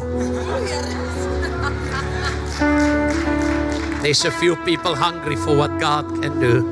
There's 4.02 4.24
a 4.26 4.34
few 4.34 4.56
people 4.66 4.98
hungry 4.98 5.36
for 5.36 5.54
what 5.54 5.78
God 5.78 6.10
can 6.18 6.40
do. 6.42 6.66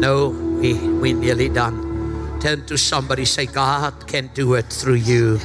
No, 0.00 0.32
we 0.32 0.72
we 1.04 1.12
nearly 1.12 1.52
done. 1.52 1.84
Turn 2.40 2.64
to 2.66 2.76
somebody, 2.80 3.24
say, 3.24 3.44
God 3.44 4.08
can 4.08 4.32
do 4.32 4.54
it 4.54 4.72
through 4.72 5.04
you. 5.04 5.38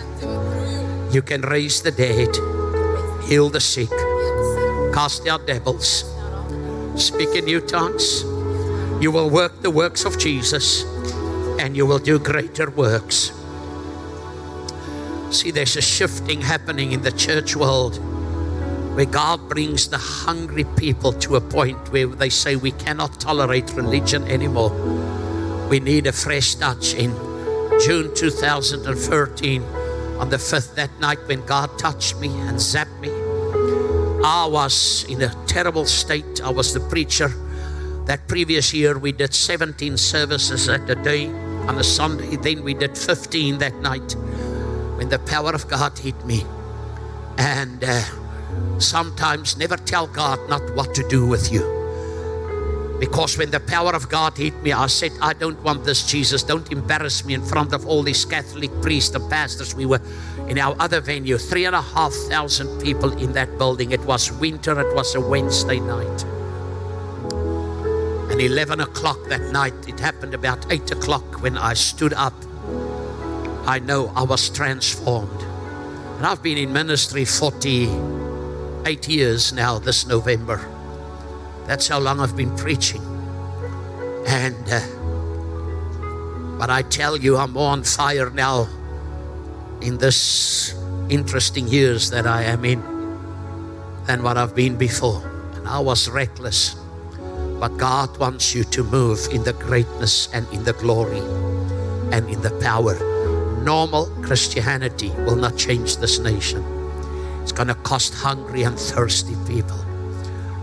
You 1.11 1.23
can 1.23 1.41
raise 1.41 1.81
the 1.81 1.89
dead, 1.89 2.35
heal 3.27 3.49
the 3.49 3.59
sick, 3.59 3.89
cast 4.93 5.27
out 5.27 5.47
devils, 5.47 6.05
speak 6.95 7.29
in 7.35 7.45
new 7.45 7.61
tongues. 7.61 8.23
You 9.01 9.11
will 9.11 9.29
work 9.29 9.63
the 9.63 9.71
works 9.71 10.05
of 10.05 10.19
Jesus 10.19 10.83
and 11.59 11.75
you 11.75 11.87
will 11.87 11.97
do 11.97 12.19
greater 12.19 12.69
works. 12.69 13.31
See, 15.31 15.49
there's 15.49 15.75
a 15.77 15.81
shifting 15.81 16.41
happening 16.41 16.91
in 16.91 17.01
the 17.01 17.11
church 17.11 17.55
world 17.55 17.97
where 18.95 19.05
God 19.05 19.49
brings 19.49 19.87
the 19.87 19.97
hungry 19.97 20.65
people 20.77 21.13
to 21.13 21.37
a 21.37 21.41
point 21.41 21.91
where 21.91 22.05
they 22.05 22.29
say 22.29 22.55
we 22.55 22.71
cannot 22.71 23.19
tolerate 23.19 23.73
religion 23.73 24.27
anymore. 24.27 24.69
We 25.69 25.79
need 25.79 26.05
a 26.05 26.11
fresh 26.11 26.53
touch. 26.53 26.93
In 26.93 27.11
June 27.79 28.13
2013, 28.13 29.63
on 30.19 30.29
the 30.29 30.37
5th, 30.37 30.75
that 30.75 30.91
night 30.99 31.19
when 31.27 31.45
God 31.45 31.79
touched 31.79 32.17
me 32.17 32.27
and 32.27 32.57
zapped 32.57 32.99
me, 32.99 33.09
I 34.23 34.45
was 34.45 35.05
in 35.07 35.21
a 35.21 35.33
terrible 35.47 35.85
state. 35.85 36.41
I 36.43 36.49
was 36.49 36.73
the 36.73 36.81
preacher. 36.81 37.29
That 38.05 38.27
previous 38.27 38.73
year, 38.73 38.99
we 38.99 39.13
did 39.13 39.33
17 39.33 39.97
services 39.97 40.67
at 40.67 40.89
a 40.89 40.95
day 40.95 41.27
on 41.67 41.77
a 41.77 41.83
Sunday. 41.83 42.35
Then 42.35 42.63
we 42.63 42.73
did 42.73 42.97
15 42.97 43.59
that 43.59 43.75
night 43.75 44.15
when 44.97 45.07
the 45.07 45.19
power 45.19 45.51
of 45.51 45.67
God 45.69 45.97
hit 45.97 46.25
me. 46.25 46.43
And 47.37 47.81
uh, 47.83 48.03
sometimes 48.79 49.57
never 49.57 49.77
tell 49.77 50.07
God 50.07 50.37
not 50.49 50.75
what 50.75 50.93
to 50.95 51.07
do 51.07 51.25
with 51.25 51.51
you. 51.51 51.78
Because 52.99 53.37
when 53.37 53.49
the 53.49 53.61
power 53.61 53.93
of 53.95 54.09
God 54.09 54.37
hit 54.37 54.61
me, 54.61 54.73
I 54.73 54.87
said, 54.87 55.11
I 55.21 55.31
don't 55.33 55.61
want 55.63 55.85
this, 55.85 56.05
Jesus. 56.05 56.43
Don't 56.43 56.69
embarrass 56.71 57.23
me 57.23 57.33
in 57.33 57.41
front 57.41 57.73
of 57.73 57.87
all 57.87 58.03
these 58.03 58.25
Catholic 58.25 58.71
priests 58.81 59.15
and 59.15 59.29
pastors. 59.29 59.73
We 59.73 59.85
were 59.85 60.01
in 60.49 60.59
our 60.59 60.75
other 60.79 60.99
venue, 60.99 61.37
three 61.37 61.65
and 61.65 61.75
a 61.75 61.81
half 61.81 62.11
thousand 62.29 62.81
people 62.81 63.11
in 63.17 63.31
that 63.33 63.57
building. 63.57 63.91
It 63.91 64.01
was 64.01 64.31
winter, 64.33 64.79
it 64.79 64.93
was 64.93 65.15
a 65.15 65.21
Wednesday 65.21 65.79
night. 65.79 66.25
And 68.29 68.39
And 68.39 68.41
11 68.41 68.79
o'clock 68.81 69.17
that 69.29 69.51
night, 69.51 69.73
it 69.87 69.99
happened 69.99 70.33
about 70.33 70.71
8 70.71 70.91
o'clock 70.91 71.41
when 71.41 71.57
I 71.57 71.73
stood 71.73 72.13
up. 72.13 72.33
I 73.65 73.79
know 73.79 74.11
I 74.15 74.23
was 74.23 74.49
transformed. 74.49 75.41
And 76.17 76.25
I've 76.25 76.43
been 76.43 76.57
in 76.57 76.71
ministry 76.73 77.25
48 77.25 79.07
years 79.07 79.53
now 79.53 79.79
this 79.79 80.05
November. 80.05 80.78
That's 81.69 81.87
how 81.87 81.99
long 81.99 82.19
I've 82.19 82.35
been 82.35 82.57
preaching. 82.57 83.03
And, 84.25 84.55
uh, 84.71 84.81
but 86.57 86.71
I 86.71 86.81
tell 86.81 87.15
you, 87.15 87.37
I'm 87.37 87.53
more 87.53 87.69
on 87.69 87.83
fire 87.83 88.31
now 88.31 88.67
in 89.79 89.99
this 89.99 90.73
interesting 91.09 91.67
years 91.67 92.09
that 92.09 92.25
I 92.25 92.41
am 92.41 92.65
in 92.65 92.81
than 94.07 94.23
what 94.23 94.35
I've 94.35 94.55
been 94.55 94.77
before. 94.77 95.21
And 95.53 95.67
I 95.67 95.77
was 95.77 96.09
reckless. 96.09 96.73
But 97.59 97.77
God 97.77 98.17
wants 98.17 98.55
you 98.55 98.63
to 98.63 98.83
move 98.83 99.19
in 99.31 99.43
the 99.43 99.53
greatness 99.53 100.27
and 100.33 100.51
in 100.51 100.63
the 100.63 100.73
glory 100.73 101.21
and 102.11 102.27
in 102.31 102.41
the 102.41 102.57
power. 102.63 102.97
Normal 103.61 104.07
Christianity 104.23 105.11
will 105.19 105.35
not 105.35 105.55
change 105.55 105.97
this 105.97 106.17
nation. 106.17 106.65
It's 107.43 107.51
going 107.51 107.67
to 107.67 107.75
cost 107.75 108.15
hungry 108.15 108.63
and 108.63 108.75
thirsty 108.79 109.35
people. 109.45 109.85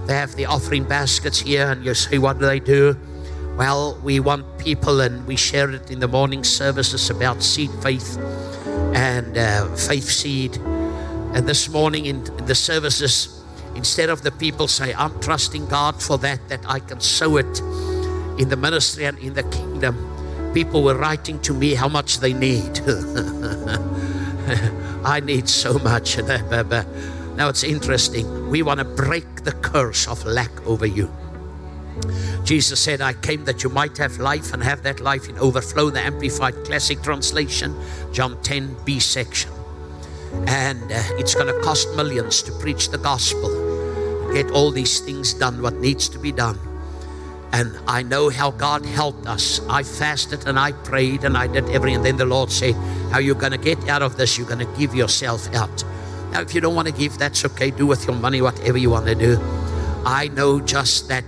They 0.06 0.14
have 0.14 0.36
the 0.36 0.46
offering 0.46 0.84
baskets 0.84 1.40
here, 1.40 1.70
and 1.70 1.84
you 1.84 1.94
say, 1.94 2.18
What 2.18 2.38
do 2.38 2.46
they 2.46 2.60
do? 2.60 2.96
Well, 3.56 3.98
we 4.04 4.20
want 4.20 4.58
people, 4.58 5.00
and 5.00 5.26
we 5.26 5.34
share 5.36 5.70
it 5.70 5.90
in 5.90 5.98
the 5.98 6.06
morning 6.06 6.44
services 6.44 7.10
about 7.10 7.42
seed 7.42 7.70
faith 7.82 8.16
and 8.94 9.36
uh, 9.36 9.74
faith 9.74 10.08
seed. 10.08 10.56
And 10.56 11.46
this 11.46 11.68
morning 11.68 12.06
in 12.06 12.22
the 12.46 12.54
services, 12.54 13.42
instead 13.74 14.08
of 14.08 14.22
the 14.22 14.30
people 14.30 14.68
say, 14.68 14.94
I'm 14.94 15.18
trusting 15.20 15.66
God 15.66 16.00
for 16.00 16.18
that, 16.18 16.48
that 16.48 16.60
I 16.68 16.78
can 16.78 17.00
sow 17.00 17.36
it 17.36 17.60
in 18.38 18.48
the 18.48 18.56
ministry 18.56 19.06
and 19.06 19.18
in 19.18 19.34
the 19.34 19.42
kingdom, 19.44 20.52
people 20.54 20.82
were 20.82 20.96
writing 20.96 21.40
to 21.40 21.52
me 21.52 21.74
how 21.74 21.88
much 21.88 22.20
they 22.20 22.32
need. 22.32 22.80
I 25.04 25.20
need 25.20 25.48
so 25.48 25.78
much. 25.78 26.18
Now 27.36 27.48
it's 27.48 27.64
interesting. 27.64 28.48
We 28.48 28.62
want 28.62 28.78
to 28.78 28.84
break 28.84 29.44
the 29.44 29.52
curse 29.52 30.08
of 30.08 30.24
lack 30.24 30.66
over 30.66 30.86
you. 30.86 31.10
Jesus 32.44 32.80
said, 32.80 33.00
I 33.00 33.12
came 33.12 33.44
that 33.44 33.62
you 33.62 33.70
might 33.70 33.98
have 33.98 34.18
life 34.18 34.52
and 34.52 34.62
have 34.62 34.82
that 34.84 35.00
life 35.00 35.28
in 35.28 35.38
overflow. 35.38 35.90
The 35.90 36.00
Amplified 36.00 36.54
Classic 36.64 37.02
Translation, 37.02 37.74
John 38.12 38.40
10, 38.42 38.76
B 38.84 39.00
section. 39.00 39.50
And 40.46 40.82
uh, 40.92 41.02
it's 41.18 41.34
going 41.34 41.48
to 41.48 41.60
cost 41.60 41.94
millions 41.94 42.42
to 42.42 42.52
preach 42.52 42.90
the 42.90 42.98
gospel, 42.98 44.32
get 44.32 44.50
all 44.50 44.70
these 44.70 45.00
things 45.00 45.34
done, 45.34 45.60
what 45.62 45.74
needs 45.74 46.08
to 46.10 46.18
be 46.18 46.32
done. 46.32 46.58
And 47.52 47.78
I 47.86 48.02
know 48.02 48.28
how 48.28 48.50
God 48.50 48.84
helped 48.84 49.26
us. 49.26 49.60
I 49.68 49.82
fasted 49.82 50.46
and 50.46 50.58
I 50.58 50.72
prayed 50.72 51.24
and 51.24 51.36
I 51.36 51.46
did 51.46 51.68
everything. 51.70 51.96
And 51.96 52.04
then 52.04 52.16
the 52.16 52.26
Lord 52.26 52.50
said, 52.50 52.74
How 53.10 53.18
you 53.18 53.34
going 53.34 53.52
to 53.52 53.58
get 53.58 53.88
out 53.88 54.02
of 54.02 54.16
this? 54.16 54.36
You're 54.36 54.46
going 54.46 54.66
to 54.66 54.78
give 54.78 54.94
yourself 54.94 55.52
out. 55.54 55.84
Now, 56.36 56.42
if 56.42 56.54
you 56.54 56.60
don't 56.60 56.74
want 56.74 56.86
to 56.86 56.92
give, 56.92 57.16
that's 57.16 57.46
okay. 57.46 57.70
Do 57.70 57.86
with 57.86 58.06
your 58.06 58.14
money 58.14 58.42
whatever 58.42 58.76
you 58.76 58.90
want 58.90 59.06
to 59.06 59.14
do. 59.14 59.40
I 60.04 60.28
know 60.34 60.60
just 60.60 61.08
that 61.08 61.24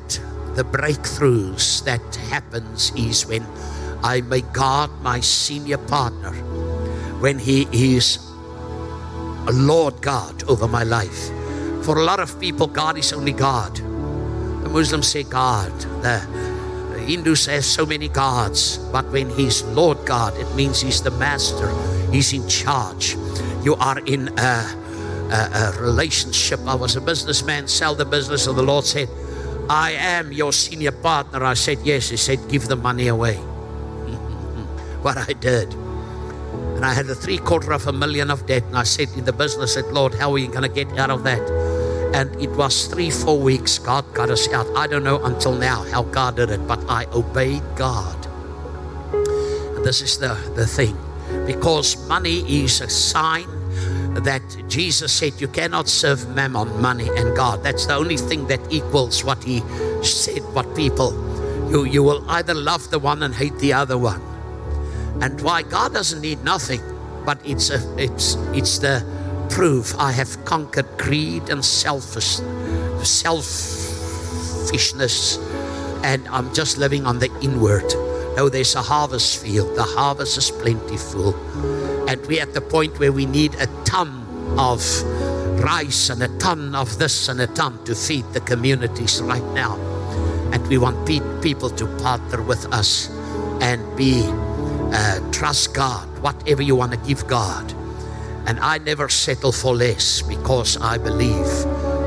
the 0.54 0.64
breakthroughs 0.64 1.82
that 1.84 2.02
happens 2.28 2.92
is 2.94 3.24
when 3.24 3.46
I 4.02 4.20
make 4.20 4.52
God 4.52 4.90
my 5.00 5.20
senior 5.20 5.78
partner, 5.78 6.32
when 7.24 7.38
He 7.38 7.66
is 7.72 8.18
a 9.46 9.52
Lord 9.52 10.02
God 10.02 10.44
over 10.44 10.68
my 10.68 10.82
life. 10.82 11.30
For 11.86 11.96
a 11.96 12.04
lot 12.04 12.20
of 12.20 12.38
people, 12.38 12.66
God 12.66 12.98
is 12.98 13.14
only 13.14 13.32
God. 13.32 13.76
The 13.76 14.68
Muslims 14.68 15.08
say 15.08 15.22
God. 15.22 15.72
The 16.02 16.18
Hindus 17.06 17.46
have 17.46 17.64
so 17.64 17.86
many 17.86 18.08
gods, 18.08 18.76
but 18.92 19.10
when 19.10 19.30
He's 19.30 19.62
Lord 19.62 20.04
God, 20.04 20.36
it 20.36 20.54
means 20.54 20.82
He's 20.82 21.00
the 21.00 21.12
master. 21.12 21.72
He's 22.12 22.34
in 22.34 22.46
charge. 22.46 23.16
You 23.64 23.74
are 23.76 24.00
in 24.00 24.28
a, 24.38 24.87
a, 25.30 25.74
a 25.76 25.82
relationship. 25.82 26.60
I 26.66 26.74
was 26.74 26.96
a 26.96 27.00
businessman, 27.00 27.68
sell 27.68 27.94
the 27.94 28.04
business, 28.04 28.46
and 28.46 28.56
the 28.56 28.62
Lord 28.62 28.84
said, 28.84 29.08
I 29.68 29.92
am 29.92 30.32
your 30.32 30.52
senior 30.52 30.92
partner. 30.92 31.44
I 31.44 31.54
said, 31.54 31.78
Yes. 31.84 32.08
He 32.08 32.16
said, 32.16 32.38
Give 32.48 32.66
the 32.66 32.76
money 32.76 33.08
away. 33.08 33.36
what 35.02 35.18
I 35.18 35.32
did. 35.34 35.74
And 36.78 36.84
I 36.84 36.94
had 36.94 37.06
a 37.10 37.14
three 37.14 37.38
quarter 37.38 37.72
of 37.72 37.86
a 37.86 37.92
million 37.92 38.30
of 38.30 38.46
debt. 38.46 38.62
And 38.64 38.76
I 38.78 38.84
said 38.84 39.08
in 39.16 39.24
the 39.24 39.32
business, 39.32 39.76
I 39.76 39.82
said, 39.82 39.92
Lord, 39.92 40.14
how 40.14 40.32
are 40.32 40.38
you 40.38 40.48
going 40.48 40.62
to 40.62 40.68
get 40.68 40.96
out 40.98 41.10
of 41.10 41.24
that? 41.24 41.42
And 42.14 42.34
it 42.40 42.50
was 42.50 42.86
three, 42.86 43.10
four 43.10 43.38
weeks. 43.38 43.78
God 43.78 44.04
got 44.14 44.30
us 44.30 44.48
out. 44.52 44.66
I 44.76 44.86
don't 44.86 45.04
know 45.04 45.22
until 45.24 45.52
now 45.52 45.82
how 45.90 46.04
God 46.04 46.36
did 46.36 46.50
it, 46.50 46.66
but 46.66 46.78
I 46.88 47.04
obeyed 47.12 47.62
God. 47.76 48.16
And 49.12 49.84
this 49.84 50.00
is 50.00 50.18
the, 50.18 50.34
the 50.54 50.66
thing. 50.66 50.96
Because 51.46 51.96
money 52.08 52.64
is 52.64 52.80
a 52.80 52.88
sign 52.88 53.46
that 54.20 54.42
Jesus 54.68 55.12
said 55.12 55.40
you 55.40 55.48
cannot 55.48 55.88
serve 55.88 56.28
mammon, 56.34 56.80
money, 56.80 57.08
and 57.16 57.36
God. 57.36 57.62
That's 57.62 57.86
the 57.86 57.94
only 57.94 58.16
thing 58.16 58.46
that 58.48 58.60
equals 58.70 59.24
what 59.24 59.44
he 59.44 59.62
said, 60.02 60.42
what 60.54 60.74
people, 60.74 61.12
you, 61.70 61.84
you 61.84 62.02
will 62.02 62.28
either 62.30 62.54
love 62.54 62.90
the 62.90 62.98
one 62.98 63.22
and 63.22 63.34
hate 63.34 63.56
the 63.58 63.72
other 63.72 63.98
one. 63.98 64.20
And 65.20 65.40
why 65.40 65.62
God 65.62 65.94
doesn't 65.94 66.20
need 66.20 66.42
nothing, 66.44 66.80
but 67.24 67.40
it's 67.44 67.70
a, 67.70 67.80
it's 67.98 68.36
it's 68.54 68.78
the 68.78 69.02
proof 69.50 69.96
I 69.98 70.12
have 70.12 70.44
conquered 70.44 70.86
greed 70.96 71.50
and 71.50 71.64
selfish 71.64 72.38
selfishness, 73.02 75.38
and 76.04 76.28
I'm 76.28 76.54
just 76.54 76.78
living 76.78 77.04
on 77.06 77.18
the 77.18 77.30
inward. 77.42 77.92
No, 78.36 78.48
there's 78.48 78.76
a 78.76 78.82
harvest 78.82 79.42
field. 79.42 79.74
The 79.76 79.82
harvest 79.82 80.38
is 80.38 80.52
plentiful. 80.52 81.34
And 82.08 82.24
we're 82.26 82.40
at 82.40 82.54
the 82.54 82.62
point 82.62 82.98
where 82.98 83.12
we 83.12 83.26
need 83.26 83.54
a 83.56 83.66
ton 83.84 84.24
of 84.58 84.80
rice 85.62 86.08
and 86.08 86.22
a 86.22 86.28
ton 86.38 86.74
of 86.74 86.98
this 86.98 87.28
and 87.28 87.38
a 87.38 87.46
ton 87.48 87.84
to 87.84 87.94
feed 87.94 88.24
the 88.32 88.40
communities 88.40 89.20
right 89.20 89.44
now. 89.52 89.76
And 90.52 90.66
we 90.68 90.78
want 90.78 91.06
pe- 91.06 91.20
people 91.42 91.68
to 91.68 91.86
partner 91.98 92.40
with 92.40 92.64
us 92.72 93.10
and 93.60 93.84
be 93.94 94.24
uh, 94.26 95.20
trust 95.32 95.74
God, 95.74 96.08
whatever 96.22 96.62
you 96.62 96.74
want 96.74 96.92
to 96.92 96.98
give 97.06 97.26
God. 97.26 97.74
And 98.46 98.58
I 98.60 98.78
never 98.78 99.10
settle 99.10 99.52
for 99.52 99.74
less 99.74 100.22
because 100.22 100.78
I 100.78 100.96
believe 100.96 101.46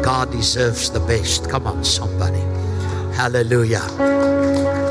God 0.01 0.31
deserves 0.31 0.89
the 0.89 0.99
best. 0.99 1.47
Come 1.47 1.67
on, 1.67 1.83
somebody. 1.83 2.41
Hallelujah. 3.13 4.90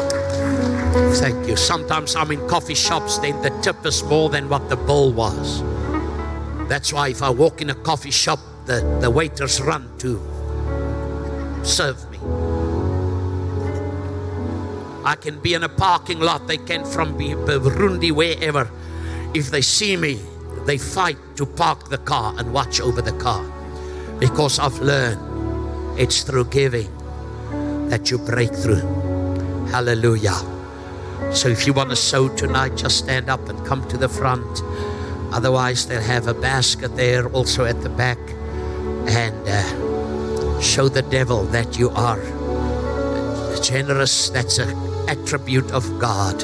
Thank 0.92 1.46
you. 1.46 1.56
Sometimes 1.56 2.16
I'm 2.16 2.30
in 2.32 2.46
coffee 2.48 2.74
shops, 2.74 3.18
then 3.18 3.40
the 3.42 3.50
tip 3.62 3.86
is 3.86 4.02
more 4.04 4.28
than 4.28 4.48
what 4.48 4.68
the 4.68 4.76
bill 4.76 5.12
was. 5.12 5.62
That's 6.68 6.92
why 6.92 7.08
if 7.08 7.22
I 7.22 7.30
walk 7.30 7.62
in 7.62 7.70
a 7.70 7.74
coffee 7.74 8.10
shop, 8.10 8.40
the, 8.66 8.80
the 9.00 9.10
waiters 9.10 9.60
run 9.60 9.88
to 9.98 10.20
serve 11.62 12.10
me. 12.10 12.18
I 15.04 15.14
can 15.16 15.40
be 15.40 15.54
in 15.54 15.62
a 15.62 15.68
parking 15.68 16.20
lot, 16.20 16.46
they 16.46 16.58
can 16.58 16.84
from 16.84 17.16
Burundi, 17.18 18.12
wherever. 18.12 18.70
If 19.32 19.50
they 19.50 19.62
see 19.62 19.96
me, 19.96 20.20
they 20.66 20.76
fight 20.78 21.18
to 21.36 21.46
park 21.46 21.88
the 21.88 21.98
car 21.98 22.34
and 22.36 22.52
watch 22.52 22.80
over 22.80 23.00
the 23.00 23.12
car. 23.12 23.44
Because 24.18 24.58
I've 24.58 24.78
learned 24.80 25.98
it's 25.98 26.22
through 26.22 26.46
giving 26.46 26.90
that 27.88 28.10
you 28.10 28.18
break 28.18 28.52
through. 28.52 28.86
Hallelujah. 29.70 30.49
So 31.32 31.48
if 31.48 31.66
you 31.66 31.72
want 31.72 31.90
to 31.90 31.96
sow 31.96 32.28
tonight, 32.28 32.76
just 32.76 32.98
stand 32.98 33.30
up 33.30 33.48
and 33.48 33.64
come 33.64 33.86
to 33.88 33.96
the 33.96 34.08
front. 34.08 34.62
Otherwise, 35.32 35.86
they'll 35.86 36.00
have 36.00 36.26
a 36.26 36.34
basket 36.34 36.96
there 36.96 37.28
also 37.28 37.64
at 37.64 37.80
the 37.82 37.88
back 37.88 38.18
and 39.06 39.48
uh, 39.48 40.60
show 40.60 40.88
the 40.88 41.02
devil 41.02 41.44
that 41.44 41.78
you 41.78 41.90
are 41.90 42.20
generous. 43.60 44.30
That's 44.30 44.58
an 44.58 44.76
attribute 45.08 45.70
of 45.70 45.84
God. 45.98 46.42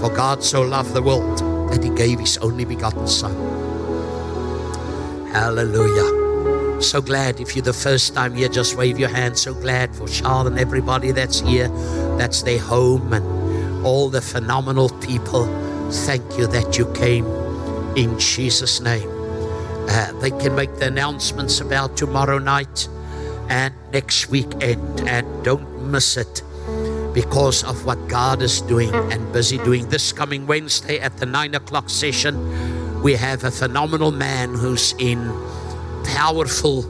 For 0.00 0.10
God 0.10 0.42
so 0.42 0.62
loved 0.62 0.94
the 0.94 1.02
world 1.02 1.38
that 1.70 1.82
he 1.82 1.90
gave 1.90 2.18
his 2.18 2.38
only 2.38 2.64
begotten 2.64 3.06
Son. 3.06 3.34
Hallelujah. 5.32 6.82
So 6.82 7.00
glad 7.00 7.40
if 7.40 7.56
you're 7.56 7.64
the 7.64 7.72
first 7.72 8.14
time 8.14 8.34
here, 8.34 8.48
just 8.48 8.76
wave 8.76 8.98
your 8.98 9.08
hand. 9.08 9.38
So 9.38 9.54
glad 9.54 9.94
for 9.94 10.06
Charles 10.06 10.48
and 10.48 10.58
everybody 10.58 11.12
that's 11.12 11.40
here. 11.40 11.68
That's 12.18 12.42
their 12.42 12.58
home 12.58 13.12
and 13.12 13.33
all 13.84 14.08
the 14.08 14.20
phenomenal 14.20 14.88
people. 15.00 15.46
Thank 15.90 16.38
you 16.38 16.46
that 16.48 16.78
you 16.78 16.90
came 16.92 17.26
in 17.96 18.18
Jesus' 18.18 18.80
name. 18.80 19.08
Uh, 19.88 20.12
they 20.20 20.30
can 20.30 20.54
make 20.54 20.74
the 20.76 20.86
announcements 20.86 21.60
about 21.60 21.96
tomorrow 21.96 22.38
night 22.38 22.88
and 23.48 23.74
next 23.92 24.30
weekend, 24.30 25.02
and 25.06 25.26
don't 25.44 25.90
miss 25.90 26.16
it 26.16 26.42
because 27.12 27.62
of 27.62 27.84
what 27.84 28.08
God 28.08 28.42
is 28.42 28.62
doing 28.62 28.92
and 28.94 29.32
busy 29.32 29.58
doing. 29.58 29.88
This 29.88 30.12
coming 30.12 30.46
Wednesday 30.46 30.98
at 30.98 31.16
the 31.18 31.26
nine 31.26 31.54
o'clock 31.54 31.90
session, 31.90 33.02
we 33.02 33.14
have 33.14 33.44
a 33.44 33.50
phenomenal 33.50 34.10
man 34.10 34.54
who's 34.54 34.94
in 34.98 35.30
powerful. 36.04 36.82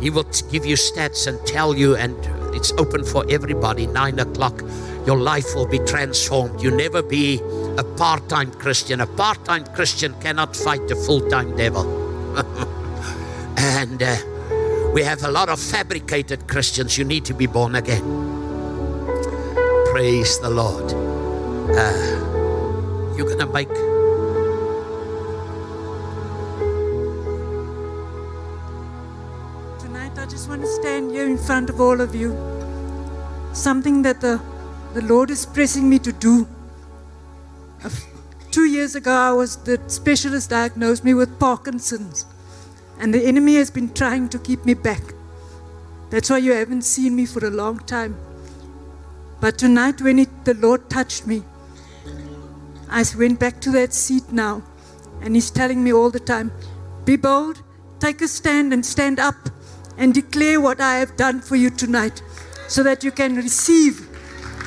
He 0.00 0.10
will 0.10 0.26
give 0.50 0.66
you 0.66 0.74
stats 0.74 1.26
and 1.28 1.38
tell 1.46 1.74
you, 1.76 1.94
and 1.94 2.16
it's 2.54 2.72
open 2.72 3.04
for 3.04 3.24
everybody. 3.30 3.86
Nine 3.86 4.18
o'clock 4.18 4.60
your 5.06 5.18
life 5.18 5.54
will 5.54 5.66
be 5.66 5.78
transformed. 5.80 6.62
You 6.62 6.70
never 6.70 7.02
be 7.02 7.40
a 7.76 7.84
part 7.96 8.28
time 8.28 8.52
Christian. 8.52 9.00
A 9.00 9.06
part 9.06 9.44
time 9.44 9.64
Christian 9.74 10.14
cannot 10.20 10.54
fight 10.54 10.86
the 10.88 10.94
full 10.94 11.28
time 11.28 11.56
devil. 11.56 11.86
and 13.56 14.02
uh, 14.02 14.16
we 14.92 15.02
have 15.02 15.24
a 15.24 15.30
lot 15.30 15.48
of 15.48 15.58
fabricated 15.58 16.46
Christians. 16.46 16.96
You 16.98 17.04
need 17.04 17.24
to 17.24 17.34
be 17.34 17.46
born 17.46 17.74
again. 17.74 18.02
Praise 19.90 20.38
the 20.38 20.50
Lord. 20.50 20.92
Uh, 21.74 23.14
you're 23.16 23.26
going 23.26 23.38
to 23.38 23.46
make. 23.46 23.68
Tonight, 29.80 30.18
I 30.18 30.26
just 30.26 30.48
want 30.48 30.62
to 30.62 30.68
stand 30.68 31.10
here 31.10 31.26
in 31.26 31.38
front 31.38 31.70
of 31.70 31.80
all 31.80 32.00
of 32.00 32.14
you. 32.14 32.36
Something 33.52 34.02
that 34.02 34.20
the, 34.20 34.40
the 34.94 35.02
Lord 35.02 35.30
is 35.30 35.46
pressing 35.46 35.88
me 35.88 35.98
to 36.00 36.12
do. 36.12 36.46
Two 38.50 38.64
years 38.66 38.94
ago, 38.94 39.10
I 39.10 39.32
was 39.32 39.56
the 39.56 39.80
specialist 39.86 40.50
diagnosed 40.50 41.04
me 41.04 41.14
with 41.14 41.38
Parkinson's, 41.40 42.26
and 42.98 43.14
the 43.14 43.24
enemy 43.24 43.54
has 43.54 43.70
been 43.70 43.92
trying 43.94 44.28
to 44.28 44.38
keep 44.38 44.66
me 44.66 44.74
back. 44.74 45.02
That's 46.10 46.28
why 46.28 46.38
you 46.38 46.52
haven't 46.52 46.82
seen 46.82 47.16
me 47.16 47.24
for 47.24 47.46
a 47.46 47.50
long 47.50 47.78
time. 47.78 48.14
But 49.40 49.56
tonight, 49.56 50.02
when 50.02 50.18
it, 50.18 50.44
the 50.44 50.52
Lord 50.52 50.90
touched 50.90 51.26
me, 51.26 51.42
I 52.90 53.02
went 53.16 53.40
back 53.40 53.60
to 53.62 53.70
that 53.70 53.94
seat 53.94 54.30
now, 54.30 54.62
and 55.22 55.34
He's 55.34 55.50
telling 55.50 55.82
me 55.82 55.92
all 55.92 56.10
the 56.10 56.20
time 56.20 56.52
be 57.06 57.16
bold, 57.16 57.62
take 57.98 58.20
a 58.20 58.28
stand, 58.28 58.74
and 58.74 58.84
stand 58.84 59.18
up 59.18 59.48
and 59.96 60.12
declare 60.12 60.60
what 60.60 60.80
I 60.80 60.98
have 60.98 61.16
done 61.16 61.40
for 61.40 61.56
you 61.56 61.70
tonight 61.70 62.22
so 62.68 62.82
that 62.82 63.02
you 63.02 63.10
can 63.10 63.34
receive. 63.34 64.11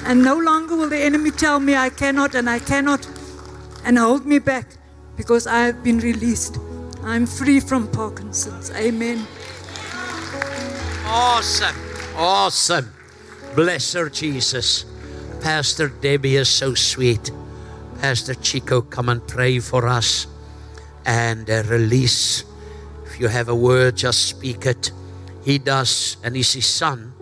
And 0.06 0.24
no 0.24 0.38
longer 0.38 0.76
will 0.76 0.90
the 0.90 1.00
enemy 1.00 1.32
tell 1.32 1.60
me 1.60 1.76
I 1.76 1.90
cannot 1.90 2.36
and 2.36 2.48
I 2.48 2.60
cannot 2.60 3.08
and 3.84 3.98
hold 3.98 4.26
me 4.26 4.38
back 4.38 4.78
because 5.18 5.48
I 5.48 5.66
have 5.66 5.84
been 5.84 6.00
released. 6.00 6.60
I'm 7.04 7.26
free 7.26 7.60
from 7.60 7.88
Parkinson's. 7.92 8.70
Amen. 8.72 9.26
Awesome. 11.06 11.76
Awesome. 12.16 12.94
Bless 13.56 13.94
her, 13.94 14.10
Jesus. 14.10 14.86
Pastor 15.42 15.90
Debbie 15.90 16.36
is 16.36 16.50
so 16.50 16.76
sweet. 16.76 17.32
Pastor 18.00 18.36
Chico, 18.36 18.82
come 18.82 19.10
and 19.10 19.28
pray 19.28 19.60
for 19.60 19.88
us 19.88 20.28
and 21.06 21.50
uh, 21.50 21.64
release. 21.68 22.44
If 23.06 23.20
you 23.20 23.28
have 23.28 23.50
a 23.50 23.56
word, 23.56 23.98
just 23.98 24.26
speak 24.26 24.66
it. 24.66 24.92
He 25.44 25.58
does, 25.58 26.18
and 26.24 26.36
he's 26.36 26.54
his 26.54 26.66
son. 26.66 27.14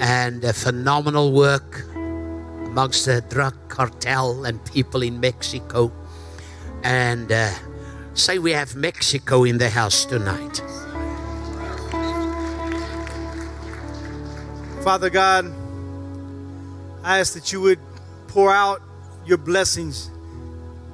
And 0.00 0.44
a 0.44 0.52
phenomenal 0.52 1.32
work 1.32 1.84
amongst 2.74 3.06
the 3.06 3.20
drug 3.30 3.54
cartel 3.68 4.44
and 4.44 4.58
people 4.64 5.00
in 5.00 5.20
Mexico. 5.20 5.92
And 6.82 7.30
uh, 7.30 7.52
say 8.14 8.40
we 8.40 8.50
have 8.50 8.74
Mexico 8.74 9.44
in 9.44 9.58
the 9.58 9.70
house 9.70 10.04
tonight. 10.04 10.60
Father 14.82 15.08
God, 15.08 15.54
I 17.04 17.20
ask 17.20 17.34
that 17.34 17.52
you 17.52 17.60
would 17.60 17.78
pour 18.26 18.52
out 18.52 18.82
your 19.24 19.38
blessings, 19.38 20.10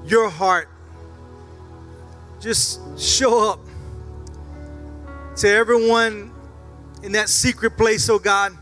your 0.04 0.28
heart. 0.28 0.68
Just 2.40 2.78
show 2.98 3.52
up 3.52 3.60
to 5.36 5.48
everyone 5.48 6.30
in 7.02 7.12
that 7.12 7.30
secret 7.30 7.78
place, 7.78 8.10
oh 8.10 8.18
God. 8.18 8.52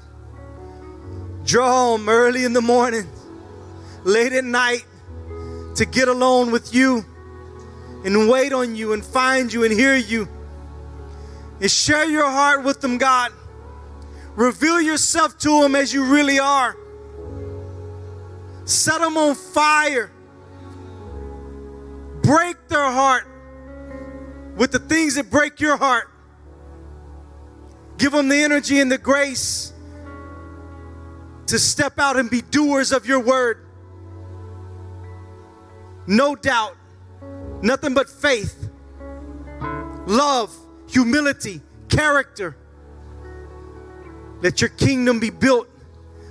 Draw 1.48 1.96
them 1.96 2.10
early 2.10 2.44
in 2.44 2.52
the 2.52 2.60
morning, 2.60 3.08
late 4.04 4.34
at 4.34 4.44
night, 4.44 4.84
to 5.76 5.86
get 5.86 6.06
alone 6.06 6.50
with 6.50 6.74
you 6.74 7.06
and 8.04 8.28
wait 8.28 8.52
on 8.52 8.76
you 8.76 8.92
and 8.92 9.02
find 9.02 9.50
you 9.50 9.64
and 9.64 9.72
hear 9.72 9.96
you. 9.96 10.28
And 11.58 11.70
share 11.70 12.04
your 12.04 12.28
heart 12.28 12.64
with 12.64 12.82
them, 12.82 12.98
God. 12.98 13.32
Reveal 14.36 14.82
yourself 14.82 15.38
to 15.38 15.62
them 15.62 15.74
as 15.74 15.90
you 15.90 16.04
really 16.04 16.38
are. 16.38 16.76
Set 18.66 19.00
them 19.00 19.16
on 19.16 19.34
fire. 19.34 20.10
Break 22.20 22.68
their 22.68 22.90
heart 22.90 23.26
with 24.54 24.70
the 24.70 24.80
things 24.80 25.14
that 25.14 25.30
break 25.30 25.60
your 25.62 25.78
heart. 25.78 26.10
Give 27.96 28.12
them 28.12 28.28
the 28.28 28.36
energy 28.36 28.80
and 28.80 28.92
the 28.92 28.98
grace 28.98 29.72
to 31.48 31.58
step 31.58 31.98
out 31.98 32.16
and 32.16 32.30
be 32.30 32.42
doers 32.42 32.92
of 32.92 33.06
your 33.06 33.20
word. 33.20 33.66
No 36.06 36.34
doubt, 36.34 36.76
nothing 37.62 37.94
but 37.94 38.08
faith, 38.08 38.70
love, 40.06 40.54
humility, 40.88 41.60
character. 41.88 42.56
Let 44.40 44.60
your 44.60 44.70
kingdom 44.70 45.20
be 45.20 45.30
built 45.30 45.68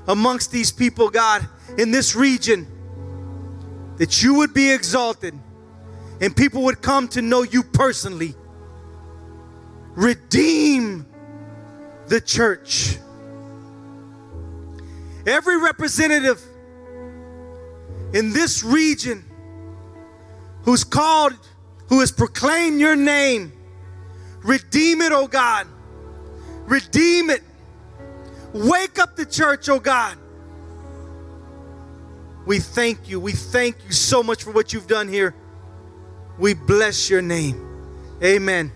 amongst 0.07 0.51
these 0.51 0.71
people, 0.71 1.09
God, 1.09 1.47
in 1.77 1.91
this 1.91 2.15
region. 2.15 2.67
That 3.97 4.23
you 4.23 4.35
would 4.35 4.53
be 4.53 4.71
exalted 4.71 5.33
and 6.21 6.35
people 6.35 6.63
would 6.63 6.81
come 6.81 7.07
to 7.09 7.21
know 7.21 7.43
you 7.43 7.63
personally. 7.63 8.35
Redeem 9.95 11.05
the 12.07 12.21
church. 12.21 12.97
Every 15.27 15.57
representative 15.57 16.41
in 18.13 18.31
this 18.31 18.63
region 18.63 19.25
who's 20.63 20.85
called, 20.85 21.33
who 21.89 21.99
has 21.99 22.13
proclaimed 22.13 22.79
your 22.79 22.95
name, 22.95 23.51
redeem 24.41 25.01
it, 25.01 25.11
oh 25.11 25.27
God. 25.27 25.67
Redeem 26.65 27.29
it. 27.29 27.43
Wake 28.53 28.99
up 28.99 29.17
the 29.17 29.25
church, 29.25 29.67
oh 29.67 29.79
God. 29.79 30.17
We 32.45 32.59
thank 32.59 33.09
you. 33.09 33.19
We 33.19 33.33
thank 33.33 33.75
you 33.85 33.91
so 33.91 34.23
much 34.23 34.43
for 34.43 34.51
what 34.51 34.71
you've 34.71 34.87
done 34.87 35.09
here. 35.09 35.35
We 36.39 36.53
bless 36.53 37.09
your 37.09 37.21
name. 37.21 37.61
Amen. 38.23 38.71